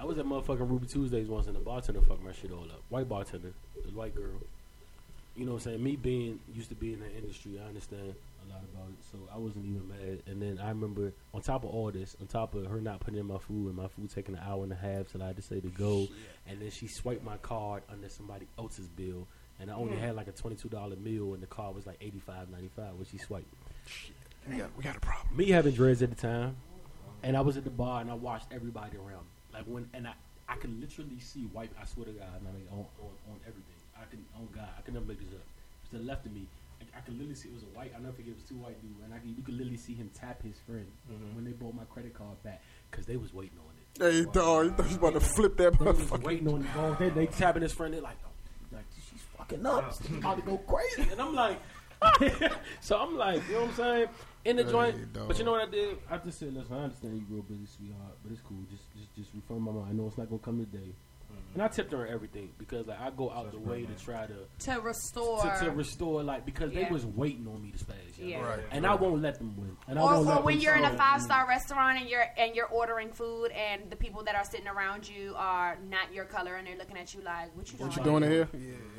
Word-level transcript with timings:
I 0.00 0.04
was 0.04 0.18
at 0.18 0.26
motherfucking 0.26 0.70
Ruby 0.70 0.86
Tuesdays 0.86 1.28
once, 1.28 1.48
and 1.48 1.56
the 1.56 1.60
bartender 1.60 2.00
fucked 2.00 2.22
my 2.22 2.32
shit 2.32 2.52
all 2.52 2.64
up. 2.64 2.82
White 2.88 3.08
bartender, 3.08 3.52
this 3.84 3.92
white 3.92 4.14
girl. 4.14 4.40
You 5.34 5.44
know 5.44 5.52
what 5.52 5.66
I'm 5.66 5.72
saying? 5.72 5.82
Me 5.82 5.96
being 5.96 6.38
used 6.54 6.68
to 6.68 6.76
be 6.76 6.92
in 6.92 7.00
the 7.00 7.12
industry, 7.16 7.60
I 7.62 7.66
understand 7.66 8.14
a 8.44 8.52
lot 8.52 8.62
about 8.72 8.88
it, 8.90 9.04
so 9.10 9.18
I 9.32 9.38
wasn't 9.38 9.66
even 9.66 9.88
mad. 9.88 10.22
And 10.26 10.40
then 10.40 10.60
I 10.62 10.68
remember, 10.68 11.12
on 11.34 11.42
top 11.42 11.64
of 11.64 11.70
all 11.70 11.90
this, 11.90 12.16
on 12.20 12.28
top 12.28 12.54
of 12.54 12.66
her 12.66 12.80
not 12.80 13.00
putting 13.00 13.18
in 13.18 13.26
my 13.26 13.38
food 13.38 13.66
and 13.66 13.76
my 13.76 13.88
food 13.88 14.10
taking 14.10 14.36
an 14.36 14.40
hour 14.46 14.62
and 14.62 14.72
a 14.72 14.76
half 14.76 15.08
till 15.08 15.22
I 15.22 15.26
had 15.28 15.36
to 15.36 15.42
say 15.42 15.60
to 15.60 15.68
go, 15.68 16.06
and 16.46 16.60
then 16.60 16.70
she 16.70 16.86
swiped 16.86 17.24
my 17.24 17.36
card 17.38 17.82
under 17.90 18.08
somebody 18.08 18.46
else's 18.56 18.88
bill, 18.88 19.26
and 19.58 19.68
I 19.68 19.74
only 19.74 19.94
hmm. 19.94 20.00
had 20.00 20.14
like 20.14 20.28
a 20.28 20.32
twenty 20.32 20.56
two 20.56 20.68
dollar 20.68 20.94
meal, 20.94 21.34
and 21.34 21.42
the 21.42 21.46
card 21.48 21.74
was 21.74 21.86
like 21.86 21.98
eighty 22.00 22.20
five 22.20 22.50
ninety 22.50 22.70
five, 22.74 22.94
which 22.94 23.08
she 23.08 23.18
swiped. 23.18 23.52
We 24.48 24.56
got, 24.58 24.70
we 24.76 24.84
got 24.84 24.96
a 24.96 25.00
problem. 25.00 25.36
Me 25.36 25.50
having 25.50 25.74
dreads 25.74 26.02
at 26.02 26.10
the 26.10 26.16
time, 26.16 26.56
and 27.22 27.36
I 27.36 27.40
was 27.40 27.56
at 27.56 27.64
the 27.64 27.70
bar 27.70 28.00
and 28.00 28.10
I 28.10 28.14
watched 28.14 28.46
everybody 28.52 28.96
around. 28.96 29.24
me. 29.24 29.37
Like 29.58 29.66
when, 29.66 29.90
and 29.92 30.06
I, 30.06 30.14
I 30.48 30.54
could 30.54 30.70
literally 30.78 31.18
see 31.18 31.50
white. 31.50 31.70
I 31.74 31.84
swear 31.84 32.06
to 32.06 32.12
God, 32.12 32.30
I 32.30 32.52
mean, 32.54 32.68
on, 32.70 32.86
on, 33.02 33.10
on 33.26 33.38
everything. 33.42 33.74
I 33.98 34.06
can, 34.08 34.24
oh 34.38 34.46
God, 34.54 34.68
I 34.78 34.82
can 34.82 34.94
never 34.94 35.06
make 35.06 35.18
this 35.18 35.34
up. 35.34 35.42
To 35.90 35.98
the 35.98 36.04
left 36.04 36.26
of 36.26 36.32
me, 36.32 36.46
I, 36.80 36.98
I 36.98 37.00
could 37.00 37.14
literally 37.14 37.34
see 37.34 37.48
it 37.48 37.54
was 37.54 37.64
a 37.64 37.74
white. 37.76 37.90
I 37.90 37.98
never 37.98 38.14
forget 38.14 38.30
it 38.30 38.38
was 38.38 38.46
two 38.48 38.54
white 38.54 38.80
dudes, 38.80 39.02
and 39.02 39.12
I 39.12 39.18
could, 39.18 39.34
you 39.34 39.42
could 39.42 39.58
literally 39.58 39.76
see 39.76 39.94
him 39.94 40.10
tap 40.14 40.40
his 40.42 40.54
friend 40.62 40.86
mm-hmm. 41.10 41.34
when 41.34 41.44
they 41.44 41.50
bought 41.50 41.74
my 41.74 41.82
credit 41.90 42.14
card 42.14 42.40
back 42.44 42.62
because 42.90 43.04
they 43.04 43.16
was 43.16 43.34
waiting 43.34 43.58
on 43.58 43.74
it. 43.74 44.14
Hey, 44.14 44.30
dog, 44.30 44.64
you 44.66 44.70
thought 44.70 44.86
you 44.86 44.88
was 44.88 44.96
about 44.96 45.14
to 45.14 45.20
flip 45.20 45.56
that 45.56 45.72
They 45.72 45.84
motherfucker. 45.84 46.22
waiting 46.22 46.46
on 46.46 46.62
the 46.62 46.68
ball. 46.68 46.94
They, 46.94 47.08
they 47.10 47.26
tapping 47.26 47.62
his 47.62 47.72
friend. 47.72 47.92
They're 47.92 48.00
like, 48.00 48.18
oh, 48.24 48.30
like 48.76 48.84
she's 48.94 49.22
fucking 49.36 49.66
up. 49.66 49.92
She's 50.06 50.18
about 50.18 50.36
to 50.36 50.42
go 50.42 50.58
crazy. 50.58 51.10
And 51.10 51.20
I'm 51.20 51.34
like, 51.34 51.58
so 52.80 52.96
I'm 52.98 53.16
like, 53.16 53.42
you 53.48 53.54
know 53.54 53.60
what 53.62 53.70
I'm 53.70 53.76
saying? 53.76 54.08
In 54.44 54.56
the 54.56 54.64
Hey, 54.64 54.70
joint, 54.70 55.12
dog. 55.12 55.28
but 55.28 55.38
you 55.38 55.44
know 55.44 55.52
what 55.52 55.68
I 55.68 55.70
did? 55.70 55.98
I 56.10 56.16
just 56.18 56.38
said, 56.38 56.54
listen, 56.54 56.74
I 56.74 56.84
understand 56.84 57.14
you 57.18 57.24
real 57.34 57.42
busy, 57.42 57.66
sweetheart, 57.66 58.16
but 58.22 58.32
it's 58.32 58.40
cool. 58.40 58.58
Just, 58.70 58.84
just, 58.96 59.14
just 59.16 59.30
refund 59.34 59.62
my 59.62 59.72
mind. 59.72 59.86
I 59.90 59.92
know 59.92 60.06
it's 60.06 60.16
not 60.18 60.28
gonna 60.28 60.38
come 60.40 60.64
today. 60.64 60.92
And 61.54 61.62
I 61.62 61.68
tipped 61.68 61.92
her 61.92 62.06
everything 62.06 62.50
because 62.58 62.86
like 62.86 63.00
I 63.00 63.10
go 63.10 63.30
out 63.30 63.50
the 63.50 63.58
way 63.58 63.84
to 63.84 63.94
try 64.04 64.26
to 64.26 64.34
To 64.72 64.80
restore. 64.80 65.42
to, 65.42 65.64
to 65.64 65.70
restore 65.72 66.22
like 66.22 66.44
because 66.44 66.72
Yeah. 66.72 66.84
they 66.84 66.90
was 66.92 67.04
waiting 67.06 67.48
on 67.48 67.60
me 67.62 67.72
to 67.72 67.78
spaz. 67.78 67.94
Yeah. 68.18 68.40
Right. 68.40 68.60
And 68.70 68.86
I 68.86 68.94
won't 68.94 69.22
let 69.22 69.38
them 69.38 69.56
win. 69.56 69.76
And 69.88 69.98
I 69.98 70.02
or, 70.02 70.14
won't 70.14 70.26
let 70.26 70.38
or 70.38 70.42
when 70.44 70.54
them 70.56 70.62
you're 70.64 70.76
in 70.76 70.84
a 70.84 70.96
five 70.96 71.22
star 71.22 71.48
restaurant 71.48 71.98
and 72.00 72.08
you're 72.08 72.24
and 72.36 72.54
you're 72.54 72.66
ordering 72.66 73.10
food 73.10 73.50
and 73.52 73.90
the 73.90 73.96
people 73.96 74.22
that 74.24 74.34
are 74.34 74.44
sitting 74.44 74.68
around 74.68 75.08
you 75.08 75.34
are 75.36 75.78
not 75.88 76.12
your 76.12 76.26
color 76.26 76.56
and 76.56 76.66
they're 76.66 76.76
looking 76.76 76.96
at 76.98 77.14
you 77.14 77.22
like, 77.22 77.56
"What 77.56 77.72
you 77.72 77.78
doing?" 77.78 77.92
You 77.96 78.04
doing 78.04 78.22
in 78.24 78.30
here? 78.30 78.48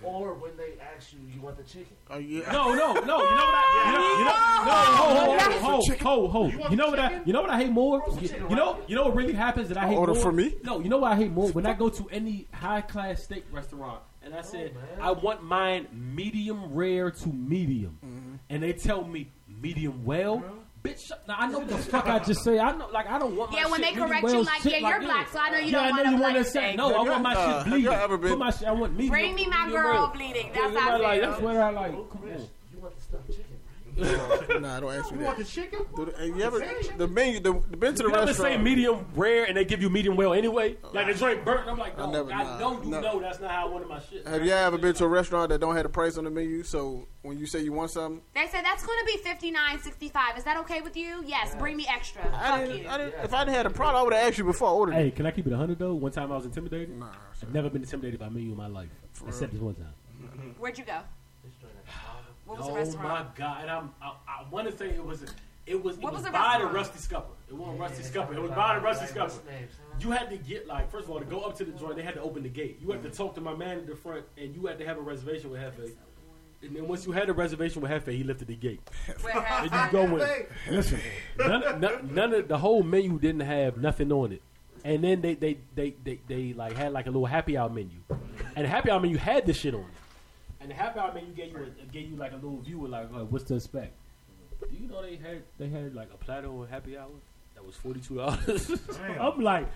Or 0.03 0.33
when 0.33 0.57
they 0.57 0.73
ask 0.95 1.13
you, 1.13 1.19
you 1.33 1.41
want 1.41 1.57
the 1.57 1.63
chicken. 1.63 1.95
Oh 2.09 2.17
yeah. 2.17 2.51
No, 2.51 2.73
no, 2.73 2.93
no. 2.93 2.99
You 3.01 3.03
know 3.03 3.19
what 3.19 3.55
I? 3.55 3.83
You 3.85 3.93
know, 3.93 4.17
you 4.19 4.25
know, 4.25 4.31
no, 4.65 4.71
ho, 4.71 5.59
ho, 5.59 6.27
ho, 6.27 6.27
ho, 6.27 6.49
ho. 6.49 6.69
You 6.69 6.75
know 6.75 6.87
what 6.89 6.99
I? 6.99 7.21
You 7.25 7.33
know 7.33 7.41
what 7.41 7.49
I 7.49 7.57
hate 7.61 7.71
more? 7.71 8.01
You, 8.21 8.29
you 8.49 8.55
know, 8.55 8.79
you 8.87 8.95
know 8.95 9.03
what 9.05 9.15
really 9.15 9.33
happens 9.33 9.69
that 9.69 9.77
I 9.77 9.81
hate 9.87 9.91
more? 9.91 9.99
Order 10.01 10.13
more. 10.13 10.21
for 10.23 10.31
me? 10.31 10.55
No, 10.63 10.79
you 10.79 10.89
know 10.89 10.97
what 10.97 11.11
I 11.11 11.15
hate 11.15 11.31
more? 11.31 11.49
When 11.51 11.65
I 11.65 11.73
go 11.73 11.89
to 11.89 12.07
any 12.11 12.38
high 12.53 12.81
class 12.81 13.23
steak 13.23 13.45
restaurant 13.51 14.01
and 14.23 14.33
I 14.35 14.41
said 14.41 14.73
I 15.01 15.11
want 15.11 15.43
mine 15.43 15.87
medium 15.93 16.73
rare 16.73 17.09
to 17.11 17.29
medium, 17.29 18.39
and 18.49 18.61
they 18.63 18.73
tell 18.73 19.03
me 19.03 19.29
medium 19.61 20.03
well. 20.05 20.43
Bitch, 20.81 21.11
now 21.27 21.35
I 21.37 21.47
know 21.51 21.59
what 21.59 21.67
the 21.67 21.77
fuck 21.77 22.07
I 22.07 22.19
just 22.19 22.41
say. 22.41 22.57
I 22.57 22.71
know, 22.75 22.87
like 22.87 23.05
I 23.09 23.19
don't 23.19 23.35
want. 23.35 23.51
My 23.51 23.57
Yeah, 23.57 23.67
when 23.69 23.81
shit 23.83 23.93
they 23.95 23.99
correct 23.99 24.23
medium 24.23 24.43
you, 24.43 24.45
like, 24.45 24.61
shit 24.61 24.81
yeah, 24.81 24.89
you're 24.89 25.01
black, 25.01 25.27
so 25.29 25.37
I 25.39 25.49
know 25.49 25.57
you 25.57 25.65
yeah, 25.65 25.71
don't 25.71 25.83
I 25.83 25.89
know 25.89 26.03
want 26.03 26.07
a 26.15 26.17
black 26.19 26.33
want 26.35 26.45
to 26.45 26.51
say 26.51 26.59
steak. 26.67 26.77
no. 26.77 26.95
I 26.95 27.01
want 27.09 27.21
my 27.21 27.33
Uh, 27.33 27.35
shit 27.35 27.55
have 27.57 27.65
bleeding. 27.65 27.83
you 27.83 27.91
ever 27.91 28.17
been- 28.17 28.29
Put 28.29 28.39
my 28.39 28.49
shit. 28.51 28.67
I 28.67 28.71
want 28.71 28.93
medium. 28.93 29.09
Bring 29.09 29.35
me 29.35 29.47
my 29.47 29.65
medium 29.65 29.81
girl 29.83 29.93
well. 29.93 30.07
bleeding. 30.07 30.47
Yeah, 30.47 30.53
That's 30.69 30.77
how 30.79 30.91
I 30.91 30.97
like. 30.97 31.21
That's 31.21 31.41
what 31.41 31.57
I 31.57 31.69
like. 31.71 31.91
Come 31.91 32.21
on. 32.23 32.29
You 32.29 32.79
want 32.81 32.95
the 32.95 33.01
stuffed 33.01 33.27
chicken, 33.27 33.48
Nah, 33.99 34.77
I 34.77 34.79
don't 34.79 34.93
ask 34.93 35.11
me 35.11 35.19
You 35.19 35.25
want 35.25 35.37
that. 35.37 35.45
the 35.45 35.51
chicken? 35.51 35.79
Dude, 35.95 36.13
hey, 36.17 36.27
you 36.27 36.41
ever 36.41 36.59
the 36.97 37.07
menu? 37.07 37.39
The, 37.39 37.53
the 37.69 37.77
been 37.77 37.95
to 37.95 38.03
the 38.03 38.09
You 38.09 38.15
ever 38.15 38.25
restaurant? 38.27 38.53
say 38.53 38.57
medium 38.57 39.05
rare 39.15 39.45
and 39.45 39.55
they 39.55 39.65
give 39.65 39.81
you 39.81 39.89
medium 39.89 40.15
well 40.15 40.33
anyway? 40.33 40.77
Oh, 40.83 40.89
like 40.93 41.07
the 41.07 41.13
drink 41.13 41.45
burnt. 41.45 41.67
I'm 41.69 41.77
like, 41.77 41.97
no, 41.97 42.05
I, 42.07 42.11
never- 42.11 42.29
nah, 42.29 42.57
know 42.59 42.81
you 42.83 42.89
no. 42.89 42.99
know 43.01 43.19
that's 43.19 43.39
not 43.39 43.51
how 43.51 43.67
I 43.67 43.69
wanted 43.69 43.87
my 43.87 43.99
shit. 43.99 44.27
Have 44.27 44.43
y'all 44.45 44.53
ever 44.57 44.77
been 44.77 44.93
to 44.95 45.05
a 45.05 45.07
restaurant 45.07 45.49
that 45.49 45.59
don't 45.59 45.75
have 45.75 45.85
a 45.85 45.89
price 45.89 46.17
on 46.17 46.23
the 46.25 46.29
menu? 46.29 46.63
So 46.63 47.07
when 47.21 47.37
you 47.37 47.45
say 47.45 47.61
you 47.61 47.73
want 47.73 47.91
something, 47.91 48.21
They 48.33 48.47
said 48.47 48.63
that's 48.65 48.85
going 48.85 48.99
to 48.99 49.05
be 49.05 49.17
fifty 49.23 49.51
nine 49.51 49.79
sixty 49.79 50.09
five. 50.09 50.37
Is 50.37 50.43
that 50.45 50.57
okay 50.57 50.81
with 50.81 50.95
you? 50.97 51.23
Yes. 51.25 51.55
Bring 51.55 51.77
me 51.77 51.85
extra. 51.89 52.21
I 52.33 52.49
Fuck 52.49 52.59
didn't, 52.67 52.83
you. 52.83 52.89
I 52.89 52.97
didn't, 52.97 53.13
if 53.23 53.33
I 53.33 53.43
didn't 53.45 53.55
had 53.55 53.65
a 53.65 53.69
problem, 53.69 53.95
I 53.97 54.03
would 54.03 54.13
have 54.13 54.27
asked 54.27 54.37
you 54.37 54.43
before 54.45 54.69
I 54.69 54.71
ordered 54.71 54.93
Hey, 54.95 55.11
can 55.11 55.25
I 55.25 55.31
keep 55.31 55.45
it 55.47 55.51
100 55.51 55.77
though? 55.79 55.93
One 55.93 56.11
time 56.11 56.31
I 56.31 56.35
was 56.35 56.45
intimidated. 56.45 56.97
Nah, 56.97 57.07
I've 57.41 57.53
never 57.53 57.69
been 57.69 57.81
intimidated 57.83 58.19
by 58.19 58.27
a 58.27 58.29
menu 58.29 58.51
in 58.51 58.57
my 58.57 58.67
life, 58.67 58.89
except 59.27 59.51
this 59.53 59.61
one 59.61 59.75
time. 59.75 59.93
Where'd 60.57 60.77
you 60.77 60.83
go? 60.85 60.99
What 62.49 62.73
was 62.73 62.93
the 62.95 62.99
Oh 62.99 63.03
my 63.03 63.25
god! 63.35 63.61
And 63.61 63.69
I'm, 63.69 63.93
I, 64.01 64.13
I 64.27 64.49
want 64.49 64.69
to 64.69 64.75
say 64.75 64.89
it 64.89 65.05
was 65.05 65.23
it 65.67 65.83
was 65.83 65.97
it 65.97 66.03
What 66.03 66.13
was, 66.13 66.23
was 66.23 66.25
the 66.25 66.31
by 66.31 66.57
the? 66.59 66.65
Rusty 66.65 66.97
Scupper. 66.97 67.33
It 67.47 67.53
wasn't 67.53 67.79
Rusty 67.79 68.03
Scupper. 68.03 68.33
It 68.33 68.41
was 68.41 68.51
by 68.51 68.75
the 68.75 68.81
Rusty 68.81 69.05
Scupper. 69.05 69.33
You 69.99 70.11
had 70.11 70.29
to 70.31 70.37
get 70.37 70.65
like 70.65 70.89
first 70.89 71.05
of 71.05 71.11
all 71.11 71.19
to 71.19 71.25
go 71.25 71.41
up 71.41 71.55
to 71.57 71.65
the 71.65 71.71
joint. 71.73 71.95
They 71.95 72.01
had 72.01 72.15
to 72.15 72.21
open 72.21 72.41
the 72.41 72.49
gate. 72.49 72.79
You 72.81 72.91
had 72.91 73.03
to 73.03 73.09
talk 73.11 73.35
to 73.35 73.41
my 73.41 73.53
man 73.55 73.77
at 73.77 73.87
the 73.87 73.95
front, 73.95 74.25
and 74.35 74.55
you 74.55 74.65
had 74.65 74.79
to 74.79 74.85
have 74.85 74.97
a 74.97 75.01
reservation 75.01 75.51
with 75.51 75.61
Hefe. 75.61 75.91
And 76.61 76.75
then 76.75 76.87
once 76.87 77.05
you 77.05 77.11
had 77.11 77.29
a 77.29 77.33
reservation 77.33 77.81
with 77.81 77.91
Hefe, 77.91 78.11
he 78.11 78.23
lifted 78.23 78.47
the 78.47 78.55
gate. 78.55 78.81
And 79.33 79.71
you 79.71 79.91
go 79.91 80.17
in. 80.17 80.45
Listen, 80.69 80.99
none, 81.37 81.79
none, 81.79 82.13
none 82.13 82.33
of 82.33 82.47
the 82.47 82.57
whole 82.57 82.81
menu 82.83 83.19
didn't 83.19 83.41
have 83.41 83.77
nothing 83.77 84.11
on 84.11 84.33
it. 84.33 84.41
And 84.83 85.03
then 85.03 85.21
they 85.21 85.35
they, 85.35 85.57
they, 85.75 85.95
they, 86.03 86.19
they 86.27 86.53
like 86.53 86.75
had 86.75 86.93
like 86.93 87.05
a 87.05 87.11
little 87.11 87.25
happy 87.27 87.57
hour 87.57 87.69
menu, 87.69 87.99
and 88.55 88.65
the 88.65 88.69
happy 88.69 88.89
hour 88.89 88.99
menu 88.99 89.17
had 89.17 89.45
this 89.45 89.57
shit 89.57 89.75
on 89.75 89.81
it. 89.81 89.87
And 90.61 90.69
the 90.69 90.75
happy 90.75 90.99
hour 90.99 91.13
menu 91.13 91.33
gave 91.33 91.51
you 91.53 91.57
a, 91.81 91.85
gave 91.91 92.09
you 92.09 92.15
like 92.17 92.31
a 92.33 92.35
little 92.35 92.59
view 92.59 92.83
of 92.85 92.91
like 92.91 93.05
uh, 93.13 93.25
what's 93.25 93.45
to 93.45 93.55
expect. 93.55 93.93
Do 94.59 94.75
you 94.75 94.89
know 94.89 95.01
they 95.01 95.15
had 95.15 95.43
they 95.57 95.69
had 95.69 95.95
like 95.95 96.09
a 96.13 96.17
platter 96.17 96.47
of 96.47 96.69
happy 96.69 96.97
hour 96.97 97.07
that 97.55 97.65
was 97.65 97.75
forty 97.75 98.01
two 98.01 98.15
dollars? 98.17 98.69
I'm 99.19 99.39
like, 99.41 99.67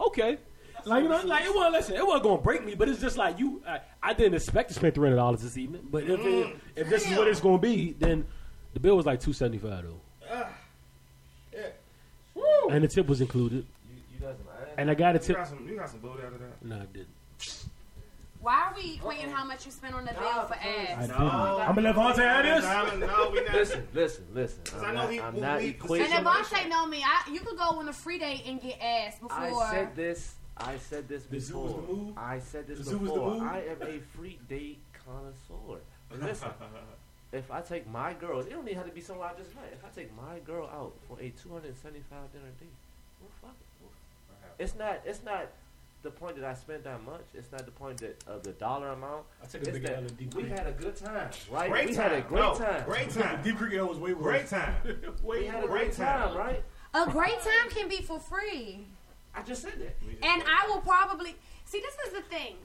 okay. 0.00 0.38
Like 0.86 1.02
you 1.02 1.10
know, 1.10 1.20
like 1.26 1.44
it 1.44 1.54
wasn't 1.54 1.72
listen, 1.74 1.94
it 1.96 2.06
wasn't 2.06 2.22
gonna 2.22 2.40
break 2.40 2.64
me, 2.64 2.74
but 2.74 2.88
it's 2.88 3.00
just 3.02 3.18
like 3.18 3.38
you. 3.38 3.62
I, 3.68 3.80
I 4.02 4.14
didn't 4.14 4.32
expect 4.34 4.68
to 4.70 4.74
spend 4.74 4.94
three 4.94 5.08
hundred 5.08 5.16
dollars 5.16 5.42
this 5.42 5.58
evening, 5.58 5.86
but 5.90 6.04
if 6.04 6.20
it, 6.20 6.56
if 6.74 6.88
this 6.88 7.06
is 7.10 7.18
what 7.18 7.28
it's 7.28 7.40
gonna 7.40 7.58
be, 7.58 7.92
then 7.98 8.24
the 8.72 8.80
bill 8.80 8.96
was 8.96 9.04
like 9.04 9.20
two 9.20 9.34
seventy 9.34 9.58
five 9.58 9.84
though, 9.84 10.46
and 12.70 12.84
the 12.84 12.88
tip 12.88 13.06
was 13.08 13.20
included. 13.20 13.66
You, 13.90 13.96
you 14.14 14.20
guys 14.26 14.36
are 14.48 14.68
And 14.78 14.90
I 14.90 14.94
got 14.94 15.16
a 15.16 15.18
You 15.18 15.24
tip. 15.24 15.36
got 15.36 15.48
some, 15.48 15.68
you 15.68 15.76
got 15.76 15.90
some 15.90 16.00
booty 16.00 16.22
out 16.24 16.32
of 16.32 16.38
that. 16.38 16.64
No, 16.64 16.76
I 16.76 16.86
didn't. 16.86 17.08
Why 18.40 18.54
are 18.68 18.74
we 18.74 18.96
equating 18.98 19.30
how 19.30 19.44
much 19.44 19.66
you 19.66 19.72
spend 19.72 19.94
on 19.94 20.04
the 20.06 20.12
bill 20.12 20.44
for 20.46 20.54
I 20.54 20.86
ass? 20.88 21.06
didn't. 21.08 21.20
I'm 21.20 21.74
gonna 21.74 21.82
let 21.82 21.94
Vontae 21.94 22.16
have 22.18 22.44
this. 22.44 22.64
No, 22.64 23.06
no, 23.06 23.30
we 23.30 23.42
not. 23.44 23.52
Listen, 23.54 23.88
listen, 23.92 24.24
listen. 24.32 24.60
I 24.74 24.84
I'm 24.86 24.94
know 24.94 25.02
not, 25.02 25.12
he- 25.12 25.20
I'm 25.20 25.34
we- 25.34 25.40
not 25.40 25.60
equating. 25.60 26.00
And 26.10 26.26
Devontae 26.26 26.68
know 26.70 26.86
me. 26.86 27.02
I, 27.04 27.30
you 27.30 27.40
could 27.40 27.58
go 27.58 27.64
on 27.64 27.88
a 27.88 27.92
free 27.92 28.18
date 28.18 28.42
and 28.46 28.60
get 28.60 28.80
ass 28.80 29.18
before. 29.18 29.32
I 29.38 29.70
said 29.72 29.94
this. 29.96 30.34
I 30.56 30.76
said 30.78 31.08
this 31.08 31.24
The 31.24 31.38
zoo 31.40 31.58
was 31.58 31.72
before. 31.72 31.86
the 31.86 31.92
move? 31.92 32.18
I 32.18 32.38
said 32.38 32.66
this 32.66 32.78
The 32.78 32.84
zoo 32.84 32.98
was 32.98 33.08
the 33.10 33.14
before. 33.14 33.30
move? 33.34 33.42
I 33.42 33.58
am 33.60 33.82
a 33.82 33.98
free 34.16 34.38
date 34.48 34.78
connoisseur. 35.06 35.80
Listen, 36.18 36.48
if 37.32 37.50
I 37.50 37.60
take 37.60 37.88
my 37.90 38.14
girl, 38.14 38.40
it 38.40 38.48
don't 38.50 38.64
even 38.66 38.76
have 38.76 38.86
to 38.86 38.92
be 38.92 39.00
someone 39.02 39.28
I 39.34 39.38
just 39.38 39.54
met. 39.54 39.70
If 39.72 39.84
I 39.84 39.88
take 39.94 40.14
my 40.16 40.38
girl 40.46 40.64
out 40.66 40.94
for 41.08 41.18
a 41.20 41.28
two 41.30 41.50
hundred 41.50 41.68
and 41.68 41.76
seventy-five 41.76 42.32
dinner 42.32 42.44
date, 42.58 42.68
well, 43.20 43.30
fuck 43.42 43.54
it. 43.60 44.62
It's 44.62 44.74
not. 44.76 45.00
It's 45.04 45.22
not 45.22 45.46
the 46.02 46.10
point 46.10 46.36
that 46.36 46.44
I 46.44 46.54
spent 46.54 46.84
that 46.84 47.04
much. 47.04 47.24
It's 47.34 47.52
not 47.52 47.64
the 47.66 47.70
point 47.72 47.98
that 47.98 48.22
of 48.26 48.42
the 48.42 48.52
dollar 48.52 48.88
amount. 48.90 49.24
I 49.42 49.46
took 49.46 49.60
It's 49.62 49.68
a 49.68 49.72
big 49.72 49.84
L 49.90 49.98
in 49.98 50.06
Deep 50.14 50.34
we 50.34 50.48
had 50.48 50.66
a 50.66 50.72
good 50.72 50.96
time, 50.96 51.30
right? 51.50 51.70
Great 51.70 51.88
we 51.88 51.94
time. 51.94 52.10
had 52.10 52.18
a 52.18 52.22
great 52.22 52.40
No, 52.40 52.54
time. 52.54 52.84
Great 52.86 53.10
time. 53.14 53.42
Deep 53.42 53.56
Creek 53.56 53.74
L 53.74 53.86
was 53.88 53.98
way 53.98 54.14
worse. 54.14 54.22
Great 54.22 54.46
time. 54.48 54.74
We 55.22 55.44
had 55.46 55.64
a 55.64 55.66
Great 55.66 55.84
great 55.86 55.92
time. 55.92 56.28
time, 56.30 56.36
right? 56.36 56.64
a 56.94 57.08
great 57.10 57.38
time 57.40 57.70
can 57.70 57.88
be 57.88 58.02
for 58.02 58.18
free, 58.18 58.86
I 59.34 59.42
just 59.42 59.62
said 59.62 59.74
that. 59.78 59.96
and 60.26 60.42
I 60.46 60.66
will 60.68 60.80
probably 60.80 61.36
see. 61.64 61.80
This 61.80 61.94
is 62.08 62.12
the 62.14 62.22
thing. 62.22 62.56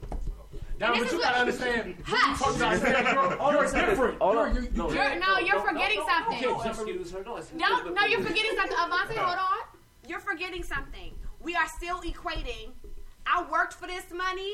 Now, 0.80 0.92
And 0.92 0.96
but 0.96 1.04
this 1.04 1.12
you 1.12 1.20
gotta 1.20 1.38
understand. 1.38 1.94
Hush. 2.04 2.38
Fuck 2.38 2.56
that. 2.56 2.82
You're, 2.82 3.52
you're 3.52 3.86
different. 3.86 4.20
All 4.20 4.34
You're, 4.34 4.46
I- 4.48 4.52
you, 4.52 4.68
no, 4.74 4.88
you, 4.90 4.94
You're- 4.96 5.18
no, 5.18 5.38
you're 5.38 5.54
don't- 5.56 5.68
forgetting 5.68 5.96
don't- 5.98 6.08
something. 6.10 6.42
Don't, 6.42 6.58
don't 6.58 6.66
excuse 6.66 7.10
her. 7.12 7.22
Don't 7.22 7.38
excuse 7.38 7.60
No, 7.60 7.82
no, 7.90 8.04
you're 8.06 8.20
forgetting 8.20 8.52
something. 8.56 8.76
Avante, 8.76 9.16
hold 9.16 9.38
on. 9.38 9.58
You're 10.08 10.20
forgetting 10.20 10.62
something. 10.62 11.12
We 11.40 11.54
are 11.54 11.66
still 11.68 12.00
equating. 12.02 12.72
I 13.26 13.44
worked 13.50 13.74
for 13.74 13.86
this 13.86 14.04
money. 14.12 14.52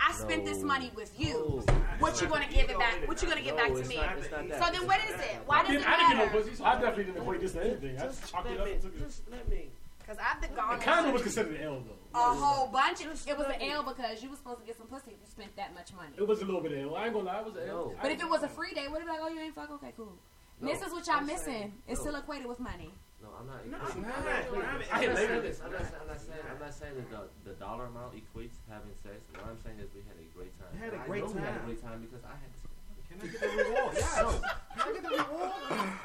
I 0.00 0.12
spent 0.12 0.44
this 0.44 0.62
money 0.62 0.90
with 0.94 1.18
you. 1.18 1.62
No. 1.66 1.74
What 1.98 2.20
you 2.20 2.26
gonna 2.26 2.46
give 2.50 2.68
it 2.70 2.78
back? 2.78 3.06
What 3.06 3.22
you 3.22 3.28
gonna 3.28 3.40
give 3.42 3.54
No, 3.56 3.62
back 3.68 3.82
to 3.82 3.88
me? 3.88 3.96
not- 3.96 4.18
it's 4.18 4.30
not 4.30 4.48
that. 4.48 4.64
So 4.64 4.72
then, 4.72 4.86
what 4.86 5.00
is 5.04 5.20
it? 5.20 5.36
Why 5.46 5.60
does 5.62 5.68
didn't, 5.70 5.82
it 5.82 5.88
I 5.88 5.96
didn't 5.96 6.08
get 6.08 6.18
no 6.18 6.24
matter? 6.26 6.38
pussy, 6.42 6.54
so 6.56 6.64
I 6.64 6.74
definitely 6.74 7.04
didn't 7.04 7.22
equate 7.22 7.40
this 7.40 7.52
to 7.52 7.64
anything. 7.64 7.96
I 7.98 8.02
Just 8.06 8.20
just 8.20 8.32
chalked 8.32 8.46
let 8.46 8.54
it 8.54 8.60
up 8.60 8.66
me. 8.66 8.72
and 8.72 8.82
took 8.82 8.94
it. 8.94 8.98
Just 9.00 9.30
let 9.30 9.48
me. 9.48 9.70
Because 10.00 10.18
I've 10.18 10.40
been 10.40 10.54
gone. 10.54 10.78
The 10.78 10.84
condom 10.84 11.12
was 11.12 11.22
considered 11.22 11.54
an 11.56 11.62
L 11.62 11.80
though. 11.86 12.18
a 12.20 12.34
whole 12.34 12.66
bunch. 12.66 13.00
It 13.02 13.08
was 13.08 13.24
an 13.46 13.62
L 13.62 13.82
because 13.84 14.22
you 14.22 14.30
were 14.30 14.36
supposed 14.36 14.58
to 14.60 14.66
get 14.66 14.76
some 14.76 14.88
pussy 14.88 15.12
if 15.12 15.18
you 15.20 15.26
spent 15.30 15.54
that 15.56 15.72
much 15.74 15.92
money. 15.94 16.14
It 16.16 16.26
was 16.26 16.42
a 16.42 16.44
little 16.44 16.60
bit 16.60 16.72
of 16.72 16.78
L. 16.90 16.96
I 16.96 17.04
ain't 17.04 17.14
gonna 17.14 17.26
lie, 17.26 17.38
it 17.38 17.44
was 17.46 17.56
an 17.56 17.68
L. 17.68 17.94
But 18.02 18.10
if 18.10 18.20
it 18.20 18.28
was 18.28 18.42
a 18.42 18.48
free 18.48 18.74
day, 18.74 18.88
would 18.88 19.00
it 19.00 19.04
be 19.04 19.10
like, 19.10 19.20
oh, 19.22 19.28
you 19.28 19.40
ain't 19.40 19.54
fuck? 19.54 19.70
Okay, 19.70 19.92
cool. 19.96 20.12
No, 20.60 20.68
this 20.72 20.82
is 20.82 20.92
what 20.92 21.06
y'all 21.06 21.16
I'm 21.16 21.26
missing. 21.26 21.44
saying- 21.44 21.72
It's 21.86 22.00
no. 22.00 22.10
still 22.10 22.16
equated 22.20 22.46
with 22.46 22.58
money. 22.58 22.92
No, 23.22 23.28
I'm 23.38 23.46
not. 23.46 23.62
No, 23.70 23.78
I'm 23.78 24.02
not. 24.02 24.18
I'm 24.18 24.24
not 24.24 24.26
I'm 24.26 24.42
equating- 24.42 24.58
not. 24.58 24.66
I'm 24.66 24.82
I 24.82 25.06
not 25.06 25.18
hate 25.18 25.28
saying 25.30 25.42
this. 25.42 25.60
I'm 25.64 25.72
not 25.72 25.80
saying. 25.86 26.02
I'm 26.02 26.58
not 26.58 26.74
saying. 26.74 26.94
Not 26.98 27.10
that 27.10 27.44
the, 27.44 27.50
the 27.50 27.54
dollar 27.56 27.86
amount 27.86 28.12
equates 28.18 28.58
having 28.68 28.90
sex. 29.02 29.16
What 29.32 29.46
I'm 29.46 29.58
saying 29.62 29.78
is 29.78 29.88
we 29.94 30.02
had 30.02 30.18
a 30.18 30.26
great 30.34 30.52
time. 30.58 30.68
We 30.74 30.78
had 30.82 30.90
a 30.90 30.98
And 30.98 31.02
I 31.02 31.06
great 31.06 31.22
know 31.24 31.30
We 31.30 31.40
had 31.40 31.48
a 31.48 31.58
time. 31.62 31.66
great 31.66 31.82
time 31.82 31.98
because 32.02 32.24
I 32.26 32.34
had. 32.34 32.50
to. 32.50 32.58
Can 33.06 33.16
I 33.22 33.26
get 33.30 33.40
the 33.40 33.48
reward? 33.62 33.92
Yes. 33.94 34.18
Can 34.18 34.82
I 34.82 34.92
get 34.92 35.02
the 35.02 35.14
reward? 35.22 35.52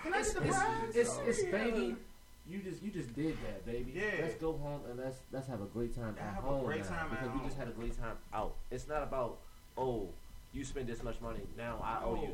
Can 0.03 0.13
I 0.13 0.19
It's, 0.19 0.33
get 0.33 0.43
the 0.43 0.47
it's, 0.49 0.57
prize? 0.57 0.95
it's, 0.95 1.13
it's 1.25 1.41
oh, 1.47 1.51
baby. 1.51 1.95
You 2.47 2.59
just 2.59 2.79
you 2.83 2.91
just 2.91 3.11
did 3.15 3.35
that, 3.43 3.65
baby. 3.65 3.91
Yeah. 3.95 4.21
Let's 4.21 4.35
go 4.35 4.53
home 4.53 4.81
and 4.89 4.99
let's 4.99 5.17
let's 5.31 5.47
have 5.47 5.61
a 5.61 5.65
great 5.65 5.95
time 5.95 6.15
Yeah, 6.17 6.27
at 6.27 6.33
have 6.35 6.43
a 6.45 6.47
home 6.47 6.65
great 6.65 6.83
now, 6.83 6.89
time 6.95 7.09
because 7.09 7.29
we 7.33 7.39
just 7.45 7.57
had 7.57 7.67
a 7.67 7.71
great 7.71 7.97
time 7.99 8.15
out. 8.33 8.55
It's 8.71 8.87
not 8.87 9.03
about 9.03 9.39
oh 9.77 10.09
you 10.53 10.63
spend 10.63 10.87
this 10.87 11.03
much 11.03 11.19
money 11.21 11.41
now 11.57 11.79
I 11.83 12.03
owe 12.05 12.15
you 12.15 12.29
No. 12.29 12.33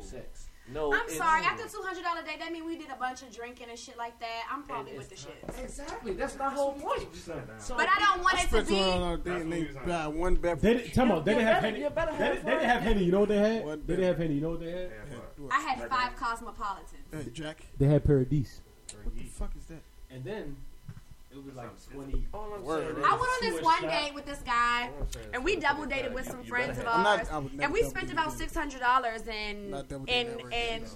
Six. 0.64 0.74
No, 0.74 0.92
I'm 0.92 1.00
it's- 1.02 1.16
sorry. 1.16 1.42
After 1.44 1.68
two 1.68 1.82
hundred 1.82 2.02
dollar 2.04 2.22
day, 2.22 2.36
that 2.38 2.52
mean 2.52 2.64
we 2.66 2.76
did 2.76 2.90
a 2.90 2.96
bunch 2.96 3.22
of 3.22 3.34
drinking 3.34 3.66
and 3.70 3.78
shit 3.78 3.96
like 3.98 4.18
that. 4.20 4.42
I'm 4.50 4.62
probably 4.62 4.96
with 4.96 5.08
the 5.08 5.14
it's 5.14 5.22
shit. 5.24 5.44
Exactly. 5.62 6.12
That's 6.14 6.38
my 6.38 6.48
whole 6.50 6.72
point. 6.72 7.08
So 7.14 7.76
But 7.76 7.88
I 7.88 7.98
don't 8.14 8.22
want 8.22 8.34
it 8.38 8.42
to 8.42 8.48
Spent 8.48 8.68
two 8.68 8.74
be. 8.74 8.80
hundred 8.80 8.98
dollars 9.00 9.20
day 9.24 9.40
and 9.42 9.52
they 9.52 9.60
we 9.60 9.66
was 9.66 9.76
on. 9.76 9.86
buy 9.86 10.06
one 10.08 10.34
beverage. 10.36 10.60
They 10.62 10.74
didn't, 10.74 10.92
tell 10.94 11.06
me, 11.06 11.22
they 11.24 11.34
didn't 11.34 11.46
have 11.46 11.62
better- 11.62 11.66
Henny. 11.66 11.78
you 11.80 11.88
They, 11.90 12.24
have 12.24 12.44
they 12.44 12.50
didn't 12.50 12.68
have 12.68 12.82
Henny. 12.82 13.04
You 13.04 13.12
know 13.12 13.20
what 13.20 13.28
they 13.28 13.36
had? 13.38 13.64
What 13.64 13.86
They 13.86 13.96
didn't 13.96 14.08
have 14.08 14.18
Henny. 14.18 14.34
You 14.34 14.40
know 14.40 14.50
what 14.50 14.60
they 14.60 14.70
had? 14.70 14.80
Yeah, 14.90 15.16
but- 15.38 15.52
I 15.52 15.60
had 15.60 15.88
five 15.90 16.16
cosmopolitans. 16.16 16.90
Hey, 17.12 17.30
Jack. 17.32 17.66
They 17.78 17.86
had 17.86 18.04
Paradise. 18.04 18.60
What 19.02 19.14
the 19.16 19.22
fuck 19.24 19.50
is 19.56 19.64
that? 19.66 19.82
And 20.10 20.24
then 20.24 20.56
it 21.36 21.44
was 21.44 21.54
like 21.54 21.70
twenty. 21.92 22.26
All 22.32 22.52
I'm 22.54 22.64
saying 22.64 22.96
is, 22.96 23.04
I 23.04 23.10
went 23.10 23.22
on 23.22 23.40
this 23.42 23.62
one 23.62 23.82
date 23.82 24.14
with 24.14 24.26
this 24.26 24.38
guy, 24.46 24.88
all 24.88 25.02
I'm 25.02 25.10
saying 25.12 25.26
is 25.26 25.32
and 25.34 25.44
we 25.44 25.56
double 25.56 25.86
dated 25.86 26.14
with 26.14 26.26
some 26.30 26.42
friends 26.44 26.78
of 26.78 26.86
I'm 26.86 27.06
ours, 27.06 27.28
I 27.30 27.38
would 27.38 27.52
never 27.52 27.64
and 27.64 27.72
we 27.72 27.80
double 27.80 27.90
spent 27.90 28.12
about 28.12 28.30
you. 28.32 28.38
six 28.38 28.54
hundred 28.54 28.80
dollars 28.80 29.22
and 29.28 29.70
Not 29.70 29.88
double 29.88 30.04
date 30.06 30.26
and 30.26 30.40
ever 30.40 30.48
and 30.52 30.82
again. 30.84 30.86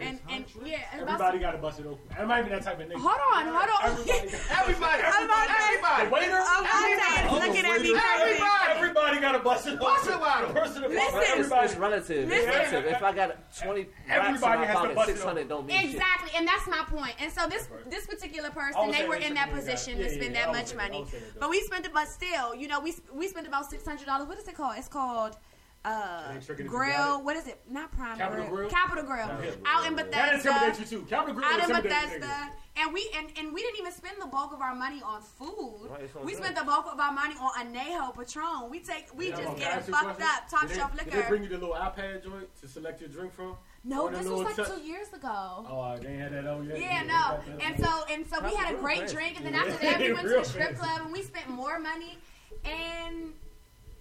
and 0.00 0.20
and 0.30 0.44
yeah. 0.64 0.78
and 0.92 1.02
about- 1.02 1.14
Everybody 1.20 1.38
got 1.40 1.52
to 1.52 1.58
bust 1.58 1.80
it 1.80 1.86
open. 1.86 1.98
I'm 2.18 2.28
not 2.28 2.38
even 2.40 2.50
that 2.52 2.62
type 2.62 2.80
of 2.80 2.88
nigga. 2.88 2.94
Hold 2.94 3.20
on, 3.34 3.46
hold 3.46 3.70
on. 3.82 3.90
Everybody 4.08 4.30
got- 4.30 4.58
Everybody, 4.58 5.02
I'm 5.04 5.24
about 5.24 5.48
everybody. 5.50 6.10
Waiter. 6.10 6.42
I'm 6.44 7.34
looking 7.34 7.64
at 7.66 7.80
me 7.82 7.92
crazy. 7.94 8.42
Everybody 8.70 9.20
got 9.20 9.32
to 9.32 9.38
bust 9.40 9.66
it 9.66 9.70
open. 9.74 9.80
Bust 9.80 10.08
it 10.08 10.20
wide. 10.20 10.48
The 10.48 10.52
person 10.54 10.82
that 10.82 10.90
Listen. 10.90 11.12
bust 11.12 11.16
It's, 11.26 11.30
everybody. 11.38 11.66
it's 11.66 11.76
relative. 11.76 12.28
Listen. 12.28 12.48
Relative. 12.48 12.84
If 12.86 13.02
I 13.02 13.12
got 13.12 13.56
twenty 13.56 13.80
racks 13.82 13.94
in 14.06 14.10
Everybody 14.12 14.58
my 14.60 14.66
has 14.66 14.74
to 14.76 14.80
pocket, 14.80 14.94
bust 14.96 15.08
it 15.08 15.12
six 15.14 15.24
hundred 15.24 15.48
don't 15.48 15.66
mean 15.66 15.76
shit. 15.80 15.90
Exactly, 15.94 16.30
and 16.36 16.46
that's 16.46 16.66
my 16.68 16.84
point. 16.88 17.14
And 17.20 17.32
so 17.32 17.46
this 17.48 17.68
this 17.90 18.06
particular 18.06 18.50
person, 18.50 18.86
was 18.88 18.96
they 18.96 19.08
were 19.08 19.18
that 19.18 19.22
in 19.28 19.34
that 19.34 19.48
when 19.48 19.56
we 19.56 19.62
got- 19.96 19.96
position 19.96 19.98
yeah, 19.98 20.04
to 20.06 20.10
spend 20.14 20.34
yeah, 20.34 20.46
that 20.46 20.52
much 20.52 20.66
saying- 20.68 20.76
money. 20.76 21.00
was 21.00 21.10
saying 21.10 21.22
that, 21.34 21.40
But 21.40 21.50
we 21.50 21.60
spent 21.60 21.86
it, 21.86 21.92
but 21.92 22.08
still, 22.08 22.54
you 22.54 22.68
know, 22.68 22.80
we 22.80 22.94
we 23.12 23.28
spent 23.28 23.46
about 23.46 23.68
six 23.70 23.84
hundred 23.84 24.06
dollars. 24.06 24.28
What 24.28 24.38
is 24.38 24.46
it 24.48 24.54
called? 24.54 24.74
It's 24.76 24.88
called 24.88 25.36
uh 25.84 26.30
ain't 26.32 26.44
tricking 26.44 26.66
if 26.66 26.72
you 26.72 26.78
got 26.78 26.86
Grill. 26.86 27.24
What 27.24 27.36
is 27.36 27.46
it? 27.46 27.60
Not 27.70 27.92
Prime 27.92 28.18
Capital 28.18 28.46
Grille? 28.48 28.68
Capital 28.68 29.04
Grille. 29.04 29.26
Capital 29.28 29.54
Out 29.64 29.86
in 29.86 29.94
Bethesda. 29.94 30.10
That 30.16 30.30
Bethesda. 30.32 30.48
intimidates 30.50 30.92
you 30.92 30.98
too. 30.98 31.04
Capital 31.06 31.34
Grille 31.36 31.48
Out 31.48 31.60
in 31.70 31.82
Bethesda, 31.82 32.50
and 32.78 32.92
we 32.92 33.08
and, 33.16 33.28
and 33.38 33.54
we 33.54 33.62
didn't 33.62 33.78
even 33.78 33.92
spend 33.92 34.16
the 34.20 34.26
bulk 34.26 34.52
of 34.52 34.60
our 34.60 34.74
money 34.74 35.00
on 35.04 35.22
food. 35.22 35.86
Right, 35.88 36.02
we 36.16 36.32
drink. 36.32 36.36
spent 36.38 36.56
the 36.56 36.64
bulk 36.64 36.86
of 36.92 36.98
our 36.98 37.12
money 37.12 37.34
on 37.40 37.52
Anejo 37.64 38.12
Patron. 38.16 38.68
We 38.70 38.80
take 38.80 39.06
we 39.14 39.26
Yeah, 39.30 39.36
just 39.36 39.40
I'm 39.42 39.46
gonna 39.54 39.58
getting 39.60 39.78
ask 39.78 39.88
you 39.88 39.94
a 39.94 39.96
fucked 39.96 40.18
question. 40.18 40.42
up, 40.42 40.50
top 40.50 40.60
Did 40.62 40.70
they- 40.70 40.74
shelf 40.74 40.96
Did 40.98 41.12
they 41.12 41.28
bring 41.28 41.42
you 41.44 41.48
the 41.48 41.58
little 41.58 41.74
iPad 41.76 42.24
joint 42.24 42.48
to 42.60 42.68
select 42.68 43.00
your 43.00 43.08
drink 43.10 43.32
from? 43.32 43.56
No, 43.84 44.08
this 44.08 44.26
was 44.26 44.42
like 44.42 44.56
touch- 44.56 44.68
two 44.68 44.80
years 44.80 45.08
ago. 45.12 45.28
Oh, 45.68 45.96
they 46.00 46.08
ain't 46.08 46.20
had 46.20 46.32
that 46.32 46.46
on 46.46 46.64
yet. 46.68 46.80
Yeah, 46.80 47.02
They 47.02 47.08
no. 47.08 47.58
And 47.64 47.78
so 47.78 48.04
and 48.10 48.26
so 48.26 48.40
we 48.44 48.54
had 48.54 48.74
a 48.74 48.78
great 48.78 48.98
fancy. 49.00 49.14
drink, 49.14 49.36
and 49.36 49.46
then 49.46 49.54
after 49.54 49.72
that 49.86 50.00
we 50.00 50.12
went 50.12 50.26
to 50.26 50.28
Real 50.28 50.42
the 50.42 50.48
strip 50.48 50.76
club 50.76 51.00
and 51.02 51.12
we 51.12 51.22
spent 51.22 51.48
more 51.48 51.78
money, 51.78 52.18
and 52.64 53.32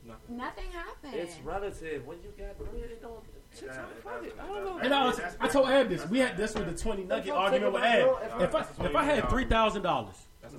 Nothing. 0.05 0.37
nothing 0.37 0.65
happened. 0.71 1.13
It's 1.13 1.37
relative. 1.43 2.05
When 2.05 2.17
you 2.23 2.33
got 2.37 2.57
bread, 2.57 2.83
it 2.83 3.01
don't. 3.01 3.23
Six 3.51 3.75
hundred, 3.75 4.03
fuck 4.03 4.23
it. 4.23 4.35
I 4.41 4.45
don't 4.47 4.65
know. 4.65 4.77
And 4.79 4.93
I, 4.93 5.05
was, 5.05 5.21
I 5.39 5.47
told 5.47 5.69
Ab 5.69 5.89
this. 5.89 6.05
We 6.09 6.19
had 6.19 6.35
this 6.37 6.53
with 6.53 6.65
the 6.67 6.77
twenty 6.77 7.03
nugget 7.03 7.31
argument 7.33 7.73
with 7.73 7.83
Ab. 7.83 8.41
If 8.41 8.55
I 8.55 8.61
if 8.85 8.95
I 8.95 9.03
had 9.03 9.29
three 9.29 9.45
thousand 9.45 9.83
dollars, 9.83 10.15
That's 10.41 10.53
a. 10.53 10.57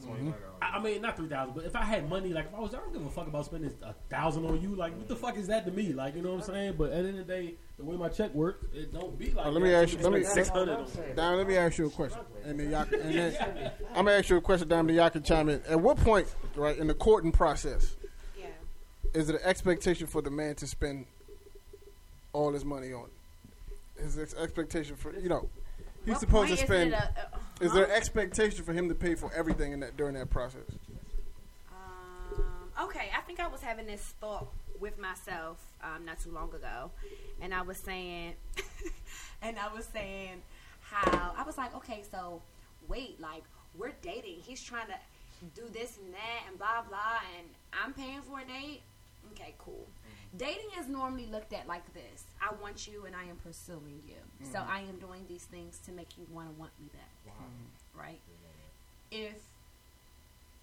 I 0.62 0.78
I 0.78 0.82
mean 0.82 1.02
not 1.02 1.16
three 1.16 1.28
thousand, 1.28 1.54
but 1.54 1.64
if 1.64 1.76
I 1.76 1.82
had 1.84 2.08
money, 2.08 2.32
like 2.32 2.46
if 2.46 2.54
I 2.54 2.60
was, 2.60 2.74
I 2.74 2.78
don't 2.78 2.92
give 2.92 3.04
a 3.04 3.10
fuck 3.10 3.26
about 3.26 3.44
spending 3.44 3.72
a 3.82 3.92
thousand 4.08 4.46
on 4.46 4.60
you. 4.62 4.74
Like 4.74 4.96
what 4.96 5.06
the 5.06 5.16
fuck 5.16 5.36
is 5.36 5.46
that 5.48 5.66
to 5.66 5.70
me? 5.70 5.92
Like 5.92 6.16
you 6.16 6.22
know 6.22 6.30
what 6.30 6.48
I'm 6.48 6.54
saying? 6.54 6.74
But 6.78 6.90
at 6.92 7.02
the 7.02 7.08
end 7.10 7.18
of 7.20 7.26
the 7.26 7.32
day, 7.32 7.54
the 7.78 7.84
way 7.84 7.96
my 7.96 8.08
check 8.08 8.34
works, 8.34 8.64
it 8.74 8.92
don't 8.92 9.16
be 9.18 9.30
like. 9.30 9.46
Oh, 9.46 9.50
let 9.50 9.62
me 9.62 9.70
that. 9.70 9.84
ask 9.84 9.92
you- 9.96 9.98
let 10.02 10.12
me- 10.12 10.24
six 10.24 10.48
hundred. 10.48 10.78
That's 10.78 10.78
all 10.80 10.84
I'm 11.00 11.04
saying. 11.04 11.16
Dom, 11.16 11.36
let 11.36 11.46
me 11.46 11.56
ask 11.56 11.78
you 11.78 11.86
a 11.86 11.90
question, 11.90 12.20
and 12.44 12.58
then 12.58 12.70
y'all, 12.70 12.84
can- 12.84 13.00
and 13.00 13.14
then 13.14 13.72
I'm 13.90 14.04
gonna 14.06 14.12
ask 14.18 14.28
you 14.28 14.36
a 14.36 14.40
question, 14.40 14.68
Dom. 14.68 14.86
Then 14.88 14.96
y'all 14.96 15.10
can 15.10 15.22
chime 15.22 15.48
in. 15.48 15.62
At 15.68 15.80
what 15.80 15.96
point, 15.98 16.26
right, 16.56 16.76
in 16.76 16.88
the 16.88 16.94
courting 16.94 17.30
process, 17.32 17.96
yeah. 18.36 18.46
is 19.14 19.28
it 19.28 19.36
an 19.36 19.42
expectation 19.44 20.06
for 20.08 20.20
the 20.20 20.30
man 20.30 20.56
to 20.56 20.66
spend 20.66 21.06
all 22.32 22.52
his 22.52 22.64
money 22.64 22.92
on? 22.92 23.08
Is 23.96 24.16
there 24.16 24.24
an 24.24 24.42
expectation 24.42 24.96
for 24.96 25.16
you 25.16 25.28
know? 25.28 25.48
He's 26.04 26.14
What 26.14 26.20
supposed 26.20 26.48
to 26.58 26.66
point 26.66 26.90
is 26.90 26.90
spend. 26.90 26.92
a- 26.94 27.28
uh, 27.34 27.38
Is 27.60 27.72
there 27.72 27.84
an 27.84 27.90
expectation 27.90 28.64
for 28.64 28.72
him 28.72 28.88
to 28.88 28.94
pay 28.94 29.14
for 29.14 29.32
everything 29.34 29.72
in 29.72 29.80
that 29.80 29.96
during 29.96 30.14
that 30.14 30.30
process? 30.30 30.62
Um, 31.70 32.42
okay, 32.82 33.10
I 33.16 33.20
think 33.22 33.40
I 33.40 33.46
was 33.46 33.60
having 33.60 33.86
this 33.86 34.14
thought 34.20 34.48
with 34.80 34.98
myself 34.98 35.58
um, 35.82 36.04
not 36.04 36.20
too 36.20 36.30
long 36.30 36.48
ago, 36.54 36.90
and 37.40 37.54
I 37.54 37.62
was 37.62 37.76
saying, 37.76 38.34
and 39.42 39.58
I 39.58 39.72
was 39.72 39.86
saying 39.86 40.42
how 40.80 41.32
I 41.36 41.42
was 41.42 41.58
like, 41.58 41.74
okay, 41.76 42.02
so 42.10 42.42
wait, 42.88 43.20
like 43.20 43.44
we're 43.76 43.92
dating. 44.02 44.40
He's 44.40 44.62
trying 44.62 44.88
to 44.88 44.98
do 45.54 45.68
this 45.72 45.98
and 45.98 46.12
that 46.14 46.48
and 46.48 46.58
blah 46.58 46.82
blah, 46.88 47.20
and 47.38 47.48
I'm 47.72 47.92
paying 47.92 48.22
for 48.22 48.40
a 48.40 48.44
date. 48.44 48.82
Okay, 49.32 49.54
cool. 49.58 49.86
Mm-hmm. 49.86 50.38
Dating 50.38 50.70
is 50.80 50.88
normally 50.88 51.26
looked 51.26 51.52
at 51.52 51.66
like 51.66 51.92
this: 51.94 52.24
I 52.40 52.52
want 52.60 52.86
you, 52.86 53.04
and 53.06 53.14
I 53.14 53.24
am 53.24 53.36
pursuing 53.36 54.00
you. 54.06 54.46
So 54.52 54.58
mm-hmm. 54.58 54.70
I 54.70 54.80
am 54.80 54.98
doing 54.98 55.24
these 55.28 55.44
things 55.44 55.78
to 55.86 55.92
make 55.92 56.16
you 56.16 56.26
want 56.32 56.48
to 56.48 56.58
want 56.58 56.72
me 56.80 56.88
back, 56.92 57.34
right? 57.94 58.20
Mm-hmm. 58.20 59.24
If 59.24 59.34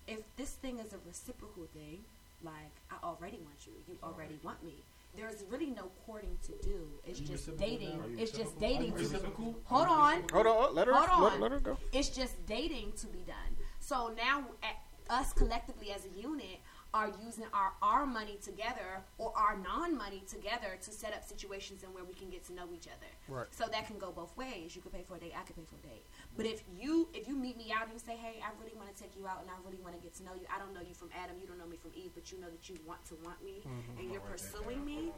if 0.07 0.19
this 0.38 0.51
thing 0.51 0.79
is 0.79 0.94
a 0.94 0.97
reciprocal 1.06 1.67
thing, 1.73 2.03
like 2.45 2.71
I 2.92 2.95
already 3.06 3.39
want 3.44 3.65
you, 3.65 3.74
you 3.88 3.97
already 4.03 4.39
want 4.44 4.63
me. 4.63 4.83
There's 5.18 5.44
really 5.50 5.68
no 5.71 5.89
courting 6.06 6.38
to 6.44 6.51
do. 6.68 6.88
It's 7.06 7.19
just 7.19 7.56
dating. 7.57 7.97
now? 7.97 8.03
Are 8.06 8.18
It's 8.21 8.31
just 8.31 8.59
dating. 8.59 8.92
To 8.94 8.97
reciprocal? 9.00 9.56
hold 9.63 9.88
on. 9.88 10.24
Hold 10.31 10.47
on, 10.47 10.75
let 10.75 10.88
her 10.88 10.94
Hold 10.94 11.24
let, 11.24 11.33
on. 11.33 11.39
let 11.42 11.51
her 11.51 11.59
go. 11.59 11.77
It's 11.94 12.09
just 12.09 12.45
dating 12.45 12.92
to 12.97 13.07
be 13.07 13.19
done. 13.25 13.56
So 13.80 14.12
now, 14.18 14.44
at 14.62 14.75
us 15.09 15.31
collectively 15.33 15.92
as 15.92 16.06
a 16.06 16.19
unit 16.21 16.59
are 16.95 17.12
using 17.27 17.44
our 17.53 17.74
our 17.81 18.06
money 18.06 18.38
together 18.42 19.03
or 19.18 19.33
our 19.36 19.57
non 19.57 19.97
money 19.97 20.24
together 20.30 20.80
to 20.81 20.92
set 20.92 21.12
up 21.13 21.24
situations 21.25 21.83
in 21.83 21.89
where 21.94 22.06
we 22.06 22.13
can 22.13 22.30
get 22.30 22.42
to 22.47 22.53
know 22.53 22.68
each 22.74 22.88
other. 22.88 23.12
Right. 23.27 23.47
So 23.51 23.65
that 23.69 23.86
can 23.86 23.97
go 24.00 24.12
both 24.12 24.36
ways. 24.38 24.75
You 24.75 24.81
could 24.81 24.94
pay 24.94 25.03
for 25.03 25.18
a 25.18 25.19
date. 25.19 25.33
I 25.38 25.44
could 25.44 25.57
pay 25.57 25.65
for 25.68 25.75
a 25.75 25.86
date. 25.92 26.06
But 26.38 26.45
if 26.45 26.63
you 26.80 27.09
if 27.13 27.27
you 27.27 27.36
meet 27.36 27.57
me 27.57 27.74
out 27.75 27.83
and 27.83 27.94
you 27.94 28.00
say, 28.00 28.15
hey, 28.15 28.39
I 28.42 28.50
really 28.62 28.75
want 28.80 28.88
to 28.95 28.97
take 29.01 29.12
you 29.19 29.27
out 29.27 29.42
and 29.42 29.50
I 29.51 29.57
really 29.68 29.81
want 29.83 29.94
to 29.97 30.01
get 30.01 30.15
to 30.15 30.24
know 30.24 30.31
you. 30.39 30.47
I 30.53 30.57
don't 30.57 30.74
know 30.74 30.81
you 30.88 30.95
from 30.95 31.09
Adam. 31.21 31.36
You 31.42 31.47
don't 31.47 31.57
know 31.59 31.68
me 31.68 31.75
from 31.77 31.92
Eve, 31.94 32.12
but 32.15 32.31
you 32.31 32.39
know 32.39 32.47
that 32.50 32.63
you 32.69 32.77
want 32.88 33.03
to 33.12 33.15
want 33.25 33.44
me 33.44 33.62
Mm-hmm. 33.68 34.00
and 34.00 34.12
you're 34.12 34.21
pursuing 34.21 34.83
me. 34.86 35.12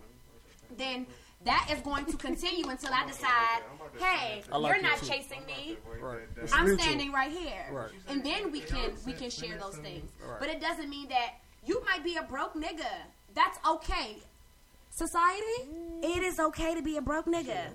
Then 0.78 1.06
that 1.46 1.70
is 1.72 1.80
going 1.82 2.06
to 2.06 2.18
continue 2.18 2.68
until 2.68 2.94
I 2.94 3.06
decide, 3.08 3.62
hey, 4.00 4.44
I 4.52 4.58
like 4.58 4.74
you're 4.74 4.82
not 4.84 4.98
too. 5.00 5.06
chasing 5.08 5.46
me. 5.46 5.78
Right. 6.02 6.20
I'm 6.54 6.78
standing 6.78 7.12
right 7.12 7.32
here, 7.32 7.66
Right. 7.72 7.90
and 8.10 8.24
then 8.24 8.52
we 8.52 8.60
can 8.62 8.92
we 9.06 9.14
can 9.14 9.30
share 9.30 9.58
those 9.58 9.78
things. 9.78 10.10
Right. 10.28 10.40
But 10.40 10.50
it 10.50 10.60
doesn't 10.60 10.90
mean 10.90 11.08
that 11.10 11.36
you 11.68 11.84
might 11.86 12.04
be 12.04 12.16
a 12.16 12.24
broke 12.24 12.56
nigga. 12.56 12.92
That's 13.36 13.60
okay. 13.68 14.18
Society, 14.90 15.70
it 16.02 16.24
is 16.24 16.40
okay 16.40 16.74
to 16.74 16.82
be 16.82 16.98
a 16.98 17.02
broke 17.02 17.26
nigga. 17.26 17.70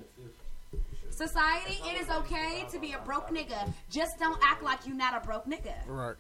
Society, 1.11 1.79
it 1.87 2.01
is 2.01 2.11
okay 2.11 2.65
to 2.73 2.79
be 2.79 2.93
a 2.93 2.99
broke 2.99 3.29
nigga. 3.29 3.73
Just 3.91 4.19
don't 4.19 4.39
act 4.43 4.63
like 4.63 4.81
you're 4.87 4.97
not 4.97 5.15
a 5.23 5.25
broke 5.25 5.47
nigga. 5.47 5.75
Right. 5.87 6.17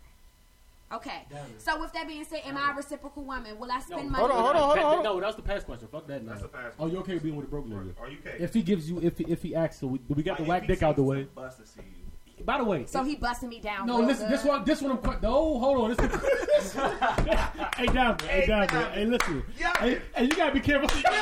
Okay. 0.93 1.23
So 1.59 1.81
with 1.81 1.93
that 1.95 2.07
being 2.07 2.25
said, 2.25 2.43
am 2.45 2.59
I 2.59 2.71
a 2.71 2.75
reciprocal 2.75 3.25
woman? 3.25 3.59
Will 3.59 3.73
I 3.73 3.81
spend 3.81 4.11
money? 4.11 4.23
Hold 4.23 4.31
on, 4.31 4.43
hold 4.43 4.57
on, 4.57 4.63
hold 4.63 4.79
on, 4.79 4.85
hold 4.85 4.99
on. 4.99 5.05
No, 5.05 5.21
that's 5.21 5.37
the 5.37 5.43
past 5.43 5.65
question. 5.65 5.89
Fuck 5.89 6.07
that. 6.07 6.23
Now. 6.23 6.33
That's 6.33 6.43
the 6.43 6.49
past 6.49 6.77
Oh, 6.79 6.87
you 6.87 6.99
okay 6.99 7.15
with 7.15 7.23
being 7.23 7.37
with 7.37 7.47
a 7.47 7.49
broke 7.49 7.67
nigga? 7.67 7.99
Are 7.99 8.09
you 8.09 8.19
okay? 8.25 8.37
If 8.39 8.53
he 8.53 8.63
gives 8.63 8.91
you, 8.91 9.01
if 9.01 9.17
he, 9.17 9.25
if 9.25 9.43
he 9.43 9.55
asks, 9.55 9.81
so 9.81 9.87
we, 9.87 10.01
we 10.09 10.23
got 10.23 10.37
the 10.37 10.45
whack 10.45 10.67
dick 10.67 10.83
out 10.83 10.97
the 10.97 11.03
way. 11.03 11.27
Bust 11.35 11.59
to 11.61 11.67
see 11.67 11.81
you. 11.81 12.02
By 12.45 12.59
the 12.59 12.65
way, 12.65 12.85
So 12.87 13.03
he 13.05 13.17
busting 13.17 13.49
me 13.49 13.61
down. 13.61 13.87
no, 13.87 13.99
real 13.99 14.09
listen. 14.09 14.31
This 14.31 14.45
one, 14.45 14.65
this 14.65 14.83
one. 14.83 14.93
I'm. 14.93 14.99
que- 14.99 15.19
No, 15.23 15.59
hold 15.59 15.91
on. 15.91 15.97
This. 15.97 16.73
hey, 17.77 17.87
down, 17.87 18.17
there, 18.19 18.29
hey, 18.29 18.47
down, 18.47 18.67
there. 18.71 18.91
Hey, 18.91 19.05
listen. 19.07 19.43
Yeah. 19.59 19.73
Hey, 19.79 20.01
hey, 20.15 20.25
you 20.25 20.31
gotta 20.31 20.53
be 20.53 20.61
careful. 20.61 20.89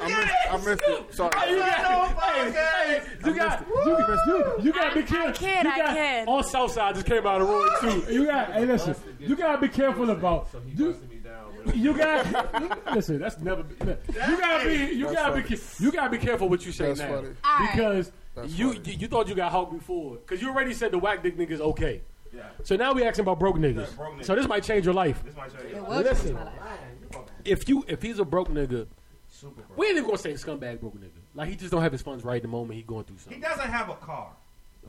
I 0.00 0.06
missed, 0.08 0.32
I 0.50 0.56
missed 0.56 0.82
it. 0.86 1.14
Sorry. 1.14 1.30
Hey, 1.38 1.50
you 1.52 1.58
got, 1.58 2.20
hey, 2.20 2.50
hey, 2.50 3.02
you 3.24 3.34
got, 3.34 3.66
you, 3.68 3.90
you, 3.90 4.64
you 4.64 4.72
gotta 4.72 4.94
be 4.94 5.00
I- 5.00 5.02
I 5.02 5.06
careful. 5.06 5.32
kid, 5.32 5.64
you 5.64 5.70
I 5.70 5.76
got, 5.78 5.94
kid. 5.94 6.28
On 6.28 6.44
Southside 6.44 6.94
just 6.94 7.06
came 7.06 7.26
out 7.26 7.40
of 7.40 7.48
the 7.48 7.52
room 7.54 7.68
too. 8.02 8.12
You 8.12 8.26
got, 8.26 8.52
hey, 8.52 8.66
listen, 8.66 8.94
you 9.18 9.36
gotta 9.36 9.58
be 9.60 9.68
careful 9.68 10.10
about. 10.10 10.50
So 10.52 10.60
he 10.60 10.70
You, 10.82 10.90
busted 10.92 11.10
me 11.10 11.16
down. 11.16 11.56
really. 11.66 11.78
you 11.78 11.94
got 11.96 12.94
listen. 12.94 13.18
That's 13.18 13.38
never. 13.40 13.62
Been, 13.62 13.96
you 14.08 14.38
gotta 14.38 14.64
be. 14.68 14.74
You 14.94 15.04
That's 15.06 15.16
gotta 15.16 15.34
be. 15.36 15.42
funny. 15.42 15.56
ca- 15.56 15.62
You 15.84 15.92
gotta 15.92 16.10
be 16.10 16.18
careful 16.18 16.48
what 16.48 16.66
you 16.66 16.72
say 16.72 16.86
That's 16.88 17.00
now, 17.00 17.14
funny. 17.22 17.28
Because 17.72 18.12
That's 18.34 18.52
you, 18.52 18.72
funny. 18.74 18.90
you 18.92 18.98
you 19.00 19.08
thought 19.08 19.28
you 19.28 19.34
got 19.34 19.52
hugged 19.52 19.72
before, 19.72 20.16
because 20.16 20.40
you 20.40 20.48
already 20.48 20.72
said 20.74 20.90
the 20.92 20.98
whack 20.98 21.22
dick 21.22 21.36
niggas 21.36 21.60
okay. 21.60 22.02
Yeah. 22.34 22.44
So 22.62 22.76
now 22.76 22.92
we 22.94 23.04
asking 23.04 23.24
about 23.24 23.38
broke 23.38 23.56
niggas. 23.56 23.94
broke 23.94 24.14
niggas. 24.14 24.24
So 24.24 24.34
this 24.34 24.48
might 24.48 24.64
change 24.64 24.86
your 24.86 24.94
life. 24.94 25.22
This 25.22 25.36
might 25.36 25.52
show 25.52 25.58
It 25.58 25.76
you. 25.76 25.82
will 25.82 25.96
Listen. 26.00 26.28
change 26.28 26.38
my 26.38 26.44
life. 26.44 27.28
If 27.44 27.68
you 27.68 27.84
if 27.88 28.00
he's 28.00 28.18
a 28.18 28.24
broke 28.24 28.48
nigga, 28.48 28.86
Super 29.28 29.60
broke. 29.62 29.76
we 29.78 29.86
ain't 29.88 29.96
even 29.96 30.06
gonna 30.06 30.18
say 30.18 30.32
scumbag 30.32 30.80
broke 30.80 30.98
nigga. 30.98 31.10
Like 31.34 31.50
he 31.50 31.56
just 31.56 31.70
don't 31.70 31.82
have 31.82 31.92
his 31.92 32.00
funds 32.00 32.24
right 32.24 32.36
at 32.36 32.42
the 32.42 32.48
moment. 32.48 32.76
He 32.78 32.82
going 32.84 33.04
through 33.04 33.18
something. 33.18 33.34
He 33.34 33.40
doesn't 33.46 33.68
have 33.70 33.90
a 33.90 33.96
car. 33.96 34.32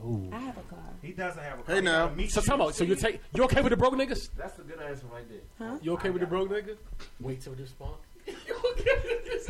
Ooh. 0.02 0.28
I 0.32 0.38
have 0.38 0.56
a 0.56 0.62
car. 0.62 0.78
He 1.02 1.12
doesn't 1.12 1.42
have 1.42 1.60
a 1.60 1.62
car. 1.62 1.74
Hey, 1.76 1.80
now. 1.82 2.08
gotta 2.08 2.28
So 2.30 2.40
you. 2.40 2.46
talk 2.46 2.54
about. 2.56 2.74
So 2.74 2.84
you 2.84 2.94
take. 2.96 3.20
You 3.34 3.44
okay 3.44 3.60
with 3.60 3.70
the 3.70 3.76
broke 3.76 3.94
niggas? 3.94 4.30
That's 4.38 4.58
a 4.58 4.62
good 4.62 4.80
answer 4.80 5.06
right 5.12 5.24
there. 5.28 5.40
Huh? 5.68 5.78
You 5.82 5.92
okay 5.92 6.10
with 6.10 6.20
the 6.20 6.26
broke 6.26 6.48
niggas? 6.50 6.78
Wait 7.20 7.42
till 7.42 7.52
this 7.52 7.70
spot. 7.70 8.00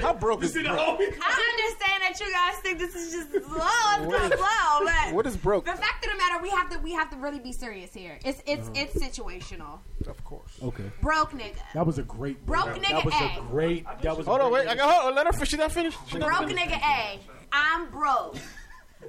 How 0.00 0.12
broke 0.12 0.42
is 0.42 0.52
broke? 0.52 0.66
I 0.68 0.98
understand 1.00 2.02
that 2.02 2.16
you 2.20 2.32
guys 2.32 2.56
think 2.62 2.78
this 2.78 2.94
is 2.94 3.12
just 3.12 3.30
slow. 3.30 3.38
It's 3.38 4.06
going 4.06 4.32
slow, 4.32 4.84
but 4.84 5.14
What 5.14 5.26
is 5.26 5.36
broke? 5.36 5.64
the 5.66 5.72
fact 5.72 6.04
of 6.04 6.12
the 6.12 6.18
matter, 6.18 6.42
we 6.42 6.50
have 6.50 6.68
to 6.70 6.78
we 6.78 6.92
have 6.92 7.10
to 7.10 7.16
really 7.16 7.38
be 7.40 7.52
serious 7.52 7.92
here. 7.94 8.18
It's 8.24 8.42
it's 8.46 8.68
Uh-huh. 8.68 8.72
it's 8.76 8.94
situational. 9.18 9.78
Of 10.06 10.22
course. 10.24 10.58
Okay, 10.62 10.90
Broke 11.00 11.30
nigga. 11.32 11.56
that 11.74 11.86
was 11.86 11.98
a 11.98 12.02
great. 12.02 12.44
Broke 12.44 12.66
nigga. 12.66 12.80
that, 12.82 12.82
nigga 12.82 13.04
was 13.04 13.14
A. 13.14 13.38
a 13.38 13.42
great. 13.50 13.86
That 14.02 14.16
was. 14.16 14.26
a 14.26 14.30
Hold 14.30 14.42
on, 14.42 14.50
great 14.50 14.66
wait. 14.66 14.72
I 14.72 14.74
got 14.76 14.92
hold 14.94 15.10
on. 15.10 15.14
Let 15.16 15.26
her 15.26 15.32
finish. 15.32 15.48
She 15.50 15.56
not 15.56 15.72
finished. 15.72 15.98
She 16.08 16.18
Broke 16.18 16.48
finished. 16.48 16.56
nigga 16.56 16.80
A. 16.82 17.20
I'm 17.52 17.90
broke. 17.90 18.36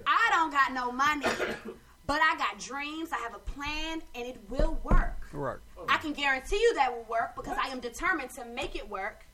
I 0.06 0.30
don't 0.32 0.52
got 0.52 0.74
no 0.74 0.92
money, 0.92 1.26
but 2.06 2.22
I 2.22 2.38
got 2.38 2.60
dreams. 2.60 3.10
I 3.12 3.18
have 3.18 3.34
a 3.34 3.40
plan, 3.40 4.02
and 4.14 4.28
it 4.28 4.38
will 4.50 4.78
work. 4.84 5.18
Right. 5.34 5.58
I 5.90 5.98
can 5.98 6.14
guarantee 6.14 6.58
you 6.58 6.74
that 6.76 6.92
will 6.94 7.06
work 7.10 7.36
because 7.36 7.58
I 7.62 7.68
am 7.70 7.80
determined 7.80 8.30
to 8.32 8.46
make 8.46 8.76
it 8.76 8.88
work. 8.90 9.26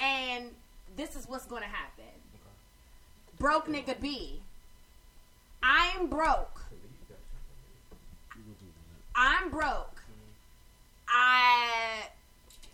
And 0.00 0.50
this 0.96 1.16
is 1.16 1.28
what's 1.28 1.46
going 1.46 1.62
to 1.62 1.68
happen. 1.68 2.04
Broke 3.38 3.66
nigga 3.66 4.00
B. 4.00 4.40
I'm 5.62 6.06
broke. 6.08 6.60
I'm 9.14 9.50
broke. 9.50 10.02
I 11.08 12.08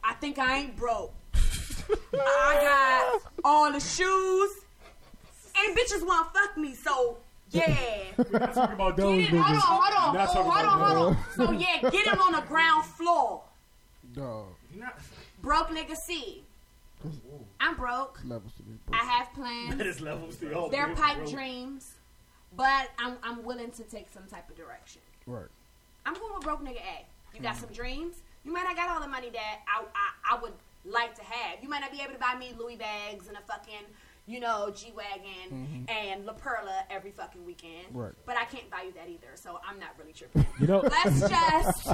I 0.04 0.14
think 0.14 0.38
I 0.38 0.58
ain't 0.58 0.76
broke. 0.76 1.12
I 2.14 3.20
got 3.22 3.32
all 3.44 3.72
the 3.72 3.80
shoes. 3.80 4.50
And 5.56 5.76
bitches 5.76 6.04
want 6.06 6.32
to 6.32 6.40
fuck 6.40 6.56
me, 6.56 6.74
so 6.74 7.18
yeah. 7.50 7.76
Not 8.30 8.54
talking 8.54 8.74
about 8.74 8.96
those 8.96 9.24
Get 9.24 9.34
it, 9.34 9.38
hold 9.38 9.56
on, 9.56 9.60
hold 9.60 10.08
on, 10.08 10.14
Not 10.14 10.28
hold 10.28 10.46
on, 10.46 10.96
hold 10.96 11.16
on. 11.16 11.24
So 11.36 11.52
yeah, 11.52 11.90
get 11.90 12.06
him 12.06 12.20
on 12.20 12.32
the 12.32 12.40
ground 12.42 12.84
floor. 12.84 13.42
Dog. 14.14 14.46
Broke 15.42 15.68
nigga 15.68 15.96
C. 15.96 16.41
I'm 17.60 17.76
broke. 17.76 18.20
Levels 18.24 18.52
to 18.54 18.62
this. 18.62 18.78
I 18.92 19.04
have 19.04 19.32
plans. 19.34 19.80
His 19.80 20.00
levels 20.00 20.34
still 20.34 20.54
all 20.54 20.68
They're 20.68 20.94
pipe 20.94 21.18
bro. 21.18 21.26
dreams, 21.26 21.94
but 22.56 22.90
I'm 22.98 23.16
I'm 23.22 23.44
willing 23.44 23.70
to 23.72 23.82
take 23.84 24.08
some 24.12 24.24
type 24.26 24.48
of 24.50 24.56
direction. 24.56 25.02
Right. 25.26 25.46
I'm 26.04 26.14
going 26.14 26.34
with 26.34 26.42
broke 26.42 26.62
nigga 26.62 26.78
A. 26.78 27.06
You 27.34 27.40
got 27.40 27.56
some 27.56 27.70
dreams. 27.70 28.16
You 28.44 28.52
might 28.52 28.64
not 28.64 28.76
got 28.76 28.90
all 28.90 29.00
the 29.00 29.08
money 29.08 29.30
that 29.30 29.60
I, 29.68 29.84
I 29.84 30.36
I 30.36 30.42
would 30.42 30.52
like 30.84 31.14
to 31.14 31.22
have. 31.22 31.62
You 31.62 31.68
might 31.68 31.80
not 31.80 31.92
be 31.92 32.00
able 32.00 32.12
to 32.12 32.18
buy 32.18 32.34
me 32.38 32.52
Louis 32.58 32.76
bags 32.76 33.28
and 33.28 33.36
a 33.36 33.40
fucking 33.40 33.86
you 34.26 34.40
know 34.40 34.72
G 34.74 34.92
wagon 34.96 35.50
mm-hmm. 35.50 35.84
and 35.88 36.24
La 36.26 36.32
Perla 36.32 36.84
every 36.90 37.10
fucking 37.10 37.44
weekend. 37.44 37.86
Right. 37.92 38.12
But 38.26 38.36
I 38.36 38.44
can't 38.44 38.70
buy 38.70 38.82
you 38.86 38.92
that 38.92 39.08
either, 39.08 39.28
so 39.34 39.58
I'm 39.66 39.78
not 39.78 39.90
really 39.98 40.12
tripping. 40.12 40.46
You 40.60 40.66
know, 40.68 40.80
let's 40.82 41.20
just 41.20 41.86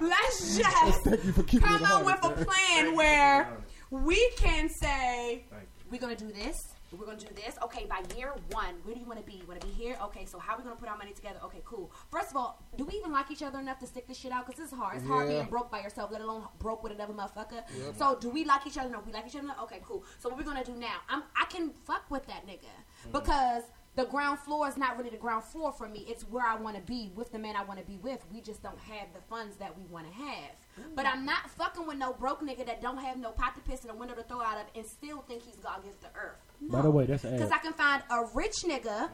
let's 0.00 0.56
just 0.58 1.02
Thank 1.02 1.24
you 1.24 1.32
for 1.32 1.42
keeping 1.44 1.68
come 1.68 1.82
it 1.82 1.90
up 1.90 2.04
with 2.04 2.18
honest. 2.24 2.42
a 2.42 2.44
plan 2.44 2.96
where 2.96 3.58
we 3.90 4.30
can 4.36 4.68
say 4.68 5.44
we're 5.90 6.00
gonna 6.00 6.16
do 6.16 6.32
this. 6.32 6.56
We're 6.92 7.06
gonna 7.06 7.18
do 7.18 7.26
this. 7.34 7.56
Okay, 7.62 7.86
by 7.86 8.02
year 8.16 8.32
one, 8.50 8.74
where 8.84 8.94
do 8.94 9.00
you 9.00 9.06
want 9.06 9.18
to 9.18 9.26
be? 9.26 9.38
You 9.38 9.46
want 9.46 9.60
to 9.60 9.66
be 9.66 9.72
here? 9.72 9.96
Okay, 10.04 10.24
so 10.24 10.38
how 10.38 10.54
are 10.54 10.58
we 10.58 10.64
gonna 10.64 10.76
put 10.76 10.88
our 10.88 10.96
money 10.96 11.12
together? 11.12 11.38
Okay, 11.44 11.60
cool. 11.64 11.90
First 12.10 12.30
of 12.30 12.36
all, 12.36 12.62
do 12.76 12.84
we 12.84 12.94
even 12.94 13.12
like 13.12 13.30
each 13.30 13.42
other 13.42 13.58
enough 13.58 13.78
to 13.80 13.86
stick 13.86 14.06
this 14.06 14.16
shit 14.16 14.32
out? 14.32 14.46
Because 14.46 14.60
this 14.60 14.72
is 14.72 14.78
hard. 14.78 14.96
It's 14.96 15.06
hard 15.06 15.28
being 15.28 15.44
broke 15.46 15.70
by 15.70 15.80
yourself, 15.80 16.10
let 16.12 16.20
alone 16.20 16.44
broke 16.58 16.82
with 16.82 16.92
another 16.92 17.12
motherfucker. 17.12 17.64
So, 17.98 18.16
do 18.20 18.30
we 18.30 18.44
like 18.44 18.66
each 18.66 18.78
other? 18.78 18.88
No, 18.88 19.02
we 19.04 19.12
like 19.12 19.26
each 19.26 19.34
other. 19.34 19.44
Enough? 19.44 19.62
Okay, 19.64 19.80
cool. 19.84 20.04
So, 20.18 20.28
what 20.28 20.38
we're 20.38 20.44
gonna 20.44 20.64
do 20.64 20.74
now? 20.74 20.96
I'm 21.08 21.22
I 21.36 21.44
can 21.46 21.70
fuck 21.70 22.10
with 22.10 22.26
that 22.26 22.46
nigga 22.46 22.60
mm-hmm. 22.60 23.12
because 23.12 23.64
the 23.96 24.04
ground 24.04 24.38
floor 24.40 24.68
is 24.68 24.76
not 24.76 24.96
really 24.98 25.10
the 25.10 25.16
ground 25.16 25.42
floor 25.44 25.72
for 25.72 25.88
me. 25.88 26.04
It's 26.08 26.22
where 26.24 26.46
I 26.46 26.56
want 26.56 26.76
to 26.76 26.82
be 26.82 27.10
with 27.14 27.32
the 27.32 27.38
man 27.38 27.56
I 27.56 27.64
want 27.64 27.80
to 27.80 27.86
be 27.86 27.96
with. 27.96 28.24
We 28.32 28.40
just 28.42 28.62
don't 28.62 28.78
have 28.78 29.08
the 29.14 29.20
funds 29.22 29.56
that 29.56 29.76
we 29.76 29.84
want 29.86 30.06
to 30.06 30.12
have. 30.12 30.50
But 30.94 31.06
I'm 31.06 31.24
not 31.24 31.50
fucking 31.50 31.86
with 31.86 31.96
no 31.96 32.12
broke 32.12 32.42
nigga 32.42 32.66
that 32.66 32.82
don't 32.82 32.98
have 32.98 33.18
no 33.18 33.30
pot 33.30 33.54
to 33.54 33.60
piss 33.62 33.84
in 33.84 33.90
a 33.90 33.94
window 33.94 34.14
to 34.14 34.22
throw 34.22 34.40
out 34.40 34.58
of 34.58 34.66
and 34.74 34.86
still 34.86 35.22
think 35.22 35.42
he's 35.42 35.56
God 35.56 35.80
against 35.80 36.00
the 36.00 36.08
earth. 36.08 36.38
By 36.60 36.82
the 36.82 36.90
way, 36.90 37.06
that's 37.06 37.24
an 37.24 37.34
Because. 37.34 37.50
I 37.50 37.58
can 37.58 37.72
find 37.72 38.02
a 38.10 38.24
rich 38.34 38.56
nigga 38.64 39.10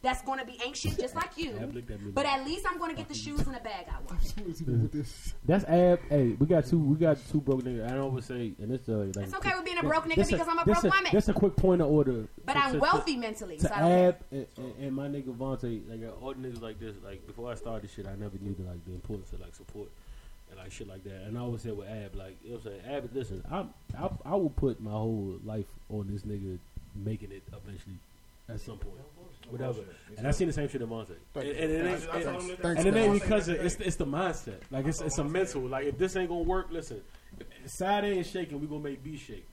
that's 0.00 0.22
going 0.22 0.38
to 0.38 0.44
be 0.44 0.58
ain't 0.64 0.76
shit 0.76 0.96
just 0.98 1.16
like 1.16 1.36
you. 1.36 1.56
Ab 1.60 1.74
looked 1.74 1.90
at 1.90 2.00
me 2.00 2.12
But 2.12 2.24
at 2.26 2.44
least 2.44 2.64
I'm 2.68 2.78
going 2.78 2.90
to 2.90 2.96
get 2.96 3.08
the 3.08 3.14
shoes 3.14 3.40
and 3.40 3.54
the 3.54 3.60
bag 3.60 3.86
I 3.90 4.00
want. 4.06 5.04
That's 5.44 5.64
ab. 5.64 6.00
Hey, 6.08 6.36
we 6.38 6.46
got 6.46 6.66
two. 6.66 6.78
We 6.78 6.96
got 6.96 7.18
two 7.30 7.40
broke 7.40 7.64
niggas. 7.64 7.84
I 7.84 7.94
don't 7.94 8.02
always 8.02 8.24
say, 8.24 8.52
and 8.60 8.72
it's 8.72 8.88
uh, 8.88 8.92
like 9.14 9.16
It's 9.26 9.34
okay 9.34 9.52
with 9.56 9.64
being 9.64 9.78
a 9.78 9.82
broke 9.82 10.04
nigga 10.04 10.28
because 10.28 10.46
I'm 10.46 10.58
a 10.58 10.64
this 10.64 10.80
broke 10.80 10.94
woman. 10.94 11.10
That's 11.12 11.28
a 11.28 11.32
quick 11.32 11.56
point 11.56 11.82
of 11.82 11.88
order. 11.88 12.28
But 12.44 12.52
to- 12.52 12.58
I'm 12.60 12.72
to- 12.74 12.78
wealthy 12.78 13.16
mentally, 13.16 13.56
To, 13.56 13.62
so 13.62 13.68
to 13.68 13.76
I 13.76 13.80
don't 13.80 13.88
care. 13.90 14.08
Ab 14.08 14.24
and, 14.30 14.46
and, 14.56 14.74
and 14.80 14.96
my 14.96 15.08
nigga 15.08 15.36
Vontae, 15.36 15.88
like 15.88 16.08
uh, 16.08 16.24
all 16.24 16.34
niggas 16.34 16.62
like 16.62 16.78
this. 16.78 16.94
Like 17.04 17.26
before 17.26 17.50
I 17.50 17.56
started 17.56 17.82
this 17.82 17.94
shit, 17.94 18.06
I 18.06 18.14
never 18.14 18.38
knew 18.40 18.54
the, 18.54 18.62
like 18.62 18.84
the 18.84 18.92
importance 18.92 19.32
of 19.32 19.40
like 19.40 19.56
support 19.56 19.88
and 20.50 20.58
like 20.58 20.72
shit 20.72 20.88
like 20.88 21.04
that. 21.04 21.22
And 21.26 21.36
I 21.36 21.40
always 21.40 21.62
said 21.62 21.76
with 21.76 21.88
Ab, 21.88 22.14
like 22.14 22.38
you 22.42 22.50
know 22.50 22.56
what 22.56 22.72
I'm 22.72 22.80
saying, 22.82 22.96
Ab, 22.96 23.10
listen, 23.12 23.44
I'm, 23.50 23.70
I 23.98 24.08
I 24.24 24.34
will 24.34 24.50
put 24.50 24.80
my 24.80 24.90
whole 24.90 25.38
life 25.44 25.66
on 25.88 26.08
this 26.10 26.22
nigga 26.22 26.58
making 26.94 27.32
it 27.32 27.42
eventually 27.48 27.96
at 28.48 28.60
some 28.60 28.78
point, 28.78 28.96
whatever. 29.50 29.80
And 30.16 30.26
I 30.26 30.30
seen 30.30 30.46
the 30.46 30.52
same 30.52 30.68
shit 30.68 30.80
in 30.80 30.88
Vontae. 30.88 31.16
And, 31.34 31.44
and 31.44 31.54
it 31.54 31.86
ain't. 31.86 32.08
I 32.64 32.70
and- 32.70 32.86
it 32.86 32.96
ain't 32.96 33.20
because 33.22 33.48
of, 33.48 33.56
it's 33.56 33.76
it's 33.76 33.96
the 33.96 34.06
mindset. 34.06 34.60
Like 34.70 34.86
it's 34.86 35.00
it's 35.00 35.18
a 35.18 35.24
mental. 35.24 35.62
Like 35.62 35.86
if 35.86 35.98
this 35.98 36.16
ain't 36.16 36.28
gonna 36.28 36.42
work, 36.42 36.68
listen. 36.70 37.00
If 37.38 37.70
side 37.70 38.04
A 38.04 38.18
is 38.18 38.30
shaking, 38.30 38.60
we 38.60 38.66
gonna 38.66 38.80
make 38.80 39.02
B 39.04 39.16
shake. 39.16 39.46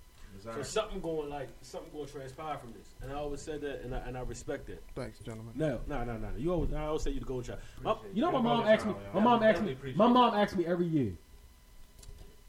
So 0.46 0.52
Exactly. 0.52 0.82
something 0.82 1.02
going 1.02 1.30
like 1.32 1.50
something 1.62 1.92
going 1.92 2.06
to 2.06 2.12
transpire 2.12 2.60
from 2.60 2.72
this, 2.74 2.94
and 3.02 3.12
I 3.12 3.16
always 3.16 3.42
said 3.42 3.62
that, 3.62 3.82
and 3.82 3.96
I, 3.96 3.98
and 4.06 4.16
I 4.16 4.22
respect 4.22 4.68
that. 4.68 4.84
Thanks, 4.94 5.18
gentlemen. 5.18 5.54
No, 5.56 5.82
no, 5.88 6.04
no, 6.04 6.18
no. 6.18 6.30
You 6.38 6.54
always, 6.54 6.72
I 6.72 6.84
always 6.84 7.02
say 7.02 7.10
you 7.10 7.20
the 7.20 7.26
golden 7.26 7.46
child. 7.46 7.60
My, 7.82 7.96
you 8.14 8.22
know, 8.22 8.32
my 8.32 8.40
mom 8.40 8.58
Golden 8.58 8.68
asked 8.68 8.86
me. 8.86 8.94
My 9.12 9.22
mom 9.22 9.42
asked 9.42 9.64
me. 9.64 9.76
My 9.96 10.08
mom 10.08 10.36
asked 10.36 10.56
me 10.56 10.68
every 10.68 10.86
year. 10.86 11.14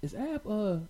Is 0.03 0.15
Ab 0.15 0.47
uh, 0.47 0.81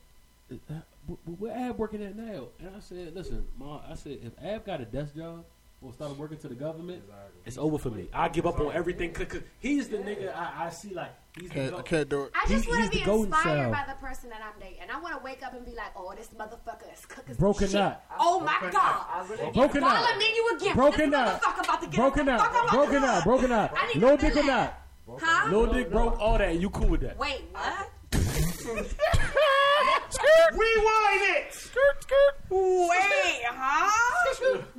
is, 0.51 0.59
wh- 1.07 1.41
where 1.41 1.57
Ab 1.57 1.79
working 1.79 2.03
at 2.03 2.17
now? 2.17 2.49
And 2.59 2.75
I 2.75 2.81
said, 2.81 3.15
listen, 3.15 3.47
mom. 3.57 3.83
I 3.89 3.95
said 3.95 4.19
if 4.25 4.33
Ab 4.43 4.65
got 4.67 4.81
a 4.81 4.85
desk 4.85 5.15
job 5.15 5.45
or 5.83 5.93
started 5.93 6.19
working 6.19 6.39
to 6.39 6.49
the 6.49 6.55
government, 6.55 7.03
it's 7.45 7.59
over 7.59 7.79
for 7.79 7.91
me. 7.91 8.09
I 8.13 8.29
give 8.29 8.47
up 8.47 8.59
on 8.61 8.73
everything. 8.73 9.13
Cause, 9.13 9.27
'cause 9.27 9.43
he's 9.59 9.89
the 9.89 9.99
nigga 9.99 10.35
I, 10.35 10.67
I 10.67 10.71
see 10.71 10.95
like 10.95 11.11
he's 11.39 11.49
the 11.49 11.55
Can't, 11.55 11.75
I 11.75 11.83
can't 11.83 12.09
do 12.09 12.23
it. 12.25 12.33
I 12.35 12.47
just 12.49 12.67
want 12.69 12.85
to 12.91 12.99
be 12.99 13.05
golden 13.05 13.27
inspired 13.33 13.57
child. 13.57 13.73
by 13.73 13.85
the 13.87 14.01
person 14.01 14.31
that 14.31 14.41
I'm 14.43 14.59
dating. 14.61 14.81
And 14.83 14.91
I 14.91 14.99
want 15.01 15.17
to 15.19 15.23
wake 15.23 15.43
up 15.45 15.53
and 15.55 15.65
be 15.65 15.73
like, 15.75 15.93
oh, 15.97 16.13
this 16.17 16.29
motherfucker 16.37 16.93
is 16.93 17.05
cooking 17.07 17.35
Broken 17.37 17.67
shit. 17.69 17.75
Knot. 17.75 18.03
Oh 18.19 18.41
my 18.41 18.57
Broken 18.59 18.71
god. 18.81 19.07
I 19.11 19.27
really 19.29 19.53
Broken 19.53 19.81
Follow 19.83 19.95
out. 20.09 20.19
me, 20.19 20.25
you 20.35 20.57
again. 20.57 20.75
Broken 20.77 21.11
this 21.11 21.19
out. 21.21 21.41
motherfucker 21.43 21.65
about 21.65 21.81
to 21.83 21.87
get 21.89 21.97
Broken 21.97 22.27
the 22.27 22.39
fuck 22.39 22.55
out. 22.55 22.71
Broken 22.71 23.01
car. 23.01 23.09
out. 23.09 23.25
Broken 23.25 23.53
out. 23.53 23.71
I 23.77 23.87
need 23.93 24.01
No 24.03 24.17
dick 24.17 24.37
or 24.37 24.45
not. 24.45 24.83
Huh? 25.21 25.51
No 25.51 25.67
dick 25.73 25.91
broke. 25.91 26.19
All 26.19 26.39
that. 26.39 26.59
You 26.59 26.71
cool 26.71 26.89
with 26.89 27.03
that? 27.03 27.17
Wait, 27.19 27.43
what? 27.53 27.91
Rewind 30.53 31.23
it. 31.23 31.53
Skirt, 31.53 32.03
skirt. 32.03 32.35
Wait, 32.51 33.43
huh? 33.47 34.59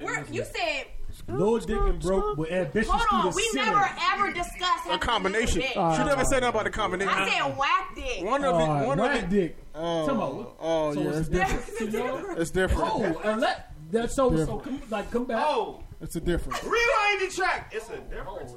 Where 0.00 0.24
you 0.30 0.44
said? 0.44 0.86
No 1.28 1.58
dick 1.58 1.70
and 1.78 1.98
broke 2.00 2.36
with 2.36 2.50
ambitious 2.52 2.90
Hold 2.92 3.24
on, 3.24 3.30
the 3.30 3.36
we 3.36 3.42
ceiling. 3.48 3.66
never 3.72 3.90
ever 4.12 4.32
discussed 4.32 4.86
A 4.90 4.98
combination. 4.98 5.60
dick. 5.62 5.70
she 5.70 5.78
never 5.78 6.24
said 6.24 6.40
nothing 6.42 6.48
about 6.48 6.64
the 6.64 6.70
combination. 6.70 7.12
I 7.14 7.28
said 7.30 7.56
whack 7.56 7.94
dick. 7.96 8.24
one 8.24 8.44
of 8.44 8.60
it. 8.60 8.86
One 8.86 9.00
of 9.00 9.06
whack 9.06 9.22
it. 9.24 9.30
dick. 9.30 9.56
Oh, 9.74 10.06
Come 10.06 10.20
on. 10.20 10.46
oh 10.60 10.94
So 10.94 11.00
yeah, 11.00 11.08
it's 11.08 11.18
it's 11.18 11.28
different. 11.30 11.90
different. 11.92 12.38
It's 12.40 12.50
different. 12.50 12.90
Oh, 12.92 13.20
and 13.24 13.40
let 13.40 13.72
that 13.92 14.10
so 14.12 14.36
so 14.44 14.58
come, 14.58 14.82
like 14.90 15.10
come 15.10 15.24
back. 15.24 15.42
Oh, 15.46 15.82
It's 16.00 16.14
a 16.14 16.20
difference. 16.20 16.62
rewind 16.62 17.20
the 17.22 17.34
track. 17.34 17.72
It's 17.74 17.88
a 17.88 17.96
difference. 17.98 18.52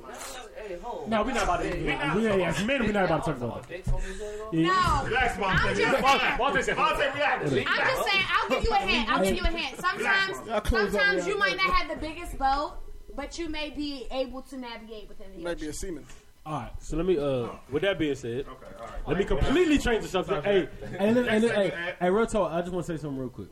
Hey, 0.57 0.77
hold 0.81 1.03
on. 1.05 1.09
No, 1.09 1.23
we're 1.23 1.33
not 1.33 1.43
about 1.43 1.61
to. 1.61 1.67
Hey, 1.69 1.77
we 1.77 1.83
we 1.85 1.91
not- 1.93 2.17
yeah, 2.21 2.35
yeah, 2.35 2.49
as 2.49 2.65
men, 2.65 2.83
we're 2.83 2.91
not 2.91 3.05
about 3.05 3.23
to 3.25 3.31
talk 3.31 3.41
about 3.41 3.61
that. 3.63 3.69
Dicks 3.69 3.87
on 3.89 4.01
this 4.01 4.17
thing, 4.17 4.37
though? 4.37 4.49
Yeah. 4.51 4.67
No, 5.01 5.07
Relax, 5.07 5.33
I'm 5.35 5.39
Monte. 5.41 5.63
just 5.63 5.77
saying. 5.77 6.03
Walter 6.37 6.75
Monte, 6.75 7.01
relax. 7.13 7.43
I'm 7.43 7.49
just 7.49 8.09
saying. 8.11 8.25
I'll 8.29 8.49
give 8.49 8.63
you 8.65 8.71
a 8.71 8.75
hint. 8.77 9.09
I'll 9.11 9.23
give 9.23 9.35
you 9.37 9.43
a 9.43 9.47
hint. 9.47 9.79
Sometimes, 9.79 10.47
Y'all 10.47 10.61
close 10.61 10.93
up, 10.95 11.01
sometimes 11.01 11.27
y'all. 11.27 11.37
might 11.37 11.55
not 11.55 11.73
have 11.73 11.89
the 11.89 11.95
biggest 12.05 12.37
boat, 12.37 12.73
but 13.15 13.37
you 13.39 13.47
may 13.47 13.69
be 13.69 14.05
able 14.11 14.41
to 14.43 14.57
navigate 14.57 15.07
within 15.07 15.31
the 15.31 15.37
Maybe 15.37 15.61
ocean. 15.61 15.69
a 15.69 15.73
semen. 15.73 16.05
All 16.45 16.53
right, 16.59 16.71
so 16.79 16.97
let 16.97 17.05
me. 17.05 17.17
Uh, 17.17 17.49
with 17.71 17.83
that 17.83 17.97
being 17.99 18.15
said, 18.15 18.45
Okay, 18.47 18.67
all 18.79 18.85
right. 18.85 19.07
let 19.07 19.17
me 19.17 19.23
completely 19.23 19.77
change 19.77 20.03
the 20.03 20.09
subject. 20.09 20.43
Hey, 20.45 20.67
and 20.97 21.15
then, 21.15 21.27
and 21.29 21.43
then, 21.43 21.55
hey, 21.55 21.93
hey, 21.99 22.09
real 22.09 22.25
talk. 22.25 22.51
I 22.51 22.59
just 22.61 22.73
want 22.73 22.85
to 22.85 22.97
say 22.97 23.01
something 23.01 23.17
real 23.19 23.29
quick, 23.29 23.49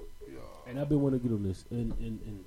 and 0.67 0.77
I've 0.79 0.89
been 0.89 0.99
wanting 1.01 1.19
to 1.21 1.27
get 1.27 1.33
on 1.33 1.43
this. 1.43 1.63
And 1.69 1.93
and, 1.99 2.19
and 2.25 2.45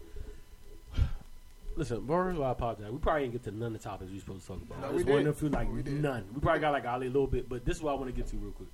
listen, 1.77 2.07
first 2.07 2.37
of 2.37 2.41
all, 2.41 2.47
I 2.47 2.51
apologize. 2.53 2.91
We 2.91 2.99
probably 2.99 3.23
didn't 3.23 3.33
get 3.33 3.43
to 3.45 3.51
none 3.57 3.75
of 3.75 3.83
the 3.83 3.89
topics 3.89 4.11
we 4.11 4.17
were 4.17 4.21
supposed 4.21 4.43
to 4.43 4.49
talk 4.49 4.63
about. 4.63 4.81
No, 4.81 4.87
I 4.89 4.91
we 4.91 4.97
just 4.99 5.09
wanted 5.09 5.25
did. 5.25 5.33
to 5.35 5.41
feel 5.41 5.51
like 5.51 5.73
We 5.73 5.83
did. 5.83 6.03
none. 6.03 6.25
We 6.35 6.41
probably 6.41 6.61
got 6.61 6.73
like 6.73 6.87
Ali 6.87 7.07
a 7.07 7.11
little 7.11 7.27
bit, 7.27 7.49
but 7.49 7.65
this 7.65 7.77
is 7.77 7.83
what 7.83 7.93
I 7.93 7.95
want 7.95 8.07
to 8.07 8.13
get 8.13 8.27
to 8.29 8.37
real 8.37 8.53
quick. 8.53 8.69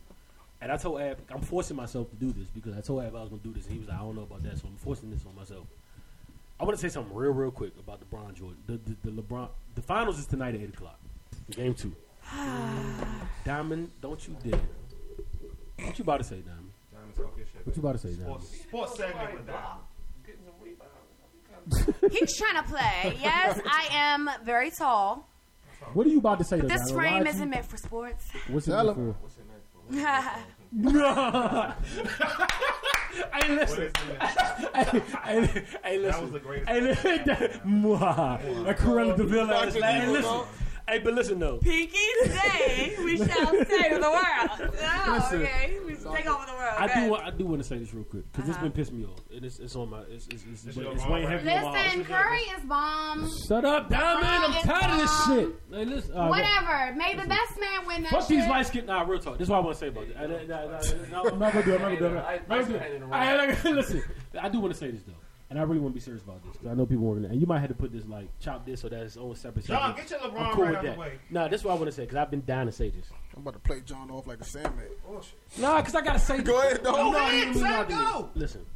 And 0.61 0.73
I 0.73 0.77
told 0.77 1.01
Ab, 1.01 1.19
I'm 1.31 1.43
forcing 1.43 1.77
myself 1.77 2.09
to 2.11 2.17
do 2.17 2.33
this 2.33 2.49
because 2.49 2.77
I 2.77 2.81
told 2.81 3.05
Ab 3.05 3.15
I 3.15 3.21
was 3.21 3.29
going 3.29 3.41
to 3.43 3.49
do 3.49 3.53
this, 3.55 3.65
and 3.67 3.75
he 3.75 3.79
was 3.79 3.89
like, 3.89 3.99
I 3.99 4.01
don't 4.01 4.15
know 4.17 4.23
about 4.23 4.43
that, 4.45 4.59
so 4.59 4.67
I'm 4.69 4.77
forcing 4.77 5.11
this 5.11 5.25
on 5.27 5.35
myself. 5.37 5.67
I 6.59 6.65
want 6.65 6.77
to 6.77 6.81
say 6.81 6.89
something 6.89 7.15
real, 7.15 7.33
real 7.33 7.51
quick 7.51 7.73
about 7.79 8.01
LeBron 8.01 8.33
Jordan. 8.35 8.57
The, 8.67 8.79
the, 8.79 9.11
the 9.11 9.23
LeBron, 9.23 9.49
the 9.75 9.83
finals 9.83 10.19
is 10.19 10.25
tonight 10.27 10.55
at 10.55 10.61
eight 10.63 10.71
o'clock. 10.71 10.99
Game 11.51 11.75
two. 11.75 11.95
Diamond, 13.45 13.91
don't 14.01 14.27
you 14.27 14.37
dare. 14.43 14.61
What 15.85 15.99
you 15.99 16.03
about 16.03 16.17
to 16.19 16.25
say, 16.25 16.37
Diamond? 16.41 16.71
Diamond 16.93 17.15
talk 17.15 17.35
your 17.37 17.47
shit. 17.47 17.67
What 17.67 17.77
you 17.77 17.81
about 17.81 17.93
to 17.93 17.99
say, 17.99 18.15
Diamond? 18.15 18.43
Sports, 18.43 18.61
sports 18.63 18.97
segment 18.97 19.33
with 19.35 19.47
Diamond. 19.47 19.81
Getting 21.71 21.85
some 21.85 21.95
rebounds. 22.03 22.19
He's 22.19 22.37
trying 22.39 22.63
to 22.63 22.69
play. 22.69 23.19
Yes, 23.23 23.61
I 23.67 23.89
am 23.93 24.31
very 24.45 24.71
tall. 24.71 25.29
What 25.95 26.07
are 26.07 26.11
you 26.11 26.19
about 26.19 26.39
to 26.39 26.45
say, 26.45 26.59
though, 26.61 26.69
This 26.69 26.81
Diamond? 26.91 26.97
frame 26.97 27.25
Why 27.25 27.31
isn't 27.31 27.43
you- 27.43 27.49
meant 27.51 27.67
for 27.67 27.77
sports. 27.77 28.25
What's 28.49 28.67
it 28.69 28.73
Tell 28.73 28.85
meant 28.85 28.97
for? 28.97 29.13
What's 29.23 29.37
it 29.39 29.45
meant 29.47 29.63
for? 29.73 29.83
Wait, 29.93 31.75
Hey, 33.33 33.49
listen. 33.55 33.91
hey, 34.75 35.03
hey, 35.25 35.65
hey, 35.85 35.99
listen. 35.99 36.23
was 36.23 36.33
the 36.33 36.39
greatest 36.41 36.69
Hey, 36.69 36.81
listen. 36.83 37.19
Mwah. 37.65 38.65
That 38.65 38.77
Cruella 38.79 39.17
de 39.17 39.25
Vil 39.25 39.51
ass. 39.51 39.73
Dr. 39.73 39.85
Hey, 39.87 40.03
Evil, 40.03 40.13
listen. 40.13 40.41
Dog. 40.87 40.95
Hey, 40.95 40.99
but 41.05 41.15
listen 41.15 41.39
though. 41.39 41.59
Pinky 41.59 41.99
today, 42.23 42.95
we 43.05 43.17
shall 43.17 43.27
save 43.65 44.01
the 44.01 44.01
world. 44.01 44.73
Oh, 45.09 45.13
Listen. 45.19 45.43
okay. 45.43 45.79
We 45.87 45.95
should 45.95 46.13
take 46.13 46.27
over 46.27 46.47
the 46.47 46.53
world. 46.53 46.75
I 46.79 46.85
okay? 46.87 47.05
do. 47.05 47.11
want- 47.11 47.25
I 47.25 47.31
do 47.31 47.45
want 47.47 47.63
to 47.63 47.69
say 47.69 47.79
this 47.79 47.93
real 47.93 48.05
quick 48.05 48.31
because 48.33 48.49
it's 48.49 48.59
Uh-huh. 48.59 48.69
been 48.69 48.85
pissing 48.85 48.93
me 48.93 49.05
off. 49.05 49.19
And 49.35 49.45
it's, 49.45 49.59
it's 49.59 49.75
on 49.77 49.91
my. 49.91 50.01
It's, 50.03 50.27
it's, 50.29 50.45
it's, 50.53 50.65
it's, 50.67 50.77
it's 50.77 51.03
bomb 51.03 51.11
weighing 51.13 51.29
heavy 51.29 51.45
Listen, 51.45 52.05
heart. 52.05 52.05
Curry 52.07 52.39
is 52.57 52.65
bomb. 52.65 53.31
Shut 53.49 53.65
up, 53.65 53.89
Diamond. 53.91 54.27
I'm 54.27 54.53
It's 54.53 54.63
tired 54.65 54.93
of 54.93 54.99
this 55.01 55.27
shit. 55.27 55.49
Hey, 55.79 55.85
listen. 55.85 56.13
all 56.17 56.31
right, 56.31 56.45
Whatever. 56.45 56.97
May 56.97 57.15
the 57.15 57.29
best 57.29 57.61
man 57.61 57.87
win 57.87 58.03
that 58.05 58.11
Fuck 58.13 58.29
these 58.29 58.43
shit. 58.43 58.51
light 58.51 58.67
skin. 58.67 58.87
Nah, 58.87 59.03
real 59.03 59.19
talk. 59.21 59.39
This 59.39 59.47
is 59.47 59.51
what 59.51 59.57
I 59.59 59.61
want 59.61 59.75
to 59.77 59.81
say 59.81 59.89
about 59.89 60.05
it. 60.05 60.17
I'm 60.17 61.39
not 61.39 61.53
gonna 61.53 61.65
do 61.65 61.75
it. 61.75 61.81
I'm 61.81 61.91
not 61.91 62.01
gonna 62.49 63.57
do 63.57 63.69
it. 63.71 63.75
Listen, 63.75 64.03
I 64.41 64.49
do 64.49 64.61
want 64.61 64.73
to 64.73 64.79
say 64.79 64.91
this 64.91 65.03
though, 65.03 65.15
and 65.51 65.59
I 65.59 65.63
really 65.63 65.81
want 65.81 65.93
to 65.95 65.95
be 65.95 66.01
serious 66.01 66.23
about 66.23 66.43
this 66.45 66.53
because 66.55 66.69
I 66.69 66.75
know 66.75 66.87
people 66.87 67.11
are 67.11 67.15
gonna. 67.17 67.29
And 67.29 67.41
you 67.41 67.47
might 67.47 67.61
have 67.61 67.69
to 67.69 67.75
put 67.75 67.93
this 67.93 68.05
like 68.07 68.29
chop 68.41 68.67
this 68.67 68.85
or 68.85 68.89
that 68.91 69.03
is 69.03 69.17
own 69.17 69.35
separate. 69.37 69.65
John, 69.67 69.95
segment. 69.97 70.09
get 70.09 70.21
your 70.21 70.31
I'm 70.31 70.37
LeBron 70.37 70.53
cool 70.55 70.63
right 70.65 70.69
with 70.71 70.77
out 70.79 70.85
that. 70.85 70.95
the 70.95 71.01
way. 71.01 71.13
Nah, 71.31 71.49
this 71.49 71.61
is 71.61 71.65
what 71.65 71.73
I 71.73 71.75
want 71.77 71.87
to 71.87 71.93
say 71.93 72.03
because 72.03 72.17
I've 72.17 72.31
been 72.31 72.45
dying 72.47 72.67
to 72.67 72.73
say 72.73 72.89
this. 72.91 73.07
I'm 73.35 73.43
about 73.43 73.55
to 73.55 73.61
play 73.61 73.81
John 73.85 74.11
off 74.11 74.27
like 74.27 74.41
a 74.41 74.45
Sandman. 74.45 74.87
Nah, 75.59 75.77
because 75.81 75.95
I 75.95 76.01
gotta 76.03 76.19
say. 76.19 76.43
Go 76.43 76.59
ahead, 76.61 76.83
dog. 76.83 76.95
I'm 76.97 77.05
Go 77.07 77.13
not 77.13 77.31
ahead, 77.31 77.43
even- 77.49 77.55
son, 77.55 77.63
not 77.63 77.91
even- 77.91 78.03
go. 78.03 78.31
Listen, 78.35 78.67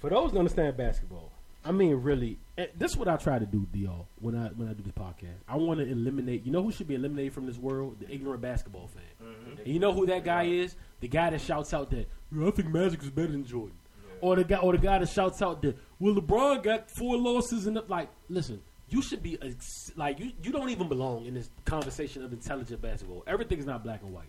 for 0.00 0.10
those 0.10 0.32
that 0.32 0.38
understand 0.38 0.76
basketball, 0.76 1.30
I 1.64 1.70
mean, 1.70 1.94
really, 1.96 2.38
eh, 2.58 2.66
this 2.76 2.90
is 2.92 2.96
what 2.96 3.06
I 3.08 3.16
try 3.16 3.38
to 3.38 3.46
do, 3.46 3.66
Dio. 3.72 4.06
When 4.20 4.34
I 4.36 4.48
when 4.48 4.68
I 4.68 4.72
do 4.72 4.82
this 4.82 4.92
podcast, 4.92 5.36
I 5.48 5.56
want 5.56 5.78
to 5.80 5.86
eliminate. 5.86 6.44
You 6.44 6.50
know 6.52 6.62
who 6.62 6.72
should 6.72 6.88
be 6.88 6.94
eliminated 6.96 7.32
from 7.34 7.46
this 7.46 7.56
world? 7.58 7.98
The 8.00 8.12
ignorant 8.12 8.40
basketball 8.42 8.88
fan. 8.88 9.28
And 9.58 9.66
you 9.66 9.78
know 9.78 9.92
who 9.92 10.06
that 10.06 10.24
guy 10.24 10.44
is? 10.44 10.74
The 11.00 11.08
guy 11.08 11.30
that 11.30 11.40
shouts 11.40 11.72
out 11.72 11.90
that 11.90 12.08
"Yeah, 12.32 12.48
I 12.48 12.50
think 12.50 12.68
Magic 12.72 13.02
is 13.02 13.10
better 13.10 13.30
than 13.30 13.44
Jordan, 13.44 13.76
or 14.22 14.36
the 14.36 14.44
guy 14.44 14.56
or 14.56 14.72
the 14.72 14.78
guy 14.78 14.98
that 14.98 15.08
shouts 15.10 15.42
out 15.42 15.60
that 15.60 15.76
well 16.00 16.14
LeBron 16.14 16.62
got 16.62 16.90
four 16.90 17.18
losses 17.18 17.66
and 17.66 17.78
like 17.88 18.08
listen. 18.30 18.62
You 18.88 19.00
should 19.00 19.22
be 19.22 19.38
ex- 19.40 19.90
like 19.96 20.18
you. 20.18 20.32
You 20.42 20.52
don't 20.52 20.68
even 20.68 20.88
belong 20.88 21.24
in 21.24 21.32
this 21.32 21.48
conversation 21.64 22.24
of 22.24 22.32
intelligent 22.32 22.82
basketball. 22.82 23.24
Everything 23.26 23.58
is 23.58 23.64
not 23.64 23.82
black 23.82 24.02
and 24.02 24.12
white. 24.12 24.28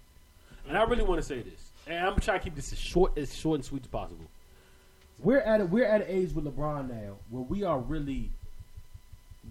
And 0.68 0.78
I 0.78 0.84
really 0.84 1.04
want 1.04 1.22
to 1.22 1.28
say 1.28 1.42
this, 1.42 1.72
and 1.86 2.08
I'm 2.08 2.18
trying 2.20 2.40
to 2.40 2.44
keep 2.46 2.56
this 2.56 2.72
as 2.72 2.80
short 2.80 3.18
as 3.18 3.36
short 3.36 3.56
and 3.56 3.66
sweet 3.66 3.84
as 3.84 3.88
possible. 3.88 4.26
We're 5.20 5.42
at 5.42 5.60
a, 5.60 5.66
we're 5.66 5.86
at 5.86 6.02
an 6.02 6.08
age 6.08 6.32
with 6.32 6.46
LeBron 6.46 6.90
now 6.90 7.18
where 7.30 7.44
we 7.44 7.64
are 7.64 7.80
really 7.80 8.32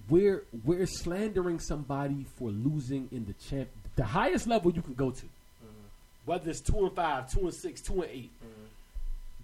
we're 0.08 0.44
we're 0.64 0.86
slandering 0.86 1.58
somebody 1.58 2.24
for 2.38 2.50
losing 2.50 3.08
in 3.12 3.26
the 3.26 3.34
champ 3.34 3.68
the 3.96 4.04
highest 4.04 4.46
level 4.46 4.72
you 4.72 4.82
can 4.82 4.94
go 4.94 5.10
to. 5.10 5.24
Mm-hmm. 5.24 5.86
Whether 6.24 6.50
it's 6.50 6.60
two 6.60 6.86
and 6.86 6.94
five, 6.94 7.30
two 7.30 7.40
and 7.40 7.54
six, 7.54 7.82
two 7.82 8.02
and 8.02 8.10
8 8.10 8.22
mm-hmm. 8.22 8.61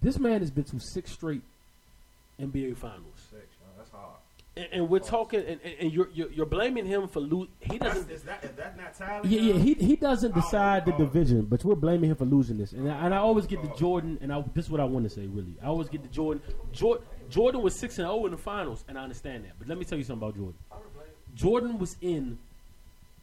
This 0.01 0.17
man 0.19 0.39
has 0.41 0.51
been 0.51 0.63
to 0.65 0.79
six 0.79 1.11
straight 1.11 1.41
NBA 2.39 2.77
finals. 2.77 3.03
Six, 3.29 3.33
man, 3.61 3.71
That's 3.77 3.89
hard. 3.89 4.15
And, 4.55 4.67
and 4.71 4.89
we're 4.89 4.99
talking, 4.99 5.41
and, 5.45 5.59
and, 5.79 5.91
you're, 5.91 6.09
you're 6.13 6.31
you're 6.31 6.45
blaming 6.45 6.85
him 6.85 7.07
for 7.07 7.19
losing. 7.19 7.53
He 7.59 7.77
doesn't. 7.77 8.09
is 8.09 8.23
that 8.23 8.43
is 8.43 8.51
that 8.51 8.77
not 8.77 8.97
talent? 8.97 9.25
Yeah, 9.25 9.41
yeah. 9.41 9.53
He 9.53 9.73
he 9.73 9.95
doesn't 9.95 10.31
Oh, 10.35 10.41
decide 10.41 10.85
the 10.85 10.93
oh. 10.93 10.97
division, 10.97 11.45
but 11.45 11.63
we're 11.63 11.75
blaming 11.75 12.09
him 12.09 12.15
for 12.15 12.25
losing 12.25 12.57
this. 12.57 12.71
And 12.71 12.91
I, 12.91 13.05
and 13.05 13.13
I 13.13 13.17
always 13.17 13.45
get 13.45 13.61
the 13.61 13.73
Jordan, 13.77 14.17
and 14.21 14.33
I, 14.33 14.43
this 14.53 14.65
is 14.65 14.71
what 14.71 14.81
I 14.81 14.85
want 14.85 15.03
to 15.05 15.09
say. 15.09 15.27
Really, 15.27 15.55
I 15.61 15.67
always 15.67 15.89
get 15.89 16.01
the 16.01 16.09
Jordan. 16.09 16.41
Jordan, 16.73 17.05
Jordan 17.29 17.61
was 17.61 17.77
six 17.77 17.99
and 17.99 18.07
zero 18.07 18.25
in 18.25 18.31
the 18.31 18.37
finals, 18.37 18.83
and 18.87 18.97
I 18.97 19.03
understand 19.03 19.45
that. 19.45 19.53
But 19.59 19.67
let 19.67 19.77
me 19.77 19.85
tell 19.85 19.97
you 19.97 20.03
something 20.03 20.27
about 20.27 20.35
Jordan. 20.37 20.55
Jordan 21.35 21.77
was 21.77 21.95
in 22.01 22.37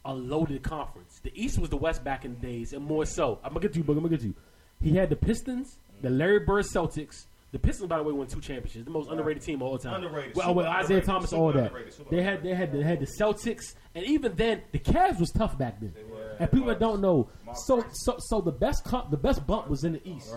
a 0.04 0.14
loaded 0.14 0.62
conference. 0.62 1.21
The 1.23 1.33
East 1.35 1.59
was 1.59 1.68
the 1.68 1.76
West 1.76 2.04
back 2.04 2.25
in 2.25 2.35
the 2.35 2.40
days, 2.40 2.73
and 2.73 2.85
more 2.85 3.04
so. 3.04 3.38
I'm 3.42 3.50
gonna 3.50 3.61
get 3.61 3.73
to 3.73 3.78
you, 3.78 3.85
but 3.85 3.92
I'm 3.92 3.99
gonna 3.99 4.11
get 4.11 4.21
to 4.21 4.28
you. 4.28 4.35
He 4.83 4.97
had 4.97 5.11
the 5.11 5.16
Pistons, 5.16 5.76
the 6.03 6.11
Larry 6.11 6.41
Bird 6.41 6.65
Celtics. 6.65 7.26
The 7.53 7.61
Pistons, 7.61 7.88
by 7.88 7.97
the 7.97 8.03
way, 8.03 8.12
won 8.12 8.26
two 8.26 8.41
championships. 8.41 8.85
The 8.85 8.91
most 8.91 9.09
underrated 9.09 9.43
team 9.43 9.62
of 9.62 9.69
all 9.69 9.79
time. 9.79 10.05
Underrated. 10.05 10.37
Well, 10.37 10.55
well, 10.55 10.81
Isiah. 10.81 11.00
Thomas, 11.00 11.33
all 11.33 11.53
that. 11.53 11.73
They 12.11 12.23
had 12.23 12.43
they 12.43 12.55
had 12.55 12.73
they 12.73 12.83
had 12.83 13.00
the 13.00 13.07
Celtics, 13.07 13.75
and 13.95 14.05
even 14.05 14.35
then, 14.35 14.62
the 14.73 14.79
Cavs 14.79 15.19
was 15.19 15.31
tough 15.31 15.57
back 15.57 15.81
then. 15.81 15.95
And 16.38 16.50
people 16.50 16.67
that 16.67 16.81
don't 16.81 17.00
know, 17.00 17.31
so 17.55 17.83
so 17.93 18.17
so 18.19 18.41
the 18.43 18.53
best 18.53 18.85
co- 18.85 19.07
the 19.11 19.17
best 19.17 19.47
bump 19.47 19.69
was 19.69 19.85
in 19.85 19.93
the 19.95 20.07
East. 20.07 20.29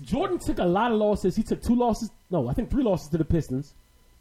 Jordan 0.00 0.38
took 0.38 0.58
a 0.58 0.64
lot 0.64 0.90
of 0.92 0.98
losses. 0.98 1.36
He 1.36 1.42
took 1.42 1.60
two 1.60 1.74
losses. 1.74 2.10
No, 2.30 2.48
I 2.48 2.54
think 2.54 2.70
three 2.70 2.84
losses 2.84 3.08
to 3.10 3.18
the 3.18 3.24
Pistons, 3.24 3.74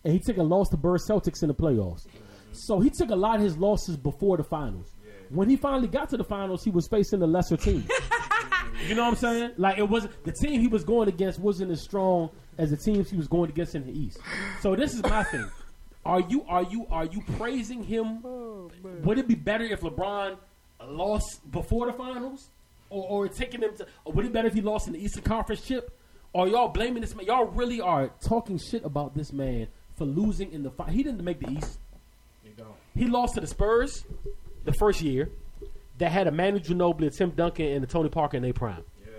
and 0.04 0.12
he 0.12 0.19
took 0.19 0.38
a 0.38 0.43
loss 0.43 0.67
to 0.69 0.78
Bird 0.78 1.00
Celtics 1.08 1.43
in 1.43 1.48
the 1.48 1.56
playoffs. 1.56 2.08
So 2.52 2.80
he 2.80 2.89
took 2.89 3.10
a 3.12 3.15
lot 3.15 3.38
of 3.38 3.41
his 3.41 3.58
losses 3.58 3.96
before 3.96 4.38
the 4.38 4.43
finals. 4.43 4.91
When 5.30 5.50
he 5.50 5.56
finally 5.56 5.88
got 5.88 6.10
to 6.10 6.17
the 6.17 6.24
finals, 6.24 6.63
he 6.63 6.72
was 6.72 6.88
facing 6.88 7.19
the 7.19 7.28
lesser 7.28 7.58
team. 7.58 7.88
you 8.88 8.96
know 8.96 9.04
what 9.04 9.10
I'm 9.12 9.15
saying? 9.15 9.52
Like 9.58 9.78
it 9.78 9.88
was 9.88 10.08
the 10.24 10.32
team 10.32 10.60
he 10.62 10.67
was 10.67 10.84
going 10.84 11.08
against 11.10 11.39
wasn't 11.39 11.72
as 11.72 11.82
strong 11.82 12.30
as 12.58 12.69
the 12.69 12.78
teams 12.78 13.10
he 13.10 13.17
was 13.17 13.28
going 13.28 13.50
against 13.50 13.76
in 13.76 13.86
the 13.86 13.91
East. 13.98 14.19
So 14.62 14.76
this 14.76 14.93
is 14.93 15.02
my 15.04 15.24
thing. 15.24 15.50
Are 16.06 16.19
you 16.19 16.43
are 16.48 16.63
you 16.63 16.86
are 16.91 17.06
you 17.06 17.22
praising 17.38 17.84
him? 17.84 18.19
Oh, 18.26 18.69
would 19.04 19.17
it 19.17 19.28
be 19.28 19.36
better 19.36 19.63
if 19.63 19.82
LeBron 19.82 20.38
lost 20.86 21.50
before 21.52 21.86
the 21.88 21.93
finals, 21.93 22.50
or, 22.89 23.08
or 23.08 23.28
taking 23.30 23.62
him 23.62 23.76
to? 23.78 23.88
Or 24.06 24.13
would 24.13 24.26
it 24.26 24.30
be 24.30 24.34
better 24.34 24.48
if 24.48 24.54
he 24.54 24.62
lost 24.62 24.88
in 24.88 24.93
the 24.93 25.04
Eastern 25.04 25.24
Conference 25.24 25.62
chip? 25.62 25.98
Or 26.34 26.48
y'all 26.48 26.67
blaming 26.67 27.02
this 27.02 27.15
man? 27.15 27.26
Y'all 27.26 27.46
really 27.46 27.80
are 27.80 28.10
talking 28.28 28.58
shit 28.58 28.84
about 28.84 29.15
this 29.15 29.32
man 29.32 29.67
for 29.96 30.06
losing 30.06 30.52
in 30.52 30.63
the 30.63 30.72
fi- 30.72 30.91
He 30.91 31.04
didn't 31.04 31.24
make 31.24 31.39
the 31.39 31.50
East. 31.52 31.80
He 32.96 33.06
lost 33.06 33.36
to 33.36 33.41
the 33.41 33.48
Spurs 33.48 34.04
the 34.65 34.74
first 34.74 35.02
year. 35.02 35.30
That 35.99 36.12
had 36.12 36.27
a 36.27 36.32
Manu 36.32 36.60
Ginobili, 36.60 37.08
a 37.08 37.10
Tim 37.12 37.32
Duncan, 37.32 37.67
and 37.67 37.84
a 37.84 37.88
Tony 37.88 38.10
Parker 38.10 38.38
in 38.38 38.43
their 38.43 38.53
prime. 38.53 38.84
Yeah. 39.01 39.12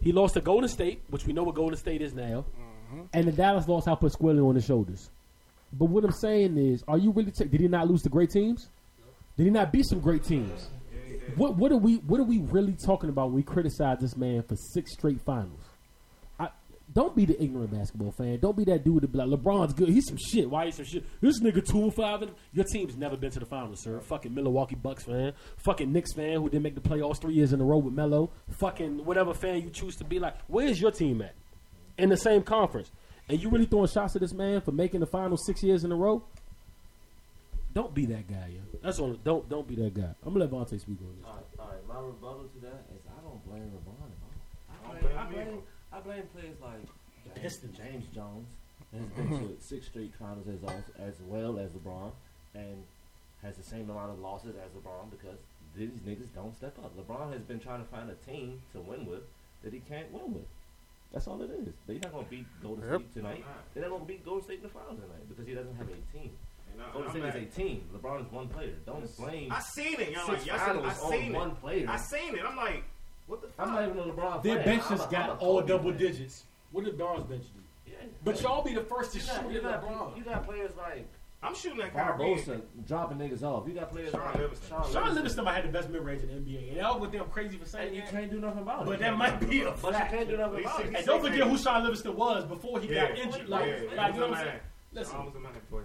He 0.00 0.12
lost 0.12 0.34
to 0.34 0.40
Golden 0.40 0.68
State, 0.68 1.02
which 1.08 1.26
we 1.26 1.32
know 1.32 1.42
what 1.42 1.54
Golden 1.54 1.78
State 1.78 2.00
is 2.00 2.14
now, 2.14 2.46
mm-hmm. 2.90 3.02
and 3.12 3.28
the 3.28 3.32
Dallas 3.32 3.68
lost 3.68 3.86
how 3.86 3.94
put 3.94 4.12
squarely 4.12 4.40
on 4.40 4.54
his 4.54 4.64
shoulders. 4.64 5.10
But 5.72 5.86
what 5.86 6.04
I'm 6.04 6.12
saying 6.12 6.56
is, 6.56 6.82
are 6.88 6.98
you 6.98 7.10
really? 7.10 7.32
ta- 7.32 7.44
did 7.44 7.60
he 7.60 7.68
not 7.68 7.88
lose 7.88 8.02
to 8.02 8.08
great 8.08 8.30
teams? 8.30 8.68
Did 9.36 9.44
he 9.44 9.50
not 9.50 9.72
beat 9.72 9.86
some 9.86 10.00
great 10.00 10.24
teams? 10.24 10.70
What 11.36 11.56
what 11.56 11.72
are 11.72 11.76
we 11.76 11.96
what 11.96 12.20
are 12.20 12.24
we 12.24 12.38
really 12.38 12.76
talking 12.84 13.08
about 13.08 13.26
when 13.26 13.36
we 13.36 13.42
criticize 13.42 13.98
this 14.00 14.16
man 14.16 14.42
for 14.42 14.56
six 14.56 14.92
straight 14.92 15.20
finals? 15.20 15.60
I, 16.94 17.00
don't 17.00 17.16
be 17.16 17.24
the 17.24 17.42
ignorant 17.42 17.72
basketball 17.72 18.12
fan. 18.12 18.38
Don't 18.38 18.56
be 18.56 18.64
that 18.64 18.84
dude 18.84 19.02
that 19.02 19.12
be 19.12 19.18
like 19.18 19.28
LeBron's 19.28 19.72
good. 19.72 19.88
He's 19.88 20.06
some 20.06 20.16
shit. 20.16 20.48
Why 20.48 20.66
he's 20.66 20.76
some 20.76 20.84
shit? 20.84 21.04
This 21.20 21.40
nigga 21.40 21.64
two 21.64 21.82
and 21.82 21.94
five. 21.94 22.22
And 22.22 22.32
your 22.52 22.64
team's 22.64 22.96
never 22.96 23.16
been 23.16 23.30
to 23.32 23.40
the 23.40 23.46
finals, 23.46 23.82
sir. 23.82 24.00
Fucking 24.00 24.34
Milwaukee 24.34 24.76
Bucks 24.76 25.04
fan. 25.04 25.32
Fucking 25.64 25.92
Knicks 25.92 26.12
fan 26.12 26.34
who 26.34 26.48
didn't 26.48 26.62
make 26.62 26.74
the 26.74 26.80
playoffs 26.80 27.20
three 27.20 27.34
years 27.34 27.52
in 27.52 27.60
a 27.60 27.64
row 27.64 27.78
with 27.78 27.94
Melo. 27.94 28.30
Fucking 28.58 29.04
whatever 29.04 29.34
fan 29.34 29.62
you 29.62 29.70
choose 29.70 29.96
to 29.96 30.04
be 30.04 30.18
like. 30.18 30.36
Where's 30.46 30.80
your 30.80 30.92
team 30.92 31.22
at? 31.22 31.34
In 31.98 32.08
the 32.08 32.16
same 32.16 32.42
conference. 32.42 32.90
And 33.28 33.42
you 33.42 33.50
really 33.50 33.66
throwing 33.66 33.88
shots 33.88 34.14
at 34.14 34.20
this 34.20 34.34
man 34.34 34.60
for 34.60 34.72
making 34.72 35.00
the 35.00 35.06
finals 35.06 35.44
six 35.46 35.62
years 35.62 35.84
in 35.84 35.92
a 35.92 35.96
row? 35.96 36.22
Don't 37.72 37.92
be 37.92 38.06
that 38.06 38.28
guy, 38.28 38.50
yeah. 38.52 38.78
That's 38.82 39.00
all. 39.00 39.14
Don't 39.14 39.48
don't 39.48 39.66
be 39.66 39.74
that 39.76 39.94
guy. 39.94 40.14
I'm 40.24 40.32
gonna 40.32 40.44
let 40.44 40.50
Vontae 40.50 40.80
speak 40.80 40.98
on 41.00 41.16
this. 41.16 41.26
All 41.26 41.32
right, 41.32 41.44
all 41.58 41.66
right. 41.66 41.88
My 41.88 42.06
rebuttal 42.06 42.44
to 42.54 42.60
that 42.60 42.86
is 42.94 43.02
I 43.08 43.20
don't 43.20 43.44
blame 43.44 43.72
LeBron 43.72 43.98
at 43.98 44.20
all. 44.22 44.30
I 44.70 44.92
don't 44.92 45.00
blame, 45.00 45.12
blame 45.12 45.18
I 45.18 45.32
blame, 45.32 45.48
either. 45.48 45.62
I 45.94 46.00
blame 46.00 46.22
players 46.32 46.56
like 46.60 46.84
James, 47.24 47.38
Pistons. 47.40 47.76
James 47.78 48.04
Jones, 48.14 48.48
has 48.92 49.06
been 49.16 49.28
to 49.30 49.56
six 49.60 49.86
straight 49.86 50.12
finals 50.18 50.46
as, 50.48 50.58
as 50.98 51.14
well 51.26 51.58
as 51.58 51.70
LeBron, 51.70 52.10
and 52.54 52.82
has 53.42 53.56
the 53.56 53.62
same 53.62 53.88
amount 53.90 54.10
of 54.10 54.18
losses 54.18 54.54
as 54.56 54.70
LeBron 54.72 55.10
because 55.10 55.38
these 55.76 55.90
niggas 56.06 56.28
don't 56.34 56.54
step 56.56 56.76
up. 56.82 56.92
LeBron 56.96 57.32
has 57.32 57.42
been 57.42 57.60
trying 57.60 57.80
to 57.82 57.88
find 57.90 58.10
a 58.10 58.14
team 58.30 58.60
to 58.72 58.80
win 58.80 59.06
with 59.06 59.22
that 59.62 59.72
he 59.72 59.80
can't 59.80 60.10
win 60.12 60.34
with. 60.34 60.44
That's 61.12 61.28
all 61.28 61.40
it 61.42 61.50
is. 61.50 61.72
They're 61.86 61.98
not 62.00 62.12
going 62.12 62.24
to 62.24 62.30
beat 62.30 62.46
Golden 62.62 62.90
Yep. 62.90 63.00
State 63.00 63.14
tonight. 63.14 63.44
They're 63.72 63.82
not 63.82 63.90
going 63.90 64.02
to 64.02 64.08
beat 64.08 64.24
Golden 64.24 64.42
State 64.44 64.56
in 64.58 64.62
the 64.64 64.68
finals 64.68 64.98
tonight 65.00 65.28
because 65.28 65.46
he 65.46 65.54
doesn't 65.54 65.76
have 65.76 65.86
a 65.86 66.16
team. 66.18 66.30
And 66.72 66.82
I- 66.82 66.92
Golden 66.92 67.10
State 67.10 67.24
is 67.24 67.34
a 67.34 67.60
team. 67.60 67.84
LeBron 67.96 68.26
is 68.26 68.32
one 68.32 68.48
player. 68.48 68.72
Don't 68.84 69.16
blame. 69.16 69.52
I 69.52 69.60
seen 69.60 70.00
it, 70.00 70.10
y'all. 70.10 70.26
Six 70.26 70.38
Like, 70.40 70.46
y'all 70.46 70.58
said, 70.58 70.76
I 70.76 70.80
finals 70.90 71.02
on 71.04 71.10
seen 71.12 71.32
one 71.32 71.50
it. 71.50 71.60
player. 71.60 71.86
I 71.88 71.96
seen 71.98 72.34
it. 72.34 72.40
I'm 72.44 72.56
like, 72.56 72.82
what 73.26 73.40
the 73.42 73.48
fuck? 73.48 73.66
I'm 73.66 73.74
not 73.74 73.82
even 73.88 73.98
a 73.98 74.12
LeBron 74.12 74.42
Their 74.42 74.56
fan. 74.56 74.64
bench 74.64 74.82
I'm 74.90 74.96
just 74.96 75.02
a- 75.12 75.16
I'm 75.16 75.26
got 75.26 75.30
a 75.30 75.34
all 75.40 75.60
Kobe 75.60 75.68
double 75.68 75.90
fan. 75.90 75.98
digits. 75.98 76.44
What 76.72 76.84
did 76.84 76.98
Barnes 76.98 77.24
bench 77.24 77.44
do? 77.54 77.60
Yeah. 77.92 77.96
But 78.24 78.40
y'all 78.42 78.62
be 78.62 78.74
the 78.74 78.82
first 78.82 79.12
to 79.12 79.18
You 79.20 79.26
got, 79.26 79.42
shoot 79.42 79.50
you, 79.52 79.56
at 79.58 79.62
got, 79.62 79.82
LeBron. 79.84 80.16
you 80.16 80.24
got 80.24 80.44
players 80.44 80.72
like 80.76 81.06
I'm 81.42 81.54
shooting 81.54 81.82
at 81.82 81.92
Kyrie. 81.92 82.18
Barbosa 82.18 82.62
dropping 82.86 83.18
niggas 83.18 83.42
off. 83.42 83.68
You 83.68 83.74
got 83.74 83.90
players 83.90 84.12
Shaun 84.12 84.20
like 84.24 84.34
Livingston. 84.36 84.68
Shaun, 84.70 84.78
Shaun 84.80 84.84
Livingston. 84.92 85.14
Livingston 85.14 85.44
might 85.44 85.54
have 85.56 85.64
the 85.66 85.72
best 85.72 85.90
mid 85.90 86.00
range 86.02 86.22
in 86.22 86.28
the 86.28 86.34
NBA, 86.36 86.68
and 86.68 86.76
y'all 86.78 86.98
with 86.98 87.12
them 87.12 87.26
crazy 87.30 87.56
for 87.56 87.62
And 87.64 87.70
saying 87.70 87.94
you 87.94 88.00
that. 88.00 88.10
can't 88.10 88.30
do 88.30 88.40
nothing 88.40 88.62
about 88.62 88.82
it. 88.82 88.86
But 88.86 88.98
that 89.00 89.16
might 89.18 89.38
be 89.40 89.60
a 89.60 89.70
But 89.72 89.84
you 89.84 89.92
fact. 89.92 90.10
can't 90.12 90.28
do 90.28 90.36
nothing 90.38 90.60
about 90.60 90.80
it. 90.80 90.94
And 90.96 91.06
don't 91.06 91.20
forget 91.22 91.46
who 91.46 91.58
Shaun 91.58 91.82
Livingston 91.82 92.16
was 92.16 92.44
before 92.46 92.80
he 92.80 92.88
Yeah. 92.94 93.08
got 93.08 93.18
injured. 93.18 93.42
Yeah, 93.48 93.56
Like, 93.56 93.64
he 93.66 93.96
like 93.96 94.14
you 94.14 94.20
know 94.20 94.28
what 94.28 94.38
I'm 94.38 94.44
saying? 94.46 94.60
Listen, 94.94 95.16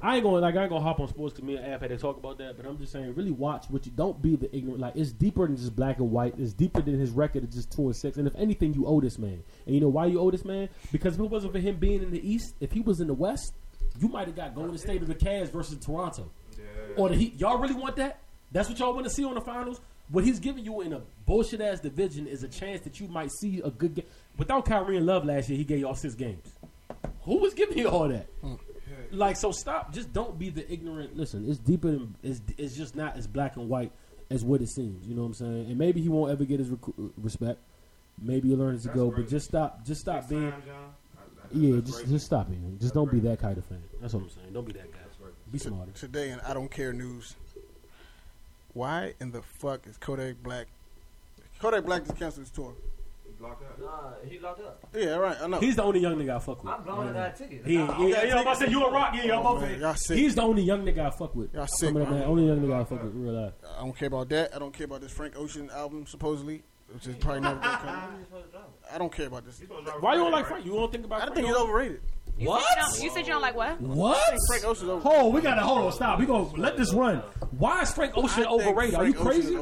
I 0.03 0.15
ain't 0.15 0.23
gonna 0.23 0.37
like 0.37 0.55
I 0.55 0.61
ain't 0.61 0.69
gonna 0.69 0.83
hop 0.83 0.99
on 0.99 1.07
sports 1.07 1.33
because 1.33 1.47
me 1.47 1.55
and 1.55 1.65
Ab 1.65 1.81
had 1.81 1.89
to 1.89 1.97
talk 1.97 2.17
about 2.17 2.37
that, 2.37 2.57
but 2.57 2.65
I'm 2.67 2.77
just 2.77 2.91
saying, 2.91 3.15
really 3.15 3.31
watch 3.31 3.65
what 3.69 3.85
you 3.87 3.91
don't 3.91 4.21
be 4.21 4.35
the 4.35 4.55
ignorant. 4.55 4.79
Like 4.79 4.95
it's 4.95 5.11
deeper 5.11 5.47
than 5.47 5.57
just 5.57 5.75
black 5.75 5.97
and 5.97 6.11
white. 6.11 6.35
It's 6.37 6.53
deeper 6.53 6.81
than 6.81 6.99
his 6.99 7.09
record 7.09 7.43
of 7.43 7.49
just 7.49 7.71
two 7.71 7.85
and 7.85 7.95
six. 7.95 8.17
And 8.17 8.27
if 8.27 8.35
anything, 8.35 8.75
you 8.75 8.85
owe 8.85 9.01
this 9.01 9.17
man. 9.17 9.43
And 9.65 9.73
you 9.73 9.81
know 9.81 9.89
why 9.89 10.05
you 10.05 10.19
owe 10.19 10.29
this 10.29 10.45
man? 10.45 10.69
Because 10.91 11.15
if 11.15 11.21
it 11.21 11.29
wasn't 11.29 11.53
for 11.53 11.59
him 11.59 11.77
being 11.77 12.03
in 12.03 12.11
the 12.11 12.29
East, 12.29 12.53
if 12.59 12.71
he 12.71 12.81
was 12.81 12.99
in 12.99 13.07
the 13.07 13.13
West, 13.15 13.53
you 13.99 14.09
might 14.09 14.27
have 14.27 14.35
got 14.35 14.53
Golden 14.53 14.77
State 14.77 15.01
of 15.01 15.07
the 15.07 15.15
Cavs 15.15 15.51
versus 15.51 15.77
Toronto, 15.83 16.29
yeah. 16.57 16.65
or 16.95 17.09
the 17.09 17.15
Heat. 17.15 17.39
Y'all 17.39 17.57
really 17.57 17.73
want 17.73 17.95
that? 17.95 18.19
That's 18.51 18.69
what 18.69 18.77
y'all 18.77 18.93
want 18.93 19.05
to 19.05 19.11
see 19.11 19.25
on 19.25 19.33
the 19.33 19.41
finals. 19.41 19.81
What 20.09 20.23
he's 20.23 20.39
giving 20.39 20.65
you 20.65 20.81
in 20.81 20.93
a 20.93 21.01
bullshit 21.25 21.61
ass 21.61 21.79
division 21.79 22.27
is 22.27 22.43
a 22.43 22.47
chance 22.47 22.81
that 22.81 22.99
you 22.99 23.07
might 23.07 23.31
see 23.31 23.61
a 23.63 23.69
good 23.69 23.95
game. 23.95 24.05
Without 24.37 24.65
Kyrie 24.65 24.97
and 24.97 25.05
Love 25.05 25.25
last 25.25 25.49
year, 25.49 25.57
he 25.57 25.63
gave 25.63 25.79
y'all 25.79 25.95
six 25.95 26.15
games. 26.15 26.53
Who 27.23 27.37
was 27.37 27.53
giving 27.53 27.77
you 27.77 27.89
all 27.89 28.07
that? 28.07 28.27
Hmm. 28.41 28.55
Like 29.11 29.35
so, 29.37 29.51
stop. 29.51 29.93
Just 29.93 30.13
don't 30.13 30.37
be 30.37 30.49
the 30.49 30.71
ignorant. 30.71 31.17
Listen, 31.17 31.49
it's 31.49 31.59
deeper 31.59 31.91
than 31.91 32.15
it's. 32.23 32.41
It's 32.57 32.75
just 32.75 32.95
not 32.95 33.17
as 33.17 33.27
black 33.27 33.55
and 33.57 33.67
white 33.69 33.91
as 34.29 34.43
what 34.43 34.61
it 34.61 34.69
seems. 34.69 35.07
You 35.07 35.15
know 35.15 35.21
what 35.21 35.27
I'm 35.29 35.33
saying? 35.33 35.65
And 35.69 35.77
maybe 35.77 36.01
he 36.01 36.09
won't 36.09 36.31
ever 36.31 36.45
get 36.45 36.59
his 36.59 36.69
rec- 36.69 36.89
uh, 36.99 37.03
respect. 37.17 37.59
Maybe 38.21 38.49
he 38.49 38.55
learns 38.55 38.83
to 38.83 38.89
go, 38.89 39.09
great. 39.09 39.23
but 39.25 39.29
just 39.31 39.45
stop. 39.47 39.85
Just 39.85 40.01
stop 40.01 40.15
Next 40.15 40.29
being. 40.29 40.51
Time, 40.51 40.61
I, 40.67 41.21
I, 41.21 41.47
yeah, 41.53 41.81
just 41.81 42.07
just 42.07 42.25
stop 42.25 42.49
it. 42.51 42.53
Just 42.53 42.81
that's 42.81 42.91
don't 42.91 43.09
great. 43.09 43.23
be 43.23 43.29
that 43.29 43.39
kind 43.39 43.57
of 43.57 43.65
fan. 43.65 43.81
That's 44.01 44.13
what 44.13 44.23
I'm 44.23 44.29
saying. 44.29 44.53
Don't 44.53 44.65
be 44.65 44.73
that 44.73 44.91
guy. 44.91 44.99
Be 45.51 45.57
smarter. 45.57 45.91
Today 45.93 46.29
and 46.29 46.41
I 46.41 46.53
don't 46.53 46.69
care 46.69 46.93
news. 46.93 47.35
Why 48.73 49.13
in 49.19 49.31
the 49.31 49.41
fuck 49.41 49.87
is 49.87 49.97
Kodak 49.97 50.43
Black? 50.43 50.67
Kodak 51.59 51.85
Black 51.85 52.05
just 52.05 52.17
canceled 52.19 52.45
his 52.45 52.51
tour 52.51 52.73
locked 53.39 53.63
up. 53.63 53.79
Nah, 53.79 54.29
he 54.29 54.39
locked 54.39 54.61
up. 54.61 54.87
Yeah, 54.93 55.15
right. 55.15 55.37
I 55.41 55.47
know. 55.47 55.59
He's 55.59 55.75
the 55.75 55.83
only 55.83 55.99
young 55.99 56.17
nigga 56.17 56.35
I 56.35 56.39
fuck 56.39 56.63
with. 56.63 56.73
I'm 56.73 56.83
blowing 56.83 57.13
that 57.13 57.35
ticket. 57.37 57.63
I 57.65 58.53
said 58.53 58.71
you 58.71 58.83
a 58.83 58.91
rock. 58.91 59.15
Yeah, 59.15 59.39
I'm. 59.39 59.45
Oh, 59.45 59.59
he's 59.59 60.35
the 60.35 60.41
only 60.41 60.63
young 60.63 60.85
nigga 60.85 61.07
I 61.07 61.09
fuck 61.09 61.35
with. 61.35 61.53
Y'all 61.53 61.67
sick, 61.67 61.93
man. 61.93 62.07
Only 62.23 62.47
young 62.47 62.59
nigga 62.61 62.81
I 62.81 62.83
fuck 62.83 63.03
with. 63.03 63.13
Real 63.13 63.33
life. 63.33 63.53
I 63.77 63.81
don't 63.81 63.97
care 63.97 64.07
about 64.07 64.29
that. 64.29 64.55
I 64.55 64.59
don't 64.59 64.73
care 64.73 64.85
about 64.85 65.01
this 65.01 65.11
Frank 65.11 65.35
Ocean 65.37 65.69
album 65.71 66.05
supposedly 66.05 66.63
which 66.93 67.07
is 67.07 67.15
probably 67.15 67.41
never 67.41 67.59
gonna 67.59 67.77
come. 67.77 68.25
I 68.91 68.97
don't 68.97 69.11
care 69.11 69.27
about 69.27 69.45
this. 69.45 69.61
Why 69.99 70.13
you 70.13 70.21
don't 70.21 70.31
like 70.31 70.47
Frank? 70.47 70.65
You 70.65 70.73
don't 70.73 70.91
think 70.91 71.05
about? 71.05 71.21
I 71.21 71.25
don't 71.25 71.35
think 71.35 71.47
he's 71.47 71.55
overrated. 71.55 72.01
What? 72.39 73.01
You, 73.01 73.09
said 73.09 73.27
you 73.27 73.33
don't 73.33 73.41
like 73.41 73.55
what? 73.55 73.79
What? 73.81 74.35
Frank 74.47 74.65
Ocean's 74.65 74.89
overrated. 74.89 75.21
Oh, 75.21 75.29
we 75.29 75.41
gotta 75.41 75.61
hold 75.61 75.79
on. 75.79 75.91
Stop. 75.91 76.19
We 76.19 76.25
gonna 76.25 76.49
let 76.55 76.77
this 76.77 76.93
run. 76.93 77.21
Why 77.51 77.81
is 77.81 77.91
Frank 77.91 78.13
Ocean 78.15 78.45
overrated? 78.45 78.95
Frank 78.95 78.95
Are 78.95 79.07
you 79.07 79.13
crazy? 79.13 79.57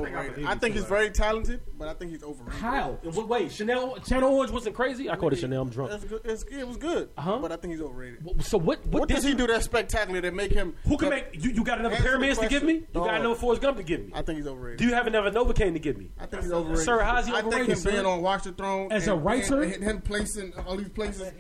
I 0.46 0.56
think 0.56 0.76
he's 0.76 0.86
very 0.86 1.10
talented, 1.10 1.62
but 1.78 1.88
I 1.88 1.94
think 1.94 2.12
he's 2.12 2.24
overrated. 2.24 2.62
How? 2.62 3.00
Wait, 3.04 3.28
what? 3.28 3.52
Chanel 3.52 3.98
Channel 3.98 4.34
Orange 4.34 4.52
wasn't 4.52 4.76
crazy. 4.76 5.10
I 5.10 5.16
called 5.16 5.34
it 5.34 5.40
Chanel. 5.40 5.62
I'm 5.62 5.70
drunk. 5.70 5.92
It's 6.26 6.44
good. 6.44 6.60
It 6.60 6.68
was 6.68 6.78
good. 6.78 7.10
Uh-huh. 7.18 7.40
But 7.40 7.52
I 7.52 7.56
think 7.56 7.74
he's 7.74 7.82
overrated. 7.82 8.44
So 8.44 8.58
what? 8.58 8.86
What, 8.88 9.02
what 9.02 9.10
does 9.10 9.24
he 9.24 9.34
do 9.34 9.48
that 9.48 9.64
spectacular 9.64 10.22
that 10.22 10.34
make 10.34 10.52
him? 10.52 10.76
Who 10.86 10.98
can 10.98 11.10
make 11.10 11.30
you? 11.34 11.52
You 11.52 11.64
got 11.64 11.80
another 11.80 11.96
pyramids 11.96 12.40
to 12.40 12.48
give 12.48 12.64
me? 12.64 12.74
You 12.74 12.86
got 12.94 13.16
another 13.16 13.36
Forrest 13.36 13.62
Gump 13.62 13.78
to 13.78 13.84
give 13.84 14.02
me? 14.02 14.12
I 14.14 14.22
think 14.22 14.38
he's 14.38 14.48
overrated. 14.48 14.80
Do 14.80 14.86
you 14.86 14.94
have 14.94 15.08
another 15.08 15.32
Novocaine 15.32 15.74
to 15.74 15.80
give 15.80 15.98
me? 15.98 16.12
I 16.20 16.26
think 16.26 16.44
he's 16.44 16.52
overrated. 16.52 16.86
Sir, 16.86 17.00
how's 17.00 17.26
he 17.26 17.34
overrated? 17.34 17.54
I 17.54 17.66
think 17.66 17.86
him 17.86 17.92
being 17.92 18.06
on 18.06 18.22
Watch 18.22 18.44
the 18.44 18.52
Throne 18.52 18.92
as 18.92 19.08
a 19.08 19.16
writer, 19.16 19.64
him 19.64 20.02
placing 20.02 20.54
all 20.66 20.78
these 20.78 20.90
places 20.90 21.32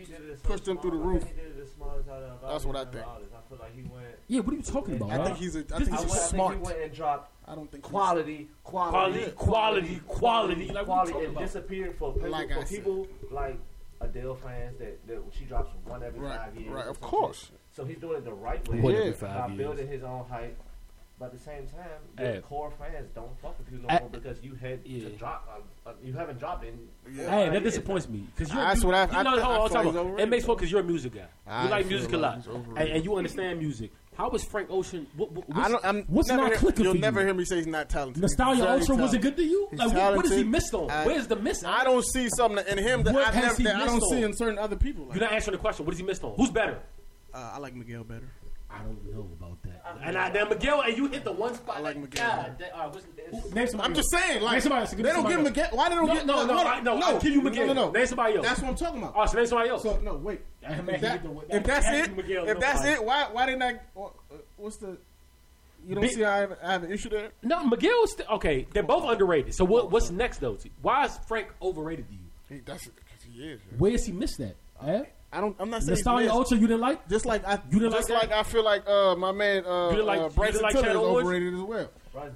pushed 0.44 0.68
him 0.68 0.78
through 0.78 0.92
the 0.92 0.98
roof. 0.98 1.24
Uh, 2.10 2.52
That's 2.52 2.66
what 2.66 2.76
I 2.76 2.86
think. 2.86 3.06
I 3.06 3.50
feel 3.50 3.58
like 3.60 3.76
he 3.76 3.84
went. 3.84 4.06
Yeah, 4.28 4.42
what 4.42 4.54
are 4.54 4.58
you 4.58 4.64
talking 4.64 4.96
about? 4.96 5.12
I 5.12 5.26
think 5.26 5.38
he's 5.38 5.56
a. 5.56 5.60
I 5.74 5.84
think 5.84 6.00
he's 6.00 6.22
smart. 6.22 6.56
he 6.56 6.62
went 6.62 6.80
and 6.80 6.94
dropped. 6.94 7.32
I 7.48 7.56
don't 7.56 7.72
think 7.72 7.84
quality, 7.84 8.50
quality, 8.64 9.32
quality, 9.36 10.02
quality, 10.06 10.70
quality, 10.70 11.26
and 11.26 11.38
disappeared 11.38 11.96
for 11.98 12.14
people 12.68 13.08
like 13.32 13.58
Adele 14.02 14.36
fans 14.36 14.78
that, 14.80 15.08
that 15.08 15.22
she 15.38 15.46
drops 15.46 15.72
one 15.86 16.04
every 16.04 16.20
right, 16.20 16.40
five 16.40 16.56
years. 16.56 16.72
Right, 16.72 16.88
of 16.88 17.02
course. 17.02 17.52
So 17.72 17.86
he's 17.86 17.98
doing 17.98 18.18
it 18.18 18.26
the 18.26 18.34
right 18.34 18.68
way. 18.68 18.80
One 18.80 18.94
yeah. 18.94 19.12
By 19.20 19.48
building 19.56 19.88
his 19.88 20.04
own 20.04 20.26
hype. 20.30 20.58
But 21.20 21.26
at 21.26 21.32
the 21.34 21.40
same 21.40 21.66
time, 21.66 21.88
your 22.20 22.28
hey. 22.28 22.42
core 22.42 22.72
fans 22.78 23.10
don't 23.16 23.32
fuck 23.42 23.58
with 23.58 23.72
you 23.72 23.80
no 23.80 23.90
I, 23.90 24.00
more 24.02 24.10
because 24.10 24.38
you 24.44 24.54
had 24.54 24.82
yeah. 24.86 25.10
to 25.10 25.16
drop. 25.16 25.50
Um, 25.52 25.64
uh, 25.84 25.94
you 26.04 26.14
haven't 26.14 26.38
dropped 26.38 26.64
in. 26.64 26.78
Yeah. 27.12 27.30
Hey, 27.32 27.50
that 27.50 27.64
disappoints 27.64 28.08
me 28.08 28.28
because 28.36 28.54
you. 28.54 28.60
That's 28.60 28.84
what 28.84 28.94
I. 28.94 29.06
You 29.06 29.24
know, 29.24 29.36
I, 29.36 29.58
I, 29.58 29.66
I 29.66 29.68
talking 29.68 29.90
about. 29.90 30.20
It 30.20 30.30
makes 30.30 30.46
fun 30.46 30.58
because 30.58 30.72
you're 30.72 30.82
a 30.82 30.84
music 30.84 31.16
guy. 31.16 31.26
I 31.48 31.64
you 31.64 31.70
like 31.72 31.88
music 31.88 32.14
a 32.14 32.18
lot, 32.18 32.46
and, 32.46 32.78
and 32.78 33.04
you 33.04 33.16
understand 33.16 33.58
music. 33.58 33.92
How 34.16 34.30
was 34.30 34.44
Frank 34.44 34.70
Ocean? 34.72 35.06
What, 35.16 35.32
what, 35.32 35.48
what's, 35.48 35.60
I 35.60 35.72
don't, 35.72 35.86
I'm 35.86 36.04
what's 36.04 36.30
not 36.30 36.54
clicking? 36.54 36.86
You'll 36.86 36.96
never 36.96 37.24
hear 37.24 37.34
me 37.36 37.46
say 37.46 37.58
he's 37.58 37.68
not 37.68 37.88
talented. 37.88 38.22
Nostalgia 38.22 38.70
Ultra 38.70 38.96
wasn't 38.96 39.22
good 39.22 39.38
to 39.38 39.44
you. 39.44 39.70
Like, 39.74 39.94
what, 39.94 40.16
what 40.18 40.26
is 40.26 40.32
he 40.32 40.44
missed 40.44 40.74
on? 40.74 40.90
I, 40.90 41.06
Where's 41.06 41.28
the 41.28 41.36
miss? 41.36 41.64
I 41.64 41.84
don't 41.84 42.04
see 42.04 42.28
something 42.36 42.66
in 42.68 42.80
him 42.80 43.04
that, 43.04 43.16
I, 43.16 43.40
never, 43.40 43.62
that 43.62 43.76
I 43.76 43.86
don't 43.86 44.02
on? 44.02 44.10
see 44.10 44.24
in 44.24 44.36
certain 44.36 44.58
other 44.58 44.76
people. 44.76 45.06
Like 45.06 45.16
You're 45.16 45.26
not 45.26 45.34
answering 45.34 45.54
the 45.54 45.62
question. 45.62 45.86
What 45.86 45.94
is 45.94 46.00
he 46.00 46.06
missed 46.06 46.24
on? 46.24 46.34
Who's 46.36 46.50
better? 46.50 46.80
Uh, 47.32 47.52
I 47.54 47.60
like 47.60 47.76
Miguel 47.76 48.04
better. 48.04 48.28
I 48.70 48.80
don't 48.80 49.14
know 49.14 49.30
about 49.40 49.62
that. 49.64 49.82
I, 49.86 50.10
and 50.10 50.18
I, 50.18 50.44
Miguel, 50.44 50.82
and 50.82 50.98
you 50.98 51.08
hit 51.08 51.24
the 51.24 51.32
one 51.32 51.56
spot. 51.56 51.78
I 51.78 51.80
like 51.80 51.98
Miguel. 51.98 52.30
God, 52.30 52.60
that, 52.60 52.74
all 52.74 52.80
right, 52.80 52.94
what's, 52.94 53.06
Who, 53.32 53.56
name 53.56 53.82
I'm 53.82 53.94
just 53.94 54.12
saying, 54.12 54.42
like 54.42 54.54
name 54.54 54.62
somebody 54.62 54.82
else. 54.82 54.92
They 54.92 55.04
don't 55.04 55.28
give 55.28 55.42
Miguel. 55.42 55.70
Why 55.72 55.90
they 55.90 55.96
don't 55.96 56.08
no, 56.08 56.14
get 56.14 56.26
no, 56.26 56.46
no, 56.46 56.54
no, 56.54 56.68
I, 56.68 56.80
no, 56.82 56.98
no? 56.98 57.20
Give 57.20 57.34
you 57.34 57.42
Miguel. 57.42 57.68
No, 57.68 57.74
no, 57.74 57.86
no. 57.86 57.92
Name 57.92 58.06
somebody 58.06 58.36
else. 58.36 58.46
That's 58.46 58.62
what 58.62 58.70
I'm 58.70 58.76
talking 58.76 59.02
about. 59.02 59.16
All 59.16 59.22
right, 59.22 59.30
so 59.30 59.38
name 59.38 59.46
somebody 59.48 59.70
else. 59.70 59.84
So 59.84 60.00
no, 60.02 60.16
wait. 60.16 60.42
If, 60.62 60.86
that, 60.86 61.02
that, 61.02 61.26
if 61.50 61.64
that's 61.64 61.88
it, 61.90 62.16
Miguel, 62.16 62.44
if 62.44 62.56
nobody. 62.56 62.60
that's 62.60 62.86
it, 62.86 63.04
why 63.04 63.28
why 63.32 63.46
didn't 63.46 63.64
I? 63.64 63.80
Uh, 64.00 64.10
what's 64.58 64.78
the 64.78 64.98
you 65.88 65.96
don't 65.96 66.02
Big, 66.02 66.12
see 66.12 66.24
I 66.26 66.40
have, 66.40 66.58
I 66.62 66.72
have, 66.74 66.84
an 66.84 66.92
issue 66.92 67.10
there? 67.10 67.32
No, 67.44 67.64
Miguel 67.64 68.04
is 68.04 68.12
st- 68.12 68.30
okay. 68.30 68.68
They're 68.74 68.84
both 68.84 69.10
underrated. 69.10 69.56
So 69.56 69.64
what, 69.64 69.90
what's 69.90 70.12
next 70.12 70.40
though? 70.40 70.58
Why 70.82 71.06
is 71.06 71.18
Frank 71.28 71.48
overrated 71.62 72.10
to 72.10 72.14
you? 72.14 72.20
He, 72.50 72.60
that's 72.60 72.86
because 72.86 73.24
he 73.24 73.44
is. 73.44 73.62
Right? 73.72 73.80
Where 73.80 73.92
does 73.92 74.06
he 74.06 74.12
miss 74.12 74.36
that? 74.38 74.56
I, 74.82 75.08
I 75.32 75.42
don't. 75.42 75.56
I'm 75.60 75.70
not 75.70 75.84
saying 75.84 75.96
Nostalgia 75.96 76.32
Ultra. 76.32 76.58
You 76.58 76.68
didn't 76.68 76.82
like. 76.82 77.08
Just 77.10 77.26
like 77.26 77.46
I. 77.46 77.60
You 77.70 77.80
didn't 77.80 77.94
just 77.94 78.10
like. 78.10 78.22
That? 78.22 78.30
like 78.32 78.40
I 78.40 78.50
feel 78.50 78.64
like 78.64 78.88
uh, 78.88 79.16
my 79.16 79.32
man 79.32 79.66
uh, 79.66 80.04
like, 80.04 80.22
uh, 80.22 80.30
Bryson 80.30 80.62
like 80.62 80.74
Tiller 80.74 80.98
overrated 80.98 81.54
as 81.54 81.60
well. 81.62 81.90
Brian, 82.14 82.34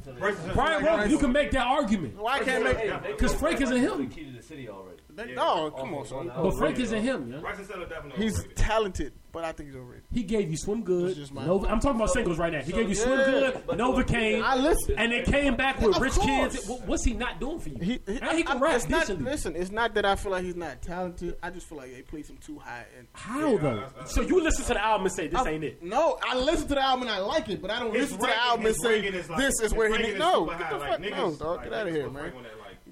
Brian 0.53 0.83
Brian. 0.83 1.09
you 1.09 1.17
can 1.17 1.31
make 1.31 1.51
that 1.51 1.65
argument. 1.65 2.15
Why 2.17 2.37
well, 2.37 2.45
can't 2.45 2.63
make 2.63 3.17
because 3.17 3.33
Frank 3.33 3.61
isn't 3.61 3.77
him. 3.77 4.09
The 4.09 4.15
key 4.15 4.25
to 4.25 4.31
the 4.31 4.43
city 4.43 4.69
already. 4.69 4.90
They, 5.15 5.33
no, 5.33 5.71
come 5.71 5.93
on, 5.93 6.05
son. 6.05 6.31
But 6.35 6.51
Frank 6.57 6.79
isn't 6.79 7.01
him. 7.01 7.31
Yeah? 7.31 7.39
Bryson 7.39 7.67
Tiller 7.67 7.85
definitely. 7.87 8.23
He's 8.23 8.33
overrated. 8.39 8.57
talented, 8.57 9.13
but 9.31 9.43
I 9.43 9.51
think 9.51 9.69
he's 9.69 9.75
overrated. 9.75 10.03
He 10.11 10.23
gave 10.23 10.49
you 10.49 10.57
Swim 10.57 10.83
Good. 10.83 11.17
Nova, 11.33 11.67
I'm 11.67 11.79
talking 11.79 11.97
about 11.97 12.11
singles 12.11 12.37
right 12.37 12.51
now. 12.51 12.61
He 12.61 12.71
gave 12.71 12.89
you 12.89 12.95
Swim 12.95 13.15
Good, 13.17 13.53
Novocaine, 13.67 14.41
I 14.43 14.55
listen. 14.57 14.95
and 14.97 15.11
they 15.11 15.23
came 15.23 15.55
back 15.55 15.79
with 15.81 15.97
Rich. 15.99 16.15
Kids. 16.19 16.67
What's 16.85 17.03
he 17.03 17.13
not 17.13 17.39
doing 17.39 17.59
for 17.59 17.69
you? 17.69 17.77
He, 17.79 17.99
he, 18.05 18.13
he 18.13 18.43
can 18.43 18.57
I- 18.57 18.59
rap 18.59 18.75
it's 18.75 18.89
not, 18.89 19.01
decently. 19.01 19.25
listen, 19.31 19.55
it's 19.55 19.71
not 19.71 19.93
that 19.95 20.05
I 20.05 20.15
feel 20.15 20.31
like 20.31 20.43
he's 20.43 20.55
not 20.55 20.81
talented. 20.81 21.35
I 21.43 21.49
just 21.49 21.67
feel 21.67 21.77
like 21.77 21.91
they 21.93 22.01
place 22.01 22.29
him 22.29 22.37
too 22.37 22.59
high. 22.59 22.85
And 22.97 23.07
How 23.13 23.57
though? 23.57 23.87
So 24.05 24.21
you 24.21 24.41
listen 24.43 24.65
to 24.65 24.73
the 24.73 24.83
album 24.83 25.05
and 25.07 25.15
say 25.15 25.27
this 25.27 25.45
ain't 25.45 25.63
it. 25.63 25.83
no, 25.83 26.17
I 26.27 26.37
listen 26.37 26.67
to 26.69 26.75
the 26.75 26.81
album 26.83 27.07
and 27.07 27.11
I 27.15 27.19
like 27.19 27.49
it, 27.49 27.61
but 27.61 27.71
I 27.71 27.79
don't 27.79 27.93
His 27.93 28.11
listen 28.11 28.19
to 28.19 28.25
the 28.27 28.37
album 28.37 28.65
and 28.65 28.75
say 28.75 29.09
this 29.09 29.61
is 29.61 29.73
where 29.73 29.87
he 29.87 29.93
ranking 29.93 30.13
need. 30.13 30.19
No, 30.19 30.45
get 30.45 30.57
the 30.59 30.79
fuck, 30.79 31.71
out 31.71 31.87
of 31.87 31.93
here, 31.93 32.09
man. 32.09 32.33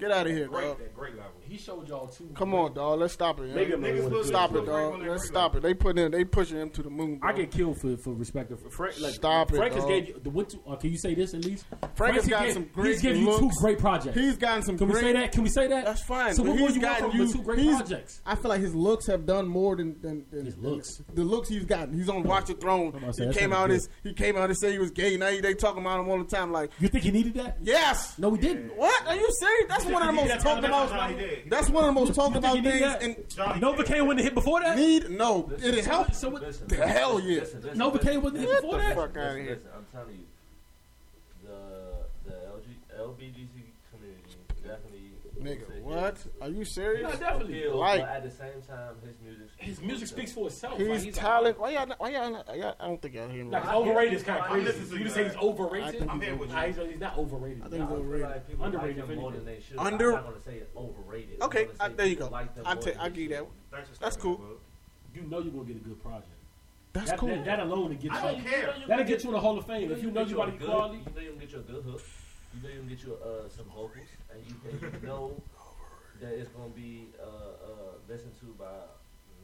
Get 0.00 0.10
out 0.12 0.26
of 0.26 0.32
here, 0.32 0.48
bro. 0.48 0.76
He 1.42 1.58
showed 1.58 1.88
y'all 1.88 2.06
too. 2.06 2.30
Come 2.34 2.54
on, 2.54 2.72
dog. 2.74 3.00
Let's 3.00 3.12
stop 3.12 3.40
it. 3.40 3.48
Yeah. 3.48 3.56
Niggas, 3.56 4.08
niggas 4.08 4.24
stop 4.26 4.54
it, 4.54 4.64
dog. 4.64 5.02
Let's 5.02 5.26
stop 5.26 5.56
it. 5.56 5.62
They 5.62 5.74
put 5.74 5.98
in. 5.98 6.12
They 6.12 6.24
pushing 6.24 6.56
him 6.56 6.70
to 6.70 6.82
the 6.82 6.88
moon. 6.88 7.18
Bro. 7.18 7.28
I 7.28 7.32
get 7.32 7.50
killed 7.50 7.80
for 7.80 7.96
for 7.96 8.14
respect. 8.14 8.50
For 8.50 8.70
Frank, 8.70 9.00
like, 9.00 9.14
stop 9.14 9.50
Frank 9.50 9.74
it. 9.74 9.74
Frank 9.74 9.74
has 9.74 9.84
gave 9.84 10.08
you 10.08 10.20
the 10.22 10.30
what? 10.30 10.48
To, 10.50 10.60
uh, 10.66 10.76
can 10.76 10.90
you 10.90 10.96
say 10.96 11.14
this 11.14 11.34
at 11.34 11.44
least? 11.44 11.66
Frank 11.96 12.14
has 12.14 12.28
got 12.28 12.50
some 12.52 12.64
great. 12.72 12.92
He's 12.92 13.02
given 13.02 13.26
you 13.26 13.38
two 13.38 13.50
great 13.60 13.78
projects. 13.78 14.16
He's 14.16 14.38
gotten 14.38 14.62
some. 14.62 14.78
Can 14.78 14.88
great, 14.88 15.02
we 15.02 15.08
say 15.08 15.12
that? 15.12 15.32
Can 15.32 15.42
we 15.42 15.48
say 15.50 15.66
that? 15.66 15.84
That's 15.84 16.02
fine. 16.02 16.34
So 16.34 16.44
what 16.44 16.56
more 16.56 16.70
you 16.70 16.80
from 16.80 17.18
the 17.18 17.32
two 17.32 17.42
great 17.42 17.66
projects? 17.66 18.22
I 18.24 18.36
feel 18.36 18.48
like 18.48 18.60
his 18.60 18.74
looks 18.74 19.06
have 19.06 19.26
done 19.26 19.46
more 19.48 19.76
than 19.76 20.00
than, 20.00 20.24
his 20.30 20.56
looks. 20.56 21.02
The 21.12 21.24
looks 21.24 21.48
he's 21.48 21.64
gotten. 21.64 21.94
He's 21.94 22.08
on 22.08 22.22
Watch 22.22 22.46
the 22.46 22.54
Throne. 22.54 22.92
He 23.18 23.32
came 23.32 23.52
out 23.52 23.70
as 23.70 23.88
he 24.02 24.14
came 24.14 24.36
out 24.36 24.48
and 24.48 24.56
said 24.56 24.72
he 24.72 24.78
was 24.78 24.92
gay. 24.92 25.16
Now 25.16 25.30
they 25.30 25.52
talking 25.52 25.82
about 25.82 26.00
him 26.00 26.08
all 26.08 26.18
the 26.18 26.24
time. 26.24 26.52
Like 26.52 26.70
you 26.78 26.88
think 26.88 27.04
he 27.04 27.10
needed 27.10 27.34
that? 27.34 27.58
Yes. 27.60 28.18
No, 28.18 28.32
he 28.32 28.40
didn't. 28.40 28.76
What 28.76 29.06
are 29.06 29.16
you 29.16 29.28
serious? 29.32 29.66
That's 29.68 29.89
one 29.92 30.02
of 30.02 30.08
the 30.08 30.12
most 30.12 30.40
talked 30.40 30.64
about. 30.64 30.90
That's 31.48 31.70
one 31.70 31.84
of 31.84 31.94
the 31.94 32.00
most 32.00 32.14
talked 32.14 32.36
about 32.36 32.62
things. 32.62 32.96
And 33.00 33.16
Novocaine 33.60 34.06
wasn't 34.06 34.20
hit 34.20 34.34
before 34.34 34.60
that. 34.60 34.76
Need 34.76 35.10
no. 35.10 35.50
It 35.58 35.84
helped. 35.84 36.14
So 36.14 36.30
what? 36.30 36.42
Hell 36.70 37.20
yeah. 37.20 37.40
Novocaine 37.74 38.22
wasn't 38.22 38.42
hit 38.42 38.62
before 38.62 38.78
that. 38.78 38.94
Fuck 38.96 39.16
out 39.16 39.36
of 39.36 39.36
here. 39.36 39.60
I'm 39.76 39.86
telling 39.92 40.16
you. 40.16 40.24
Nigga, 45.42 45.80
what? 45.82 46.18
Are 46.42 46.50
you 46.50 46.64
serious? 46.64 47.02
No, 47.02 47.18
definitely. 47.18 47.66
Like, 47.66 48.00
but 48.00 48.08
at 48.10 48.22
the 48.22 48.30
same 48.30 48.62
time, 48.66 48.94
his 49.02 49.14
music. 49.24 49.46
His 49.56 49.80
music 49.80 50.08
speaks 50.08 50.32
for 50.32 50.48
itself. 50.48 50.76
His 50.78 50.88
like, 50.88 51.00
he's 51.02 51.14
talent. 51.14 51.58
Why 51.58 51.70
y'all? 51.70 51.86
Why 51.96 52.10
y'all, 52.10 52.30
not, 52.30 52.56
y'all? 52.56 52.76
I 52.78 52.86
don't 52.86 53.00
think 53.00 53.14
y'all 53.14 53.28
hear 53.28 53.44
me. 53.44 53.50
Like, 53.50 53.72
overrated 53.72 54.14
is 54.14 54.22
kind 54.22 54.40
of 54.40 54.46
crazy. 54.46 54.96
You 54.96 55.04
just 55.04 55.14
say 55.14 55.24
he's 55.24 55.36
overrated. 55.36 56.06
I'm 56.08 56.20
here 56.20 56.36
with 56.36 56.50
you. 56.50 56.56
He's, 56.56 57.00
not 57.00 57.16
overrated. 57.16 57.62
I 57.64 57.68
think 57.68 57.82
he's 57.82 57.92
overrated. 57.92 58.28
Like 58.28 58.44
underrated. 58.60 59.08
Like 59.08 59.16
more 59.16 59.32
than 59.32 59.44
they 59.46 59.60
should. 59.66 59.78
Under. 59.78 60.08
I'm 60.08 60.24
not 60.24 60.24
gonna 60.24 60.40
say 60.44 60.54
it's 60.56 60.76
overrated. 60.76 61.40
Okay, 61.42 61.68
I, 61.80 61.88
there 61.88 62.06
you 62.06 62.16
go. 62.16 62.28
Like 62.28 62.48
I 62.64 62.74
t- 62.74 62.92
I 62.98 63.08
give 63.08 63.22
you 63.22 63.28
that. 63.30 63.44
One. 63.44 63.82
That's 64.00 64.16
cool. 64.16 64.40
You 65.14 65.22
know 65.22 65.40
you're 65.40 65.52
gonna 65.52 65.64
get 65.64 65.76
a 65.76 65.80
good 65.80 66.02
project. 66.02 66.28
That's 66.92 67.12
cool. 67.12 67.42
That, 67.44 67.60
alone 67.60 67.90
to 67.90 67.94
get 67.94 68.04
you. 68.04 68.10
I 68.10 68.32
don't 68.32 68.44
care. 68.44 68.74
That'll 68.88 69.04
get 69.04 69.22
you 69.22 69.30
in 69.30 69.34
the 69.34 69.40
Hall 69.40 69.56
of 69.56 69.66
Fame 69.66 69.90
if 69.90 70.02
you 70.02 70.10
know 70.10 70.22
you 70.22 70.36
got 70.36 70.60
quality. 70.60 70.98
You 70.98 71.12
know 71.14 71.20
you'll 71.20 71.36
get 71.36 71.50
your 71.50 71.62
good 71.62 71.84
hook. 71.84 72.02
You 72.54 72.60
can 72.60 72.70
even 72.70 72.88
get 72.88 73.02
you 73.04 73.14
uh, 73.14 73.48
some 73.48 73.66
vocals, 73.66 74.08
and 74.32 74.42
you, 74.46 74.90
can 74.90 75.06
know 75.06 75.40
that 76.20 76.32
it's 76.32 76.48
gonna 76.50 76.68
be 76.70 77.08
uh, 77.20 77.24
uh, 77.24 77.72
listened 78.08 78.32
to 78.40 78.46
by 78.58 78.66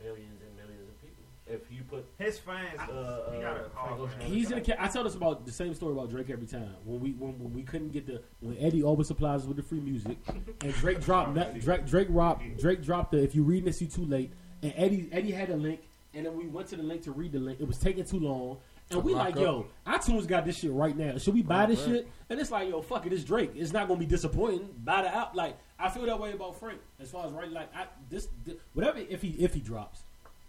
millions 0.03 0.43
and 0.43 0.57
millions 0.57 0.89
of 0.89 1.01
people. 1.01 1.25
If 1.47 1.71
you 1.71 1.85
put 1.85 2.05
his 2.19 2.41
fans, 2.41 2.81
uh, 2.81 3.31
he 3.33 3.45
uh, 3.45 3.69
call, 3.75 4.09
he's 4.19 4.51
in. 4.51 4.65
I 4.79 4.89
tell 4.89 5.07
us 5.07 5.15
about 5.15 5.47
the 5.47 5.53
same 5.53 5.75
story 5.75 5.93
about 5.93 6.11
Drake 6.11 6.29
every 6.31 6.49
time. 6.49 6.75
When 6.85 7.01
we 7.01 7.13
when, 7.13 7.39
when 7.39 7.53
we 7.55 7.63
couldn't 7.63 7.93
get 7.93 8.07
the 8.07 8.21
when 8.41 8.57
Eddie 8.59 8.83
always 8.83 9.07
supplies 9.07 9.43
us 9.43 9.47
with 9.47 9.57
the 9.57 9.63
free 9.63 9.81
music, 9.81 10.19
and 10.61 10.75
Drake 10.75 11.01
dropped 11.01 11.35
Drake 11.61 11.87
Drake 11.87 12.09
dropped 12.09 12.59
Drake 12.59 12.83
dropped 12.83 13.13
the 13.13 13.23
if 13.23 13.37
you 13.37 13.45
read 13.45 13.65
this 13.65 13.81
you 13.81 13.87
too 13.87 14.05
late, 14.05 14.33
and 14.63 14.75
Eddie 14.77 15.09
Eddie 15.13 15.31
had 15.31 15.51
a 15.51 15.57
link, 15.57 15.83
and 16.13 16.27
then 16.27 16.37
we 16.37 16.49
went 16.49 16.67
to 16.69 16.77
the 16.77 16.83
link 16.83 17.03
to 17.03 17.13
read 17.13 17.31
the 17.31 17.39
link. 17.39 17.61
It 17.61 17.69
was 17.69 17.79
taking 17.79 18.05
too 18.05 18.19
long. 18.19 18.59
And 18.91 19.03
we 19.03 19.15
like, 19.15 19.35
up. 19.37 19.43
yo, 19.43 19.67
iTunes 19.87 20.27
got 20.29 20.45
this 20.45 20.59
shit 20.59 20.71
right 20.73 20.97
now. 20.97 21.19
Should 21.19 21.35
we 21.35 21.43
buy 21.43 21.67
this 21.67 21.81
Right. 21.81 21.89
shit? 21.97 22.09
And 22.31 22.39
it's 22.41 22.51
like, 22.53 22.69
yo, 22.69 22.83
fuck 22.83 23.05
it, 23.07 23.13
it's 23.13 23.25
Drake. 23.25 23.51
It's 23.57 23.73
not 23.73 23.89
gonna 23.89 23.99
be 24.01 24.07
disappointing. 24.07 24.69
Buy 24.85 25.03
the 25.03 25.15
app. 25.15 25.35
Like, 25.35 25.57
I 25.79 25.91
feel 25.91 26.07
that 26.07 26.19
way 26.21 26.33
about 26.33 26.59
Frank. 26.61 26.81
As 27.01 27.11
far 27.11 27.27
as 27.27 27.33
right, 27.33 27.51
like, 27.51 27.75
I 27.75 27.87
this, 28.11 28.29
thi- 28.45 28.59
whatever. 28.75 28.99
If 28.99 29.23
he 29.23 29.31
if 29.31 29.55
he 29.55 29.61
drops, 29.61 30.05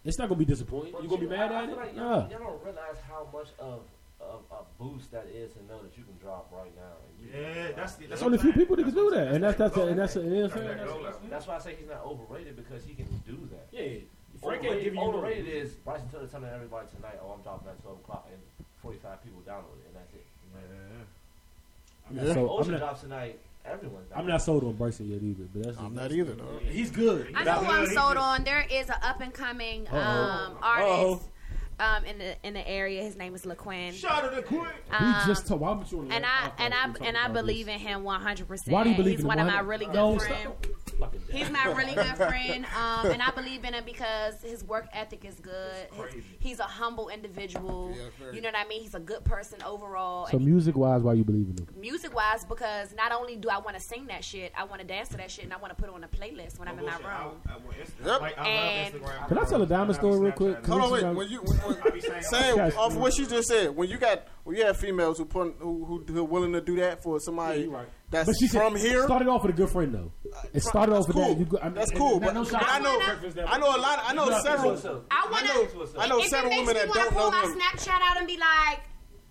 it's 0.06 0.19
not 0.19 0.30
gonna 0.30 0.38
be 0.39 0.45
disappointing. 0.45 0.91
But 0.93 1.04
You 1.04 1.10
gonna 1.10 1.21
be 1.21 1.28
mad 1.28 1.52
I, 1.52 1.56
I 1.62 1.63
at 1.63 1.69
feel 1.69 1.73
it? 1.73 1.78
Like 1.82 1.95
y'all, 1.95 2.06
Nah. 2.06 2.30
y'all 2.30 2.39
don't 2.39 2.63
realize 2.63 2.97
how 3.10 3.28
much 3.34 3.47
of, 3.60 3.82
of 4.21 4.41
a 4.52 4.63
boost 4.84 5.12
that 5.12 5.26
is 5.34 5.52
to 5.54 5.65
know 5.65 5.82
that 5.82 5.97
you 5.97 6.04
can 6.04 6.15
drop 6.21 6.47
right 6.52 6.71
now. 6.76 7.38
Yeah, 7.39 7.71
that's 7.76 7.95
the. 7.95 8.06
There's 8.08 8.21
only 8.21 8.38
a 8.38 8.41
few 8.41 8.54
people 8.54 8.76
that 8.76 8.84
can 8.84 8.93
do 8.93 9.10
that, 9.12 9.28
and 9.30 9.43
that's 9.43 9.58
that's 9.58 9.76
and 9.78 9.97
that's 10.00 10.15
and 10.15 10.32
that's, 10.43 10.54
That's 10.54 10.65
that's, 10.65 10.80
that 10.80 10.88
goal 10.88 11.02
level. 11.02 11.19
That's 11.30 11.47
why 11.47 11.56
I 11.56 11.60
say 11.60 11.76
he's 11.78 11.88
not 11.89 12.06
overrated 12.06 12.56
because 12.56 12.86
he 12.86 12.93
can 12.93 13.08
do 13.28 13.50
that. 13.52 13.67
yeah. 13.71 13.97
Frank 14.41 14.63
ain't 14.63 14.65
Overrated, 14.65 14.84
giving 14.84 15.00
you 15.00 15.06
no- 15.12 15.17
overrated 15.17 15.47
is 15.47 15.71
Bryson 15.86 16.10
Tiller 16.10 16.28
telling 16.28 16.50
everybody 16.50 16.88
tonight, 16.95 17.19
"Oh, 17.23 17.32
I'm 17.36 17.41
dropping 17.41 17.69
at 17.69 17.82
12 17.84 18.00
o'clock," 18.00 18.28
and 18.32 18.39
45 18.82 19.23
people 19.23 19.41
download 19.41 19.78
it, 19.82 19.88
and 19.88 19.95
that's 19.95 20.13
it. 20.13 20.26
I'm 22.10 22.15
not 22.15 22.26
Yeah. 22.26 22.34
sold- 22.34 22.50
Ocean 22.52 22.73
I'm 22.73 22.80
not, 22.80 22.86
drops 22.86 23.02
tonight, 23.02 23.39
everyone's. 23.65 24.12
I'm 24.15 24.28
not 24.28 24.41
sold 24.41 24.63
on 24.63 24.73
Bryson 24.73 25.10
yet 25.12 25.21
either, 25.21 25.43
but 25.54 25.63
that's 25.63 25.78
I'm 25.78 25.93
not 25.93 26.12
either 26.12 26.34
though. 26.36 26.60
He's 26.63 26.89
good. 26.91 27.32
I 27.36 27.43
know 27.43 27.54
who 27.56 27.71
I'm 27.71 27.88
sold 27.88 28.17
on. 28.17 28.43
There 28.43 28.65
is 28.71 28.88
an 28.89 28.95
up 29.02 29.19
and 29.21 29.34
coming 29.34 29.88
um, 29.91 30.58
artist 30.62 31.26
um, 31.80 32.06
in 32.06 32.17
the 32.17 32.36
in 32.47 32.54
the 32.54 32.65
area. 32.67 33.04
His 33.04 33.17
name 33.17 33.36
is 33.36 33.43
LaQuinn. 33.45 33.93
Shout 33.93 34.23
out 34.23 34.34
to 34.36 34.41
Quinn. 34.41 34.62
We 34.89 34.95
Um, 34.95 35.21
just 35.28 35.47
talk, 35.47 35.60
why 35.60 35.71
would 35.73 35.91
you 35.91 36.00
on 36.00 36.12
and 36.12 36.26
I 36.26 36.30
podcast 36.30 36.54
and 36.60 36.73
I 36.73 36.93
and 37.08 37.17
I 37.17 37.28
believe 37.28 37.65
this? 37.65 37.76
in 37.76 37.82
him 37.82 38.04
100. 38.06 38.47
percent 38.47 38.73
Why 38.73 38.84
do 38.86 38.89
you 38.91 38.95
believe 38.95 39.15
He's 39.15 39.21
in 39.21 39.28
one 39.28 39.39
him? 39.39 39.47
of 39.47 39.54
my 39.54 39.60
really 39.60 39.86
good 39.86 39.95
No, 39.95 40.17
friends. 40.17 40.47
Stop. 40.98 41.12
Fucking 41.14 41.22
damn. 41.28 41.38
He's 41.38 41.50
my 41.52 41.66
really 41.74 41.94
good 41.94 42.16
friend, 42.18 42.66
um, 42.76 43.06
and 43.12 43.22
I 43.22 43.32
believe 43.32 43.64
in 43.64 43.74
him 43.74 43.84
because 43.86 44.42
his 44.42 44.64
work 44.64 44.88
ethic 44.94 45.24
is 45.26 45.36
good. 45.40 45.88
His- 46.14 46.24
he's 46.40 46.60
a 46.60 46.64
humble 46.64 47.10
individual. 47.10 47.94
Yeah, 47.96 48.32
you 48.34 48.42
know 48.42 48.50
what 48.50 48.58
I 48.58 48.68
mean? 48.68 48.82
He's 48.82 48.96
a 48.96 49.00
good 49.00 49.24
person 49.24 49.60
overall. 49.64 50.28
So 50.28 50.40
music 50.40 50.76
wise, 50.76 51.02
why 51.02 51.14
you 51.14 51.24
believe 51.24 51.48
in 51.48 51.58
him? 51.58 51.68
music 51.80 52.14
wise, 52.16 52.44
because 52.46 52.94
not 52.96 53.12
only 53.12 53.36
do 53.36 53.50
I 53.50 53.60
want 53.60 53.76
to 53.78 53.82
sing 53.82 54.08
that 54.08 54.24
shit, 54.26 54.52
I 54.58 54.64
want 54.66 54.82
to 54.82 54.88
dance 54.88 55.10
to 55.10 55.18
that 55.18 55.30
shit, 55.32 55.44
and 55.46 55.54
I 55.54 55.58
want 55.58 55.76
to 55.76 55.82
put 55.82 55.90
it 55.90 55.96
on 55.96 56.04
a 56.04 56.08
playlist 56.08 56.58
when 56.60 56.68
I'm 56.68 56.78
in 56.80 56.86
my 56.86 56.98
room. 56.98 57.42
Yep. 58.04 58.22
Like, 58.22 58.38
I 58.38 58.48
And- 58.48 58.94
Instagram. 58.96 59.28
Can 59.28 59.38
I 59.38 59.44
tell 59.46 59.62
a 59.62 59.66
diamond 59.66 59.96
story 59.96 60.20
real 60.20 60.32
quick? 60.32 60.66
Hold 60.66 60.82
on, 60.82 60.92
wait. 60.92 61.04
Instagram- 61.04 61.16
When 61.16 61.30
you 61.30 61.42
when, 61.42 61.58
when, 61.58 61.78
I 61.86 61.90
be 61.90 62.02
saying- 62.02 62.24
saying 62.24 62.60
off 62.60 62.92
of 62.92 62.98
what 62.98 63.14
she 63.14 63.26
just 63.26 63.48
said, 63.48 63.76
when 63.76 63.90
you 63.90 63.98
got 63.98 64.28
when 64.44 64.56
you 64.56 64.66
have 64.66 64.78
females 64.78 65.18
who 65.18 65.26
put 65.26 65.56
who 65.60 65.86
who, 65.86 66.04
who 66.14 66.20
are 66.20 66.24
willing 66.24 66.54
to 66.54 66.62
do 66.62 66.76
that 66.78 67.04
for 67.04 67.20
somebody 67.20 67.60
Yeah, 67.60 67.66
you 67.66 67.72
right. 67.72 67.88
That's 68.10 68.28
But 68.28 68.36
she 68.39 68.48
said- 68.48 68.78
here, 68.78 69.04
started 69.04 69.28
off 69.28 69.43
with 69.43 69.54
a 69.54 69.58
good 69.58 69.70
friend 69.70 69.93
though. 69.93 70.12
It 70.54 70.62
started 70.63 70.93
that's 70.93 71.02
off 71.06 71.08
with 71.08 71.15
cool. 71.17 71.28
that. 71.30 71.39
You 71.39 71.46
go, 71.46 71.58
I 71.62 71.65
mean, 71.65 71.74
that's 71.76 71.91
and- 71.91 72.00
cool. 72.00 72.13
and 72.13 72.22
But, 72.22 72.34
no 72.36 72.43
but 72.43 72.56
I 72.63 72.80
know 72.80 73.00
I 73.48 73.58
know 73.58 73.76
a 73.76 73.80
lot. 73.80 74.00
I 74.06 74.13
know 74.13 74.39
several. 74.41 74.72
I 75.12 75.28
want 75.32 75.46
to. 75.93 76.00
I 76.00 76.08
know 76.08 76.22
several 76.22 76.52
women 76.56 76.74
that 76.76 76.88
don't 76.93 77.13
pull 77.13 77.32
know 77.32 77.32
my 77.32 77.43
him. 77.43 77.60
Snapchat 77.60 78.00
out 78.02 78.17
and 78.17 78.28
be 78.28 78.38
like, 78.38 78.80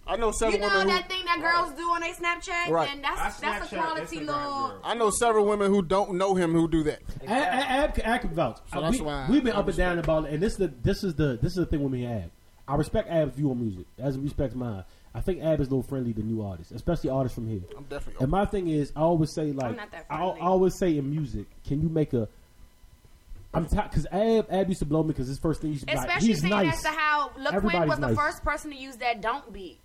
I 0.08 0.16
know 0.16 0.30
several 0.30 0.54
you 0.54 0.60
know 0.60 0.68
women 0.68 0.88
who 0.88 0.94
that 0.94 1.08
thing 1.08 1.24
that 1.24 1.40
girls 1.40 1.72
do 1.76 1.82
on 1.82 2.00
their 2.00 2.14
Snapchat, 2.14 2.68
Right. 2.70 2.88
and 2.92 3.02
that's 3.02 3.20
I 3.20 3.24
that's 3.40 3.72
a 3.72 3.76
Snapchat 3.76 3.82
quality 3.82 4.16
Instagram 4.18 4.20
little. 4.26 4.68
girl. 4.68 4.80
I 4.84 4.94
know 4.94 5.10
several 5.10 5.46
women 5.46 5.72
who 5.72 5.82
don't 5.82 6.14
know 6.14 6.34
him 6.36 6.52
who 6.52 6.68
do 6.68 6.84
that. 6.84 7.00
Ab, 7.26 7.90
Ab, 7.96 8.00
Ab 8.04 8.20
can 8.20 8.34
vouch. 8.34 8.58
So 8.72 8.78
oh, 8.78 8.82
that's 8.82 8.98
we, 8.98 9.04
why 9.04 9.26
we've 9.28 9.42
been 9.42 9.54
I 9.54 9.58
up 9.58 9.66
and 9.68 9.76
down 9.76 9.98
about 9.98 10.26
it, 10.26 10.34
and 10.34 10.42
this 10.42 10.52
is 10.52 10.58
the 10.58 10.68
this 10.68 11.02
is 11.02 11.14
the 11.14 11.38
this 11.42 11.52
is 11.52 11.56
the 11.56 11.66
thing 11.66 11.82
with 11.82 11.92
me 11.92 12.06
Ab. 12.06 12.30
I 12.68 12.74
respect 12.76 13.08
Ab's 13.08 13.34
view 13.34 13.50
on 13.50 13.60
music 13.60 13.86
as 13.98 14.14
he 14.16 14.20
respects 14.20 14.54
mine. 14.54 14.84
I 15.16 15.20
think 15.20 15.42
Ab 15.42 15.60
is 15.60 15.68
a 15.68 15.70
little 15.70 15.82
friendly 15.82 16.12
to 16.12 16.20
new 16.22 16.42
artists, 16.42 16.72
especially 16.72 17.08
artists 17.08 17.34
from 17.34 17.48
here. 17.48 17.62
I'm 17.74 17.84
definitely. 17.84 18.22
And 18.22 18.30
my 18.30 18.44
thing 18.44 18.68
is, 18.68 18.92
I 18.94 19.00
always 19.00 19.32
say 19.34 19.50
like, 19.50 19.78
I, 20.10 20.16
I 20.16 20.40
always 20.40 20.78
say 20.78 20.98
in 20.98 21.10
music, 21.10 21.46
can 21.66 21.80
you 21.80 21.88
make 21.88 22.12
a? 22.12 22.28
I'm 23.54 23.64
because 23.64 24.06
Ab 24.12 24.46
Ab 24.50 24.68
used 24.68 24.80
to 24.80 24.84
blow 24.84 25.02
me 25.02 25.08
because 25.08 25.26
his 25.26 25.38
first 25.38 25.62
thing 25.62 25.70
used 25.70 25.86
to 25.86 25.86
be 25.86 25.96
like, 25.96 26.06
Especially 26.06 26.28
he's 26.28 26.40
saying 26.42 26.50
nice. 26.50 26.74
as 26.74 26.82
to 26.82 26.88
how 26.88 27.30
LaQuinn 27.38 27.54
Everybody's 27.54 27.88
was 27.88 27.98
the 27.98 28.06
nice. 28.08 28.16
first 28.16 28.44
person 28.44 28.70
to 28.72 28.76
use 28.76 28.96
that 28.96 29.22
don't 29.22 29.50
beat. 29.54 29.78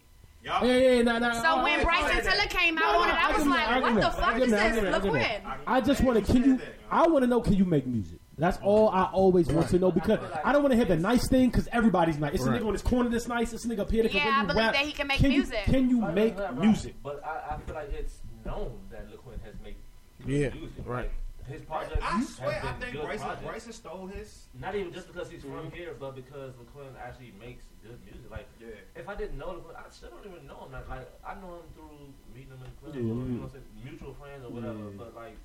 Y'all, 0.44 0.68
Yeah, 0.68 0.76
yeah, 0.96 1.02
nah, 1.04 1.20
nah, 1.20 1.42
So 1.42 1.60
oh, 1.62 1.64
when 1.64 1.80
yeah, 1.80 1.84
Bryson 1.86 2.18
yeah. 2.18 2.32
Tiller 2.32 2.50
came 2.50 2.78
out 2.78 2.82
no, 2.82 3.00
on 3.00 3.10
it, 3.10 3.14
I 3.14 3.32
I 3.32 3.38
was 3.38 3.48
like, 3.48 3.68
that, 3.68 3.82
what 3.82 3.88
the 3.88 3.90
him 3.90 4.02
that, 4.02 4.06
I 4.06 4.20
fuck 4.20 4.36
is 4.36 4.44
him 4.44 4.50
that, 4.50 4.60
I 4.60 4.70
this, 4.70 4.76
give 4.76 4.84
him 4.84 4.92
that, 4.92 4.94
I 4.94 5.00
give 5.00 5.14
him 5.14 5.22
LaQuinn? 5.22 5.58
I 5.68 5.82
just 5.82 6.02
want 6.02 6.26
to. 6.26 6.34
Can 6.34 6.44
you? 6.44 6.60
I 6.90 7.08
want 7.08 7.24
to 7.24 7.28
know. 7.28 7.40
Can 7.40 7.54
you 7.54 7.64
make 7.64 7.88
music? 7.88 8.20
That's 8.38 8.58
all 8.64 8.90
I 8.90 9.04
always 9.12 9.48
want 9.50 9.70
to 9.70 9.78
know 9.80 9.92
because 9.92 10.18
I 10.44 10.52
don't 10.52 10.64
want 10.64 10.72
to 10.72 10.76
hear 10.78 10.86
the 10.86 10.96
nice 10.96 11.28
thing 11.28 11.50
because 11.50 11.68
everybody's 11.72 12.18
nice. 12.18 12.34
It's 12.36 12.46
a 12.46 12.50
nigga 12.50 12.66
on 12.66 12.74
this 12.74 12.82
corner 12.82 13.10
that's 13.10 13.28
nice. 13.28 13.54
It's 13.54 13.66
a 13.66 13.68
nigga 13.68 13.80
up 13.80 13.92
here 13.92 14.04
that 14.04 14.14
Yeah, 14.14 14.22
can 14.22 14.32
I 14.34 14.36
really 14.42 14.48
believe 14.48 14.66
rap. 14.66 14.74
that 14.74 14.86
he 14.86 14.92
can 14.94 15.08
make 15.08 15.22
you- 15.22 15.30
music. 15.30 15.64
Can 15.66 15.90
you 15.90 16.02
Right, 16.02 16.14
make 16.16 16.38
right, 16.40 16.50
right. 16.50 16.60
music? 16.60 16.96
But 17.04 17.24
I, 17.26 17.56
I 17.56 17.58
feel 17.60 17.76
like 17.76 17.94
it's 17.94 18.18
known 18.46 18.80
that 18.90 19.08
LaQuinn 19.12 19.42
has 19.46 19.54
made 19.64 19.76
good 20.26 20.30
Yeah, 20.30 20.50
music. 20.54 20.84
right. 20.86 21.12
Like, 21.12 21.12
his 21.58 21.62
project 21.64 21.98
I 22.02 22.06
have 22.18 22.24
swear, 22.28 22.62
I 22.64 22.72
been 22.72 22.82
think 22.82 22.94
good 22.94 23.04
Bryson, 23.06 23.26
projects. 23.28 23.46
Bryson 23.48 23.74
stole 23.74 24.08
his. 24.08 24.48
Not 24.60 24.76
even 24.76 24.94
just 24.94 25.08
because 25.08 25.30
he's 25.30 25.42
from 25.42 25.52
mhm. 25.70 25.74
here, 25.74 25.94
but 26.00 26.16
because 26.16 26.54
LaQuinn 26.54 26.94
actually 27.04 27.34
makes 27.40 27.64
good 27.84 28.00
music. 28.06 28.30
Like, 28.32 28.48
Yeah. 28.62 28.68
if 28.96 29.10
I 29.10 29.16
didn't 29.16 29.38
know 29.38 29.48
LaQuinn, 29.60 29.76
I 29.76 29.90
still 29.90 30.10
don't 30.10 30.26
even 30.34 30.48
know 30.48 30.66
him. 30.66 30.72
Like, 30.72 30.88
like 30.90 31.10
I 31.26 31.34
know 31.36 31.56
him 31.62 31.68
through 31.76 32.14
meeting 32.34 32.54
him 32.54 32.64
in 32.64 32.72
clubs, 32.80 32.96
Yeah, 32.96 33.02
or, 33.02 33.06
you 33.06 33.38
know 33.38 33.42
what 33.42 33.46
I'm 33.46 33.52
saying, 33.52 33.66
mutual 33.84 34.14
friends 34.16 34.46
or 34.46 34.50
whatever. 34.50 34.80
Yeah. 34.80 34.98
But 34.98 35.16
like, 35.16 35.38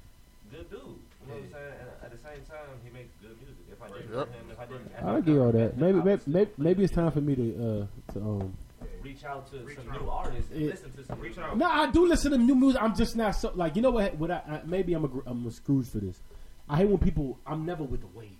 good 0.50 0.70
dude. 0.70 0.80
You 0.80 0.87
know 1.26 1.35
what 1.35 1.42
I'm 1.44 1.50
saying? 1.52 1.72
And 1.80 1.88
at 2.04 2.11
the 2.12 2.18
same 2.18 2.42
time, 2.48 2.68
he 2.85 2.90
makes 2.90 3.11
good 3.20 3.37
music. 3.42 3.56
If 3.72 3.82
I 3.82 3.88
didn't 3.88 4.14
Yep. 4.14 4.28
him, 4.28 4.50
if 4.50 4.61
I 4.61 4.66
didn't, 4.66 4.92
I 5.04 5.20
get 5.20 5.38
all 5.38 5.52
that. 5.52 5.76
Maybe, 5.76 5.98
maybe, 6.00 6.22
maybe, 6.26 6.50
maybe 6.56 6.85
it's 6.85 6.92
time 6.94 7.11
for 7.11 7.20
me 7.20 7.35
to 7.35 7.88
uh 8.09 8.12
to 8.12 8.18
um. 8.20 8.54
reach 9.02 9.24
out 9.24 9.50
to 9.50 9.59
Reach 9.59 9.76
some 9.78 9.90
out. 9.90 10.00
new 10.02 10.09
artists 10.09 10.50
and 10.52 10.61
Yeah. 10.61 10.70
listen 10.70 10.92
to 10.92 11.04
some 11.04 11.20
Reach 11.20 11.38
out. 11.38 11.56
No, 11.59 11.66
I 11.66 11.90
do 11.90 12.06
listen 12.06 12.32
to 12.32 12.38
new 12.38 12.54
music. 12.54 12.80
I'm 12.80 12.94
just 12.94 13.16
not 13.16 13.32
so 13.32 13.50
like 13.54 13.74
you 13.76 13.82
know 13.82 13.90
what? 13.90 14.14
What 14.16 14.30
I, 14.30 14.37
I 14.48 14.61
maybe 14.64 14.94
I'm 14.94 15.04
a 15.04 15.09
gr- 15.09 15.26
I'm 15.26 15.46
a 15.46 15.50
Scrooge 15.50 15.88
for 15.88 15.98
this. 15.98 16.20
I 16.68 16.76
hate 16.78 16.88
when 16.88 16.98
people. 16.98 17.38
I'm 17.46 17.64
never 17.66 17.82
with 17.85 18.00
the 18.00 18.18
wave. 18.18 18.30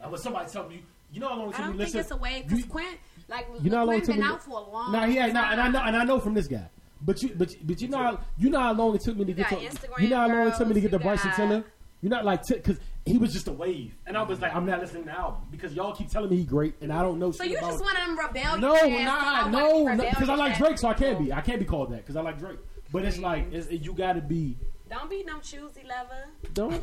Like 0.00 0.10
when 0.12 0.20
somebody 0.20 0.48
tell 0.50 0.68
me, 0.68 0.82
you 1.12 1.20
know 1.20 1.28
how 1.28 1.36
long 1.38 1.48
it 1.50 1.54
I 1.58 1.62
don't 1.62 1.68
think 1.70 1.80
listen. 1.80 2.00
it's 2.00 2.10
a 2.12 2.16
wave 2.16 2.46
because 2.48 2.64
Quinn, 2.66 2.94
like, 3.28 3.46
You 3.62 3.70
know 3.70 3.78
how 3.78 3.84
long 3.84 3.96
it 3.96 4.02
LaQuinn 4.02 4.06
took 4.06 4.14
been 4.16 4.24
out 4.24 4.42
for 4.44 4.50
a 4.50 4.70
long 4.70 4.92
Nah, 4.92 5.06
he 5.06 5.16
had, 5.16 5.32
nah, 5.34 5.50
and 5.50 5.60
I 5.60 5.64
time. 5.64 5.72
know, 5.72 5.82
and 5.82 5.96
I 5.96 6.04
know 6.04 6.20
from 6.20 6.34
this 6.34 6.46
guy. 6.46 6.68
But 7.00 7.22
you, 7.22 7.30
but 7.36 7.54
but 7.62 7.80
you 7.80 7.88
know, 7.88 7.98
how, 7.98 8.20
you 8.36 8.50
know 8.50 8.60
how 8.60 8.72
long 8.72 8.94
it 8.94 9.02
took 9.02 9.16
me 9.16 9.24
to 9.24 9.30
You 9.30 9.36
get 9.36 9.50
got 9.50 9.60
to, 9.60 9.66
Instagram 9.66 10.00
you 10.00 10.08
know 10.08 10.16
how 10.16 10.28
long 10.28 10.48
it 10.48 10.54
took 10.56 10.68
me 10.68 10.74
to 10.74 10.80
get 10.80 10.90
to 10.90 10.98
girls, 10.98 11.20
Bryson 11.20 11.30
you 11.30 11.36
Tiller. 11.36 11.64
You're 12.00 12.10
not 12.10 12.24
like 12.24 12.46
because 12.46 12.78
he 13.04 13.18
was 13.18 13.32
just 13.32 13.48
a 13.48 13.52
wave, 13.52 13.94
and 14.06 14.16
I 14.16 14.22
was 14.22 14.40
like, 14.40 14.54
I'm 14.54 14.66
not 14.66 14.80
listening 14.80 15.04
to 15.04 15.10
the 15.10 15.18
album 15.18 15.42
because 15.50 15.74
y'all 15.74 15.94
keep 15.94 16.10
telling 16.10 16.30
me 16.30 16.36
he 16.36 16.44
great, 16.44 16.74
and 16.80 16.92
I 16.92 17.02
don't 17.02 17.18
know. 17.18 17.32
So 17.32 17.44
you 17.44 17.58
about 17.58 17.70
just 17.72 17.82
one 17.82 17.96
of 17.96 18.06
them 18.06 18.18
rebellious. 18.18 18.60
no, 18.60 18.74
nah, 19.04 19.48
no, 19.48 19.88
be 19.88 19.96
no, 19.96 20.10
because 20.10 20.28
I 20.28 20.34
like. 20.34 20.58
Drake, 20.58 20.78
so 20.78 20.88
I 20.88 20.94
can't 20.94 21.18
be. 21.18 21.32
I 21.32 21.40
can't 21.40 21.58
be 21.58 21.64
called 21.64 21.92
that 21.92 21.98
because 21.98 22.16
I 22.16 22.20
like 22.20 22.38
Drake. 22.38 22.58
But 22.92 23.04
it's 23.04 23.18
like 23.18 23.52
it's, 23.52 23.70
you 23.70 23.92
got 23.92 24.14
to 24.14 24.20
be. 24.20 24.56
Don't 24.88 25.10
be 25.10 25.22
no 25.24 25.38
choosy 25.40 25.84
lover. 25.86 26.28
Don't. 26.54 26.82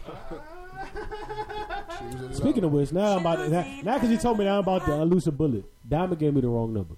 Speaking 2.36 2.64
of 2.64 2.72
which, 2.72 2.92
now 2.92 3.14
I'm 3.14 3.20
about 3.22 3.38
to, 3.38 3.50
now 3.50 3.82
now 3.84 3.94
because 3.96 4.12
you 4.12 4.18
told 4.18 4.38
me 4.38 4.46
now 4.46 4.56
I'm 4.56 4.60
about 4.60 4.86
to 4.86 5.02
unloose 5.02 5.28
a 5.28 5.32
bullet. 5.32 5.66
Diamond 5.88 6.20
gave 6.20 6.34
me 6.34 6.42
the 6.42 6.50
wrong 6.50 6.74
number. 6.74 6.96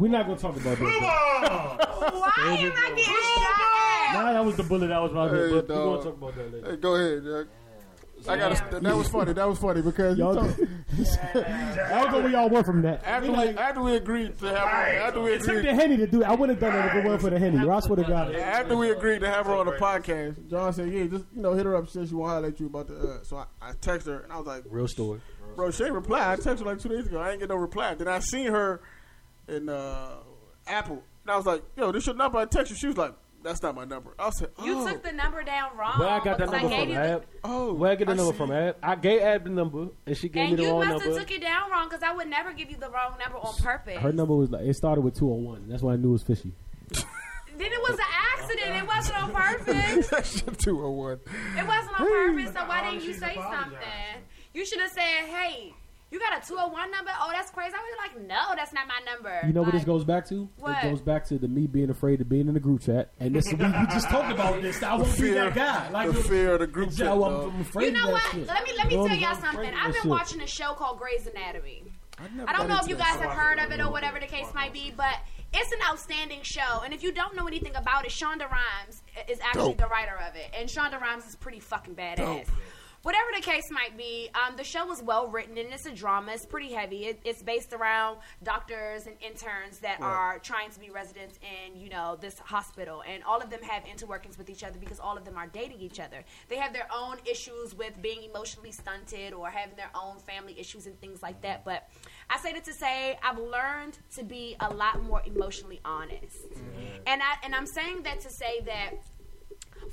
We're 0.00 0.08
not 0.08 0.26
gonna 0.26 0.38
talk 0.38 0.56
about 0.56 0.78
that. 0.78 0.80
Why 0.80 2.32
am 2.36 2.52
I 2.52 2.56
getting 2.56 3.04
shot 3.04 3.56
Nah, 4.12 4.32
that 4.32 4.44
was 4.44 4.56
the 4.56 4.62
bullet 4.64 4.88
that 4.88 5.00
was 5.00 5.12
about 5.12 5.30
Hey, 5.30 5.36
to. 5.50 5.62
But 5.62 5.68
we're 5.68 5.84
gonna 5.84 6.02
talk 6.02 6.14
about 6.16 6.34
that 6.36 6.52
later. 6.52 6.70
Hey, 6.70 6.76
go 6.76 6.94
ahead, 6.96 7.22
Jack. 7.24 7.46
I 8.28 8.36
got 8.36 8.70
that 8.82 8.96
was 8.96 9.08
funny. 9.08 9.32
That 9.32 9.48
was 9.48 9.58
funny 9.58 9.80
because 9.80 10.18
you 10.18 10.24
Y'all, 10.24 10.34
told- 10.34 10.50
I 10.52 12.02
don't 12.02 12.12
know 12.12 12.20
where 12.20 12.28
y'all 12.28 12.50
were 12.50 12.62
from 12.62 12.82
that. 12.82 13.02
after 13.02 13.32
we 13.32 13.38
after 13.38 13.80
we 13.80 13.96
agreed 13.96 14.38
to 14.40 14.46
have 14.48 14.58
her, 14.58 14.98
after 14.98 15.20
we 15.22 15.30
It 15.32 15.42
took 15.42 15.62
the 15.62 15.72
henny 15.74 15.96
to 15.96 16.06
do 16.06 16.20
it. 16.20 16.26
I 16.28 16.34
would 16.34 16.50
have 16.50 16.60
done 16.60 16.74
it 16.76 16.84
if 16.88 16.94
it 16.96 17.04
weren't 17.08 17.22
for 17.22 17.30
the 17.30 17.38
henny. 17.38 17.56
I 17.66 17.80
swear 17.80 17.96
to 17.96 18.02
God. 18.02 18.34
after 18.34 18.76
we 18.76 18.90
agreed 18.90 19.20
to 19.20 19.30
have 19.30 19.46
her 19.46 19.54
on 19.54 19.64
the 19.64 19.72
podcast, 19.72 20.50
John 20.50 20.70
said, 20.74 20.92
"Yeah, 20.92 21.04
just 21.06 21.24
you 21.34 21.40
know, 21.40 21.54
hit 21.54 21.64
her 21.64 21.74
up 21.76 21.88
since 21.88 22.10
she 22.10 22.14
want 22.14 22.28
to 22.30 22.34
holler 22.34 22.48
at 22.48 22.60
you 22.60 22.66
about 22.66 22.88
the." 22.88 22.96
Uh, 22.98 23.22
so 23.22 23.38
I, 23.38 23.46
I 23.62 23.72
text 23.80 24.06
her 24.06 24.18
and 24.20 24.30
I 24.32 24.36
was 24.36 24.46
like, 24.46 24.64
Real 24.68 24.86
story. 24.88 25.20
"Bro, 25.56 25.70
she 25.72 25.84
ain't 25.84 25.92
reply." 25.92 26.32
I 26.32 26.36
texted 26.36 26.60
her 26.60 26.64
like 26.66 26.78
two 26.80 26.88
days 26.88 27.06
ago. 27.06 27.20
I 27.20 27.30
ain't 27.32 27.40
get 27.40 27.48
no 27.48 27.56
reply. 27.56 27.94
Then 27.94 28.08
I 28.08 28.18
seen 28.20 28.46
her 28.48 28.80
in 29.48 29.68
uh, 29.68 30.16
Apple, 30.66 31.02
and 31.24 31.30
I 31.32 31.36
was 31.36 31.46
like, 31.46 31.62
"Yo, 31.76 31.92
this 31.92 32.06
your 32.06 32.14
number?" 32.16 32.38
I 32.38 32.44
text. 32.46 32.74
She 32.76 32.86
was 32.86 32.96
like, 32.96 33.14
"That's 33.42 33.62
not 33.62 33.74
my 33.74 33.84
number." 33.84 34.12
I 34.18 34.30
said, 34.30 34.50
"Oh, 34.58 34.64
You 34.64 34.86
took 34.88 35.02
the 35.02 35.12
number 35.12 35.42
down 35.42 35.76
wrong. 35.76 35.98
Where 35.98 36.08
I 36.08 36.18
got 36.22 36.38
that 36.38 36.50
because 36.50 36.54
I 36.54 36.60
number 36.62 36.76
from, 36.76 36.88
you 36.88 36.94
the- 36.94 37.00
Ab? 37.00 37.26
oh, 37.44 37.72
Where 37.74 37.90
I 37.92 37.94
get 37.96 38.06
the 38.06 38.12
I 38.12 38.16
number 38.16 38.32
see. 38.32 38.38
from, 38.38 38.52
Ab? 38.52 38.76
I 38.82 38.94
gave 38.96 39.22
Ab 39.22 39.44
the 39.44 39.50
number, 39.50 39.88
and 40.06 40.16
she 40.16 40.28
gave 40.28 40.48
And 40.50 40.58
me 40.58 40.64
the 40.64 40.70
wrong 40.70 40.80
number. 40.80 40.84
you 40.86 40.90
wrong 40.90 40.94
must 40.94 41.04
have 41.04 41.14
number. 41.14 41.20
took 41.28 41.36
it 41.36 41.40
down 41.42 41.70
wrong 41.70 41.88
because 41.88 42.02
I 42.02 42.12
would 42.14 42.28
never 42.28 42.52
give 42.52 42.70
you 42.70 42.76
the 42.76 42.90
wrong 42.90 43.14
number 43.22 43.38
on 43.38 43.54
purpose. 43.56 43.98
Her 43.98 44.12
number 44.12 44.34
was 44.36 44.50
like 44.50 44.64
it 44.66 44.74
started 44.74 45.00
with 45.02 45.16
two 45.18 45.28
hundred 45.30 45.44
one. 45.44 45.64
That's 45.68 45.82
why 45.82 45.92
I 45.94 45.96
knew 45.96 46.08
it 46.10 46.12
was 46.12 46.22
fishy. 46.22 46.52
Then 47.56 47.70
it 47.72 47.80
was 47.82 47.98
an 47.98 48.06
accident. 48.38 48.76
It 48.76 48.86
wasn't 48.86 49.22
on 49.22 49.32
purpose. 49.34 50.08
that 50.08 50.24
shit 50.24 50.58
two 50.58 50.82
oh 50.82 50.90
one. 50.92 51.20
It 51.58 51.66
wasn't 51.66 52.00
on 52.00 52.06
purpose. 52.06 52.54
So 52.54 52.66
why 52.66 52.82
Oh, 52.86 52.90
didn't 52.90 53.04
you 53.06 53.12
say 53.12 53.34
something? 53.34 54.22
You 54.54 54.64
should 54.66 54.80
have 54.80 54.90
said, 54.90 55.00
"Hey, 55.26 55.72
you 56.10 56.18
got 56.18 56.42
a 56.42 56.46
201 56.46 56.90
number? 56.90 57.10
Oh, 57.20 57.30
that's 57.32 57.50
crazy." 57.50 57.72
I 57.74 57.78
was 57.78 58.12
like, 58.14 58.26
"No, 58.26 58.54
that's 58.56 58.72
not 58.72 58.86
my 58.88 59.00
number." 59.10 59.40
You 59.46 59.52
know 59.52 59.62
what 59.62 59.72
this 59.72 59.84
goes 59.84 60.04
back 60.04 60.26
to? 60.28 60.48
What? 60.58 60.82
It 60.84 60.90
goes 60.90 61.00
back 61.00 61.24
to 61.26 61.38
the 61.38 61.46
me 61.48 61.66
being 61.66 61.90
afraid 61.90 62.20
of 62.20 62.28
being 62.28 62.48
in 62.48 62.54
the 62.54 62.60
group 62.60 62.82
chat. 62.82 63.10
And 63.20 63.34
this 63.34 63.46
we, 63.46 63.54
we 63.54 63.70
just 63.92 64.08
talked 64.08 64.32
about 64.32 64.60
this. 64.60 64.82
I 64.82 64.94
won't 64.96 65.16
be 65.20 65.30
that 65.30 65.54
guy. 65.54 65.88
Like 65.90 66.08
the 66.12 66.22
fear 66.22 66.54
of 66.54 66.60
the 66.60 66.66
group 66.66 66.90
chat. 66.96 67.06
I'm, 67.08 67.22
I'm 67.22 67.60
afraid 67.60 67.86
You 67.86 67.92
know 67.92 68.00
of 68.00 68.06
that 68.06 68.12
what? 68.12 68.32
shit. 68.32 68.46
Let 68.48 68.64
me 68.64 68.72
let 68.76 68.86
me 68.88 68.92
You 68.94 69.00
know, 69.02 69.08
tell 69.08 69.16
y'all 69.16 69.34
something. 69.36 69.66
I've 69.68 69.74
that 69.74 69.92
been 69.92 70.02
shit. 70.02 70.10
watching 70.10 70.40
a 70.40 70.46
show 70.46 70.72
called 70.74 70.98
Grey's 70.98 71.26
Anatomy. 71.26 71.84
never 72.36 72.50
I 72.50 72.52
don't 72.56 72.68
know 72.68 72.78
if 72.82 72.88
you 72.88 72.96
guys 72.96 73.16
have 73.20 73.30
heard 73.30 73.58
of 73.60 73.70
it 73.70 73.80
or 73.80 73.90
whatever 73.90 74.18
the 74.18 74.26
case 74.26 74.46
might 74.54 74.72
be, 74.72 74.92
but 74.96 75.14
it's 75.54 75.70
an 75.72 75.78
outstanding 75.88 76.40
show. 76.42 76.82
And 76.84 76.92
if 76.92 77.02
you 77.04 77.12
don't 77.12 77.34
know 77.36 77.46
anything 77.46 77.74
about 77.76 78.04
it, 78.04 78.10
Shonda 78.10 78.50
Rhimes 78.50 79.02
is 79.28 79.38
actually 79.40 79.70
Dope. 79.70 79.78
the 79.78 79.86
writer 79.86 80.16
of 80.28 80.34
it, 80.36 80.50
and 80.58 80.68
Shonda 80.68 81.00
Rhimes 81.00 81.26
is 81.26 81.34
pretty 81.36 81.60
fucking 81.60 81.94
badass. 81.94 82.16
Dope. 82.16 82.46
Whatever 83.02 83.28
the 83.34 83.42
case 83.42 83.70
might 83.70 83.96
be, 83.96 84.28
um, 84.34 84.56
the 84.56 84.64
show 84.64 84.86
was 84.86 85.02
well 85.02 85.28
written 85.28 85.56
and 85.58 85.72
it's 85.72 85.86
a 85.86 85.90
drama. 85.90 86.32
It's 86.32 86.44
pretty 86.44 86.72
heavy. 86.72 87.06
It, 87.06 87.20
it's 87.24 87.42
based 87.42 87.72
around 87.72 88.18
doctors 88.42 89.06
and 89.06 89.16
interns 89.20 89.78
that 89.78 90.00
are 90.00 90.38
trying 90.38 90.70
to 90.70 90.80
be 90.80 90.90
residents 90.90 91.38
in, 91.42 91.80
you 91.80 91.88
know, 91.88 92.18
this 92.20 92.38
hospital, 92.38 93.02
and 93.06 93.22
all 93.24 93.40
of 93.40 93.50
them 93.50 93.62
have 93.62 93.84
interworkings 93.84 94.36
with 94.36 94.50
each 94.50 94.64
other 94.64 94.78
because 94.78 95.00
all 95.00 95.16
of 95.16 95.24
them 95.24 95.36
are 95.36 95.46
dating 95.46 95.80
each 95.80 96.00
other. 96.00 96.24
They 96.48 96.56
have 96.56 96.72
their 96.72 96.88
own 96.94 97.16
issues 97.24 97.74
with 97.74 98.00
being 98.02 98.22
emotionally 98.22 98.72
stunted 98.72 99.32
or 99.32 99.50
having 99.50 99.76
their 99.76 99.90
own 99.94 100.18
family 100.18 100.58
issues 100.58 100.86
and 100.86 100.98
things 101.00 101.22
like 101.22 101.40
that. 101.42 101.64
But 101.64 101.88
I 102.28 102.38
say 102.38 102.52
that 102.52 102.64
to 102.64 102.72
say 102.72 103.18
I've 103.22 103.38
learned 103.38 103.98
to 104.16 104.24
be 104.24 104.56
a 104.60 104.72
lot 104.72 105.02
more 105.02 105.22
emotionally 105.24 105.80
honest, 105.84 106.46
and 107.06 107.22
I 107.22 107.36
and 107.42 107.54
I'm 107.54 107.66
saying 107.66 108.02
that 108.02 108.20
to 108.20 108.30
say 108.30 108.60
that 108.66 108.90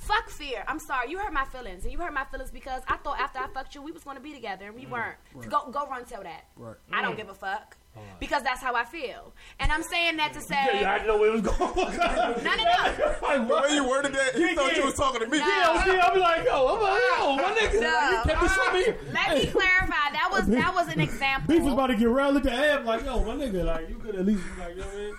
Fuck 0.08 0.30
fear. 0.30 0.64
I'm 0.68 0.80
sorry. 0.80 1.12
You 1.12 1.20
hurt 1.20 1.34
my 1.34 1.46
feelings, 1.46 1.84
and 1.84 1.92
you 1.92 2.00
hurt 2.00 2.14
my 2.14 2.24
feelings 2.26 2.52
because 2.52 2.82
I 2.88 2.98
thought 2.98 3.20
after 3.20 3.40
I 3.40 3.48
fucked 3.48 3.76
you, 3.76 3.82
we 3.82 3.92
was 3.92 4.04
going 4.04 4.16
to 4.18 4.24
be 4.24 4.34
together, 4.34 4.66
and 4.68 4.76
we 4.76 4.86
mm, 4.86 4.92
weren't. 4.92 5.18
Go 5.50 5.70
go 5.72 5.86
run 5.88 6.06
tell 6.06 6.24
that. 6.24 6.46
Right. 6.56 6.76
I 6.94 7.02
don't 7.02 7.14
mm. 7.14 7.18
give 7.18 7.30
a 7.30 7.34
fuck 7.34 7.76
because 8.20 8.44
that's 8.44 8.62
how 8.62 8.76
I 8.76 8.84
feel, 8.84 9.34
and 9.60 9.72
I'm 9.72 9.84
saying 9.84 10.18
that 10.18 10.34
to 10.34 10.42
say. 10.42 10.56
I 10.56 11.00
didn't 11.00 11.08
know 11.08 11.18
where 11.18 11.30
it 11.30 11.42
was 11.42 11.42
going. 11.42 11.58
No, 12.48 12.56
no, 12.56 12.64
no. 12.64 13.48
The 13.48 13.62
way 13.62 13.76
you 13.76 13.88
worded 13.88 14.14
that, 14.14 14.36
he 14.36 14.56
thought 14.56 14.76
you 14.76 14.86
was 14.86 14.96
talking 14.96 15.22
to 15.22 15.28
me. 15.28 15.40
No. 15.40 15.46
I'm 15.48 16.14
be 16.14 16.20
like, 16.20 16.46
yo, 16.46 16.68
I'm 16.68 16.82
like, 16.82 17.02
yo, 17.18 17.36
my 17.36 17.56
nigga, 17.56 17.82
No. 17.82 18.10
you 18.10 18.24
kept 18.24 18.42
this 18.42 18.54
from 18.54 18.74
me. 18.74 18.86
Let 19.14 19.38
me 19.38 19.46
clarify. 19.52 20.12
That 20.12 20.30
was 20.32 20.48
that 20.48 20.74
was 20.74 20.88
an 20.88 21.00
example. 21.00 21.54
Beef 21.54 21.64
was 21.64 21.74
about 21.74 21.88
to 21.88 21.96
get 21.96 22.08
look 22.08 22.46
at 22.46 22.80
him 22.80 22.86
like, 22.86 23.04
yo, 23.04 23.24
my 23.24 23.36
nigga, 23.36 23.66
like, 23.66 23.90
you 23.90 23.96
could 23.96 24.16
at 24.16 24.26
least, 24.26 24.44
be 24.56 24.62
like, 24.62 24.76
you 24.76 24.82
know 24.82 24.88
what 24.88 24.96
I 24.96 25.00
mean? 25.00 25.16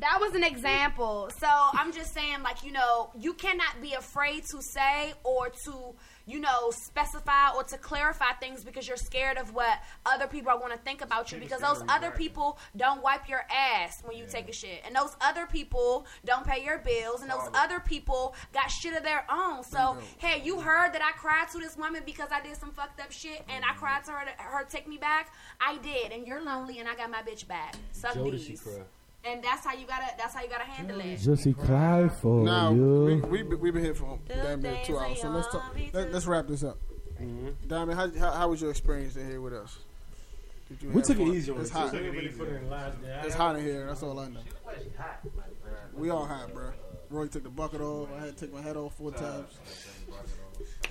That 0.00 0.18
was 0.20 0.34
an 0.34 0.44
example. 0.44 1.30
So 1.38 1.48
I'm 1.48 1.92
just 1.92 2.12
saying, 2.12 2.42
like, 2.42 2.64
you 2.64 2.72
know, 2.72 3.10
you 3.18 3.32
cannot 3.34 3.80
be 3.80 3.94
afraid 3.94 4.44
to 4.46 4.60
say 4.62 5.14
or 5.22 5.50
to, 5.64 5.94
you 6.26 6.40
know, 6.40 6.70
specify 6.70 7.50
or 7.54 7.64
to 7.64 7.78
clarify 7.78 8.32
things 8.40 8.64
because 8.64 8.88
you're 8.88 8.96
scared 8.96 9.38
of 9.38 9.54
what 9.54 9.80
other 10.06 10.26
people 10.26 10.50
are 10.50 10.58
going 10.58 10.72
to 10.72 10.78
think 10.78 11.02
about 11.02 11.30
you 11.32 11.38
because 11.38 11.60
those 11.60 11.82
other 11.88 12.10
people 12.10 12.58
don't 12.76 13.02
wipe 13.02 13.28
your 13.28 13.44
ass 13.50 14.02
when 14.04 14.16
you 14.16 14.24
take 14.26 14.48
a 14.48 14.52
shit. 14.52 14.82
And 14.86 14.94
those 14.94 15.16
other 15.20 15.46
people 15.46 16.06
don't 16.24 16.46
pay 16.46 16.64
your 16.64 16.78
bills. 16.78 17.22
And 17.22 17.30
those 17.30 17.48
other 17.54 17.80
people 17.80 18.34
got 18.52 18.70
shit 18.70 18.96
of 18.96 19.02
their 19.02 19.24
own. 19.30 19.62
So, 19.62 19.96
hey, 20.18 20.42
you 20.44 20.60
heard 20.60 20.92
that 20.92 21.02
I 21.02 21.12
cried 21.12 21.48
to 21.52 21.58
this 21.58 21.76
woman 21.76 22.02
because 22.04 22.28
I 22.30 22.40
did 22.40 22.56
some 22.56 22.72
fucked 22.72 23.00
up 23.00 23.12
shit 23.12 23.42
and 23.48 23.64
I 23.64 23.74
cried 23.74 24.04
to 24.04 24.12
her 24.12 24.24
to 24.24 24.42
her 24.42 24.64
take 24.64 24.88
me 24.88 24.96
back. 24.96 25.32
I 25.60 25.76
did. 25.78 26.12
And 26.12 26.26
you're 26.26 26.42
lonely 26.42 26.78
and 26.80 26.88
I 26.88 26.94
got 26.94 27.10
my 27.10 27.22
bitch 27.22 27.46
back. 27.46 27.76
Suck 27.92 28.14
Jodeci 28.14 28.46
these. 28.46 28.60
cry. 28.60 28.82
And 29.26 29.42
that's 29.42 29.64
how 29.64 29.72
you 29.74 29.86
gotta. 29.86 30.06
That's 30.18 30.34
how 30.34 30.42
you 30.42 30.48
gotta 30.48 30.64
handle 30.64 31.00
it. 31.00 31.18
Jodeci 31.18 31.56
cry 31.56 32.08
for 32.08 32.44
Now 32.44 32.72
we 32.72 33.14
we 33.22 33.42
we 33.42 33.70
been 33.70 33.84
here 33.84 33.94
for 33.94 34.18
The 34.28 34.34
damn 34.34 34.60
near 34.62 34.78
two 34.84 34.98
hours, 34.98 35.20
so 35.20 35.28
let's 35.30 35.48
talk. 35.48 35.74
Let, 35.92 36.12
let's 36.12 36.26
wrap 36.26 36.46
this 36.46 36.62
up. 36.62 36.78
Diamond, 37.66 37.98
how, 37.98 38.10
how 38.18 38.30
how 38.32 38.48
was 38.48 38.60
your 38.60 38.70
experience 38.70 39.16
in 39.16 39.26
here 39.26 39.40
with 39.40 39.54
us? 39.54 39.78
Did 40.68 40.82
you 40.82 40.88
We 40.90 40.94
have 40.96 41.04
took 41.04 41.20
it 41.20 41.28
easy 41.28 41.52
on 41.52 41.60
It's 41.60 41.70
hot. 41.70 41.92
We 41.92 41.98
didn't 41.98 42.12
really 42.16 42.28
put 42.28 42.48
it 42.48 42.56
in 42.62 42.68
lines 42.70 42.94
there. 43.02 43.22
It's 43.24 43.34
hot 43.34 43.56
in 43.56 43.64
here. 43.64 43.86
That's 43.86 44.02
all 44.02 44.18
I 44.18 44.28
know. 44.28 44.40
We 45.94 46.10
all 46.10 46.26
hot, 46.26 46.52
bro. 46.52 46.72
Roy 47.10 47.26
took 47.28 47.44
the 47.44 47.50
bucket 47.50 47.80
off. 47.80 48.08
I 48.16 48.24
had 48.26 48.36
to 48.36 48.44
take 48.46 48.52
my 48.54 48.60
head 48.62 48.76
off 48.76 48.94
four 48.96 49.12
times. 49.12 49.48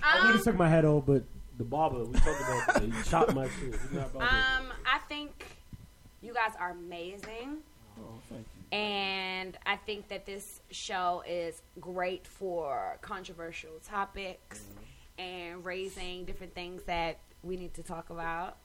I 0.02 0.16
would 0.20 0.26
Um, 0.28 0.34
have 0.34 0.44
took 0.44 0.56
my 0.56 0.70
head 0.70 0.86
off, 0.86 1.06
but 1.06 1.24
the 1.58 1.64
barber, 1.64 2.04
we 2.06 2.14
talked 2.20 2.42
about 2.42 2.84
it. 2.84 2.94
He 2.94 3.04
chopped 3.04 3.34
my 3.36 3.48
shit. 3.60 3.76
About 3.92 4.16
um, 4.16 4.68
I 4.86 5.00
think 5.10 5.46
you 6.22 6.34
guys 6.34 6.54
are 6.60 6.72
amazing. 6.72 7.58
Oh, 8.00 8.20
thank 8.30 8.42
you. 8.42 8.78
And 8.78 9.58
I 9.66 9.76
think 9.76 10.08
that 10.08 10.26
this 10.26 10.62
show 10.72 11.24
is 11.28 11.62
great 11.80 12.26
for 12.26 12.98
controversial 13.02 13.74
topics 13.88 14.62
and 15.18 15.64
raising 15.64 16.26
different 16.26 16.56
things 16.56 16.84
that 16.84 17.20
we 17.44 17.56
need 17.58 17.74
to 17.76 17.84
talk 17.84 18.10
about. 18.10 18.58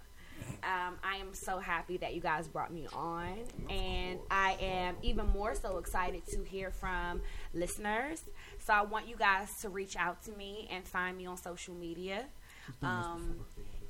Um, 0.62 0.96
I 1.02 1.16
am 1.16 1.34
so 1.34 1.58
happy 1.58 1.96
that 1.98 2.14
you 2.14 2.20
guys 2.20 2.46
brought 2.48 2.72
me 2.72 2.86
on, 2.92 3.38
and 3.68 4.20
I 4.30 4.56
am 4.60 4.96
even 5.02 5.26
more 5.26 5.54
so 5.54 5.78
excited 5.78 6.26
to 6.28 6.42
hear 6.42 6.70
from 6.70 7.20
listeners. 7.52 8.22
So 8.60 8.72
I 8.72 8.82
want 8.82 9.08
you 9.08 9.16
guys 9.16 9.52
to 9.62 9.68
reach 9.68 9.96
out 9.96 10.22
to 10.24 10.32
me 10.32 10.68
and 10.70 10.86
find 10.86 11.16
me 11.16 11.26
on 11.26 11.36
social 11.36 11.74
media. 11.74 12.24
Um, 12.82 13.40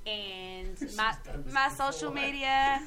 and 0.09 0.97
my 0.97 1.14
my 1.53 1.68
social 1.68 2.12
media 2.12 2.81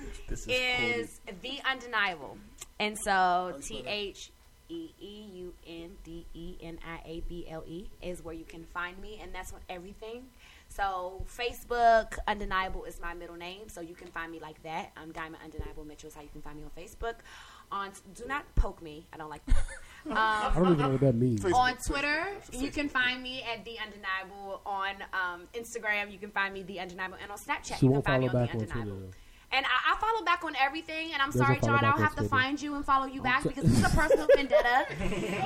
is 0.47 1.19
the 1.41 1.59
undeniable, 1.69 2.37
and 2.79 2.97
so 2.97 3.55
T 3.61 3.83
H 3.85 4.31
E 4.69 4.93
E 4.99 5.25
U 5.33 5.53
N 5.67 5.91
D 6.03 6.25
E 6.33 6.57
N 6.61 6.79
I 6.85 6.99
A 7.05 7.23
B 7.27 7.45
L 7.49 7.63
E 7.67 7.89
is 8.01 8.23
where 8.23 8.33
you 8.33 8.45
can 8.45 8.65
find 8.65 8.97
me, 8.99 9.19
and 9.21 9.33
that's 9.33 9.53
on 9.53 9.59
everything. 9.69 10.23
So 10.69 11.25
Facebook, 11.27 12.17
Undeniable 12.27 12.85
is 12.85 13.01
my 13.01 13.13
middle 13.13 13.35
name, 13.35 13.67
so 13.67 13.81
you 13.81 13.93
can 13.93 14.07
find 14.07 14.31
me 14.31 14.39
like 14.39 14.61
that. 14.63 14.91
I'm 14.95 15.11
Diamond 15.11 15.43
Undeniable 15.43 15.83
Mitchell 15.83 16.07
is 16.07 16.15
how 16.15 16.21
you 16.21 16.29
can 16.29 16.41
find 16.41 16.57
me 16.57 16.63
on 16.63 16.71
Facebook. 16.81 17.15
On 17.71 17.91
do 18.15 18.25
not 18.25 18.43
poke 18.55 18.81
me. 18.81 19.05
I 19.13 19.17
don't 19.17 19.29
like 19.29 19.41
that. 20.05 20.17
I 20.17 20.47
Um, 20.47 20.53
don't 20.55 20.65
even 20.73 20.77
know 20.79 20.89
what 20.89 21.01
that 21.01 21.15
means. 21.15 21.41
Facebook, 21.43 21.53
on 21.55 21.77
Twitter, 21.85 22.25
Facebook. 22.51 22.61
you 22.61 22.71
can 22.71 22.89
find 22.89 23.21
me 23.21 23.43
at 23.43 23.63
the 23.65 23.77
Undeniable. 23.79 24.61
On 24.65 24.95
um, 25.13 25.47
Instagram, 25.53 26.11
you 26.11 26.17
can 26.19 26.31
find 26.31 26.53
me 26.53 26.63
the 26.63 26.79
Undeniable, 26.79 27.17
and 27.21 27.31
on 27.31 27.37
Snapchat, 27.37 27.65
She 27.79 27.85
you 27.85 27.89
can 27.89 27.91
won't 27.91 28.05
find 28.05 28.21
me 28.23 28.29
on 28.29 28.33
back 28.35 28.51
the. 28.51 28.59
Undeniable. 28.59 28.99
though. 28.99 29.11
And 29.53 29.65
I, 29.65 29.93
I 29.93 29.99
follow 29.99 30.23
back 30.23 30.45
on 30.45 30.53
everything. 30.61 31.11
And 31.11 31.21
I'm 31.21 31.27
Doesn't 31.29 31.45
sorry, 31.45 31.59
John, 31.59 31.83
I'll 31.83 31.95
on 31.95 31.99
have 32.01 32.11
to 32.11 32.17
Twitter. 32.19 32.29
find 32.29 32.61
you 32.61 32.75
and 32.75 32.85
follow 32.85 33.05
you 33.05 33.21
back 33.21 33.43
because 33.43 33.65
this 33.65 33.79
is 33.79 33.83
a 33.85 33.89
personal 33.97 34.25
vendetta. 34.35 34.85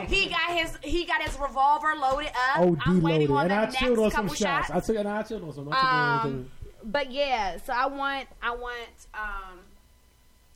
He 0.08 0.28
got 0.30 0.52
his 0.52 0.78
he 0.84 1.06
got 1.06 1.24
his 1.24 1.36
revolver 1.40 1.94
loaded 2.00 2.28
up. 2.28 2.60
Oh, 2.60 2.78
I'm 2.86 3.02
waiting 3.02 3.30
deloaded. 3.30 3.32
on 3.36 3.42
And 3.42 3.52
the 3.52 3.56
I 3.56 3.62
next 3.66 3.78
chilled 3.80 3.98
on 3.98 4.12
some 4.12 4.22
couple 4.26 4.36
shots. 4.36 4.68
shots. 4.68 4.70
I 4.72 4.80
took 4.94 4.98
and 5.00 5.10
I 5.10 5.24
chilled 5.24 5.44
on 5.44 5.54
some. 5.54 5.68
On 5.70 5.74
some- 6.22 6.32
Um, 6.32 6.52
but 6.84 7.12
yeah, 7.12 7.58
so 7.66 7.74
I 7.74 7.88
want 7.88 8.28
I 8.44 8.52
want 8.56 9.08
um 9.16 9.60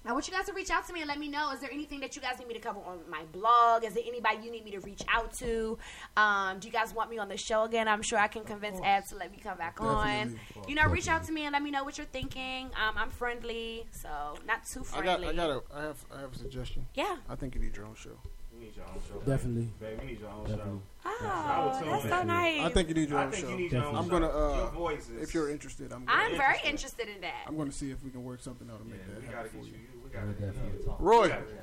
I 0.05 0.13
want 0.13 0.27
you 0.27 0.33
guys 0.33 0.45
to 0.45 0.53
reach 0.53 0.71
out 0.71 0.87
to 0.87 0.93
me 0.93 1.01
and 1.01 1.07
let 1.09 1.19
me 1.19 1.27
know. 1.27 1.51
Is 1.51 1.59
there 1.59 1.69
anything 1.71 1.99
that 1.99 2.15
you 2.15 2.21
guys 2.21 2.39
need 2.39 2.47
me 2.47 2.53
to 2.53 2.59
cover 2.59 2.79
on 2.85 2.99
my 3.09 3.23
blog? 3.33 3.83
Is 3.83 3.93
there 3.93 4.03
anybody 4.07 4.37
you 4.43 4.49
need 4.51 4.63
me 4.63 4.71
to 4.71 4.79
reach 4.79 5.03
out 5.09 5.33
to? 5.33 5.77
Um, 6.15 6.59
do 6.59 6.67
you 6.67 6.73
guys 6.73 6.93
want 6.93 7.09
me 7.09 7.17
on 7.17 7.27
the 7.27 7.35
show 7.35 7.63
again? 7.63 7.87
I'm 7.87 8.01
sure 8.01 8.17
I 8.17 8.27
can 8.29 8.43
convince 8.45 8.79
Ab 8.81 9.05
to 9.09 9.17
let 9.17 9.29
me 9.31 9.37
come 9.43 9.57
back 9.57 9.81
on. 9.81 10.07
Definitely. 10.07 10.69
You 10.69 10.75
know, 10.75 10.85
reach 10.87 11.09
out 11.09 11.25
to 11.25 11.31
me 11.33 11.43
and 11.43 11.53
let 11.53 11.61
me 11.61 11.69
know 11.69 11.83
what 11.83 11.97
you're 11.97 12.07
thinking. 12.07 12.67
Um, 12.67 12.95
I'm 12.97 13.09
friendly, 13.09 13.85
so 13.91 14.09
not 14.47 14.65
too 14.65 14.81
I 14.93 15.01
friendly. 15.01 15.25
got 15.27 15.33
I 15.33 15.35
got 15.35 15.49
a 15.49 15.61
I 15.75 15.81
have 15.83 16.05
I 16.17 16.21
have 16.21 16.33
a 16.33 16.37
suggestion. 16.37 16.85
yeah. 16.95 17.17
I 17.27 17.35
think 17.35 17.53
you 17.55 17.61
need 17.61 17.75
your 17.75 17.85
own 17.85 17.95
show. 17.95 18.17
We 18.59 18.65
need 18.65 18.75
your 18.75 18.85
own 18.85 18.99
show. 19.07 19.19
Definitely. 19.31 19.69
Babe, 19.79 19.99
we 20.01 20.07
need 20.07 20.19
your 20.19 20.29
own 20.29 20.43
Definitely. 20.45 20.79
Oh, 21.05 21.77
tune 21.79 21.89
that's 21.91 22.03
in. 22.03 22.09
so 22.09 22.23
nice. 22.23 22.61
I 22.61 22.69
think 22.69 22.89
you 22.89 22.93
need 22.95 23.09
your 23.09 23.17
show. 23.17 23.21
I 23.21 23.25
own 23.25 23.31
think 23.31 23.45
show. 23.45 23.51
you 23.51 23.57
need 23.57 23.71
your 23.71 23.85
own 23.85 23.95
I'm 23.95 24.03
show. 24.05 24.09
gonna 24.11 24.27
uh, 24.29 24.55
Your 24.57 24.71
voice 24.71 25.09
is. 25.09 25.21
if 25.23 25.33
you're 25.33 25.49
interested, 25.49 25.91
I'm 25.93 26.05
gonna, 26.05 26.17
I'm 26.23 26.31
very 26.37 26.59
interested. 26.65 26.69
interested 26.69 27.07
in 27.15 27.21
that. 27.21 27.43
I'm 27.47 27.57
gonna 27.57 27.71
see 27.71 27.91
if 27.91 28.03
we 28.03 28.09
can 28.11 28.23
work 28.23 28.41
something 28.41 28.69
out 28.69 28.79
to 28.79 28.85
Yeah, 28.85 28.91
make 28.95 29.07
we 29.07 29.13
that 29.13 29.31
gotta 29.31 29.37
happen 29.37 29.51
get 29.51 29.61
for 29.61 29.67
you. 29.67 29.73
you. 29.73 30.01
We 30.03 30.09
gotta 30.09 30.27
get 30.27 30.53
Definitely. 30.53 30.83
you. 30.85 30.95
Roy, 30.99 31.21
We 31.23 31.27
gotta 31.29 31.41
get 31.41 31.58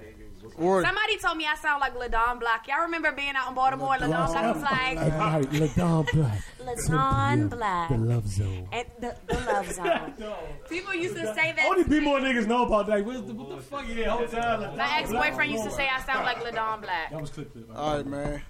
you. 0.58 0.64
Roy, 0.64 0.82
Somebody 0.82 1.16
told 1.18 1.36
me 1.36 1.46
I 1.46 1.54
sound 1.56 1.80
like 1.80 1.94
Ladon 1.94 2.38
Black. 2.40 2.66
Y'all 2.68 2.82
remember 2.82 3.12
being 3.12 3.32
out 3.36 3.48
in 3.48 3.54
Baltimore 3.54 3.94
and 3.94 4.02
Ladon 4.02 4.32
Black 4.32 4.54
was 4.54 4.62
like, 4.62 4.98
All 4.98 5.08
right, 5.08 5.50
Ladon 5.50 6.12
Black. 6.12 6.42
Ladon 6.60 7.50
Black. 7.50 7.88
The 7.90 7.96
love 7.98 8.26
zone. 8.28 8.68
And 8.72 8.86
the, 9.00 9.16
the 9.26 9.34
love 9.40 9.72
zone. 9.72 10.14
People 10.68 10.94
used 10.94 11.16
to 11.16 11.34
say 11.34 11.52
that. 11.56 11.66
Only 11.66 11.84
to 11.84 11.88
people 11.88 12.00
me. 12.00 12.06
more 12.06 12.20
niggas 12.20 12.46
know 12.46 12.64
about 12.66 12.86
that. 12.88 13.04
What 13.04 13.26
the, 13.26 13.34
what 13.34 13.56
the 13.56 13.62
fuck? 13.62 13.84
Yeah, 13.88 14.10
whole 14.10 14.26
time. 14.26 14.76
My 14.76 14.98
ex 14.98 15.12
boyfriend 15.12 15.52
used 15.52 15.64
to 15.64 15.70
say 15.70 15.88
I 15.88 16.00
sound 16.02 16.24
like 16.24 16.38
Ladon 16.38 16.80
Black. 16.82 17.10
That 17.10 17.20
was 17.20 17.30
clip 17.30 17.52
clip. 17.52 17.66
all 17.74 17.96
right, 17.96 18.06
man. 18.06 18.42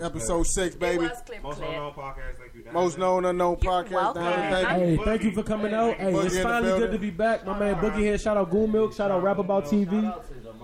Episode 0.00 0.46
six, 0.46 0.76
baby. 0.76 0.98
was 0.98 1.20
clip 1.26 1.42
Most 1.42 1.56
clip. 1.56 1.68
unknown 1.68 1.92
podcast. 1.92 2.38
Thank 2.38 2.54
you. 2.54 2.72
Most 2.72 2.98
known 2.98 3.24
unknown 3.24 3.56
podcast. 3.56 3.90
welcome. 3.90 4.22
Diamond, 4.22 4.52
thank 4.66 4.80
you. 4.80 4.86
Hey, 4.96 5.04
thank 5.04 5.22
you 5.24 5.32
for 5.32 5.42
coming 5.42 5.74
out. 5.74 5.96
Hey, 5.96 6.12
Boogie 6.12 6.24
it's 6.26 6.34
in 6.36 6.42
the 6.42 6.48
finally 6.48 6.70
good 6.72 6.78
building. 6.78 6.92
to 6.92 6.98
be 6.98 7.10
back. 7.10 7.44
My 7.44 7.58
man 7.58 7.74
Boogie 7.76 7.98
here. 7.98 8.16
Shout 8.16 8.36
out 8.36 8.50
Goon 8.50 8.70
Milk. 8.70 8.94
Shout 8.94 9.10
out 9.10 9.22
Rap 9.22 9.38
About 9.38 9.64
TV. 9.64 9.90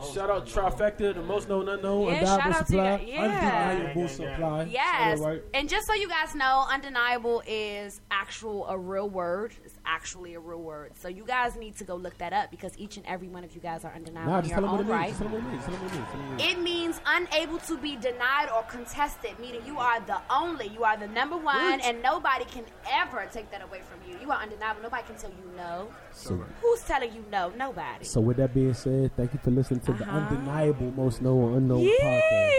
Shout 0.03 0.31
out 0.31 0.47
Trifecta, 0.47 1.15
the 1.15 1.23
most 1.23 1.49
known 1.49 1.69
unknown. 1.69 2.07
Yeah, 2.09 2.13
Undeniable 2.15 2.43
shout 2.43 2.53
out 2.53 2.59
to 2.61 2.67
Supply. 2.67 2.97
you. 3.01 3.13
Yeah. 3.13 3.71
Undeniable 3.71 4.09
Supply. 4.09 4.63
Yes. 4.71 5.19
Right. 5.21 5.43
And 5.55 5.69
just 5.69 5.87
so 5.87 5.95
you 5.95 6.09
guys 6.09 6.35
know, 6.35 6.67
undeniable 6.71 7.43
is 7.47 8.01
actual 8.11 8.67
a 8.69 8.79
real 8.79 9.09
word. 9.09 9.53
It's 9.65 9.78
actually 9.89 10.35
a 10.35 10.41
real 10.41 10.61
word. 10.61 10.93
So 11.01 11.09
you 11.09 11.25
guys 11.25 11.57
need 11.57 11.77
to 11.79 11.85
go 11.85 11.97
look 11.97 12.19
that 12.19 12.33
up 12.33 12.51
because 12.51 12.73
each 12.77 12.97
and 12.99 13.07
every 13.07 13.29
one 13.29 13.43
of 13.43 13.55
you 13.55 13.61
guys 13.61 13.85
are 13.85 13.93
undeniable 13.95 14.33
Nah, 14.33 14.39
in 14.41 14.45
your 14.45 14.55
tell 14.55 14.63
them 14.63 14.71
what 14.73 14.81
own 14.81 14.87
it 14.87 14.89
means. 14.89 15.01
right. 15.01 15.09
Just 15.09 15.19
tell 15.21 15.29
them 15.29 15.45
what 15.45 15.49
it 15.49 15.53
means. 15.53 15.65
Tell 15.65 15.73
them 15.73 15.83
what 15.83 15.93
it 15.93 15.97
means. 15.97 16.09
Tell 16.11 16.19
them 16.19 16.31
what 16.31 16.41
it 16.41 16.47
means. 16.47 16.59
It 16.59 16.63
means 16.63 17.01
unable 17.07 17.59
to 17.59 17.77
be 17.79 17.97
denied 17.97 18.49
or 18.55 18.63
contested, 18.65 19.39
meaning 19.41 19.63
you 19.67 19.79
are 19.79 20.01
the 20.01 20.19
only, 20.31 20.69
you 20.69 20.85
are 20.85 20.97
the 20.97 21.09
number 21.09 21.37
one, 21.37 21.81
and 21.81 22.03
nobody 22.03 22.45
can 22.45 22.65
ever 22.93 23.27
take 23.33 23.51
that 23.51 23.63
away 23.63 23.81
from 23.81 23.99
you. 24.11 24.19
You 24.21 24.31
are 24.31 24.41
undeniable. 24.43 24.83
Nobody 24.83 25.03
can 25.05 25.17
tell 25.17 25.31
you 25.31 25.51
no. 25.57 25.89
So, 26.13 26.39
Who's 26.63 26.83
telling 26.83 27.13
you 27.15 27.25
no? 27.31 27.51
Nobody. 27.57 28.05
so 28.05 28.21
with 28.21 28.37
that 28.39 28.53
being 28.55 28.75
said, 28.75 29.17
thank 29.17 29.33
you 29.33 29.39
for 29.43 29.51
listening 29.51 29.81
to 29.81 29.93
the 29.93 30.05
Uh-huh. 30.05 30.19
undeniable, 30.19 30.91
most 30.97 31.23
known 31.23 31.55
unknown 31.55 31.85
podcast. 32.03 32.53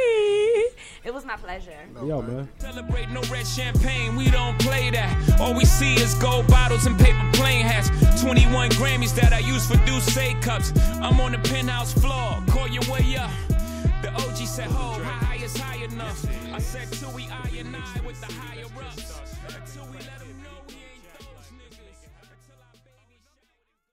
It 1.03 1.14
was 1.14 1.26
my 1.26 1.38
pleasure. 1.38 1.72
Yo, 2.06 2.22
man. 2.22 2.49
Celebrate 2.60 3.10
no 3.10 3.22
red 3.32 3.47
champagne, 3.47 4.16
we 4.18 4.30
don't 4.30 4.60
play 4.60 4.89
that. 4.91 5.39
All 5.39 5.53
we 5.53 5.64
see 5.66 5.95
is 5.95 6.14
gold 6.16 6.47
bottles 6.47 6.86
and 6.86 6.97
paper 6.99 7.18
plane 7.34 7.61
hats. 7.61 7.89
21 8.22 8.70
Grammys 8.72 9.15
that 9.15 9.34
I 9.34 9.39
use 9.39 9.65
for 9.65 9.78
Douce 9.86 10.13
cups. 10.41 10.74
I'm 11.01 11.20
on 11.20 11.32
the 11.32 11.39
penthouse 11.39 11.93
floor, 11.93 12.43
call 12.47 12.67
your 12.67 12.84
way 12.91 13.15
up. 13.17 13.32
The 14.01 14.11
OG 14.13 14.38
said, 14.38 14.67
ho, 14.67 15.01
how 15.03 15.26
high 15.26 15.43
is 15.43 15.57
high 15.57 15.84
enough. 15.84 16.26
I 16.53 16.59
said 16.59 16.91
till 16.91 17.11
we 17.11 17.28
I 17.30 17.49
and 17.57 17.76
I 17.76 18.01
with 18.05 18.20
the 18.22 18.32
higher 18.34 18.65
ups. 18.86 19.09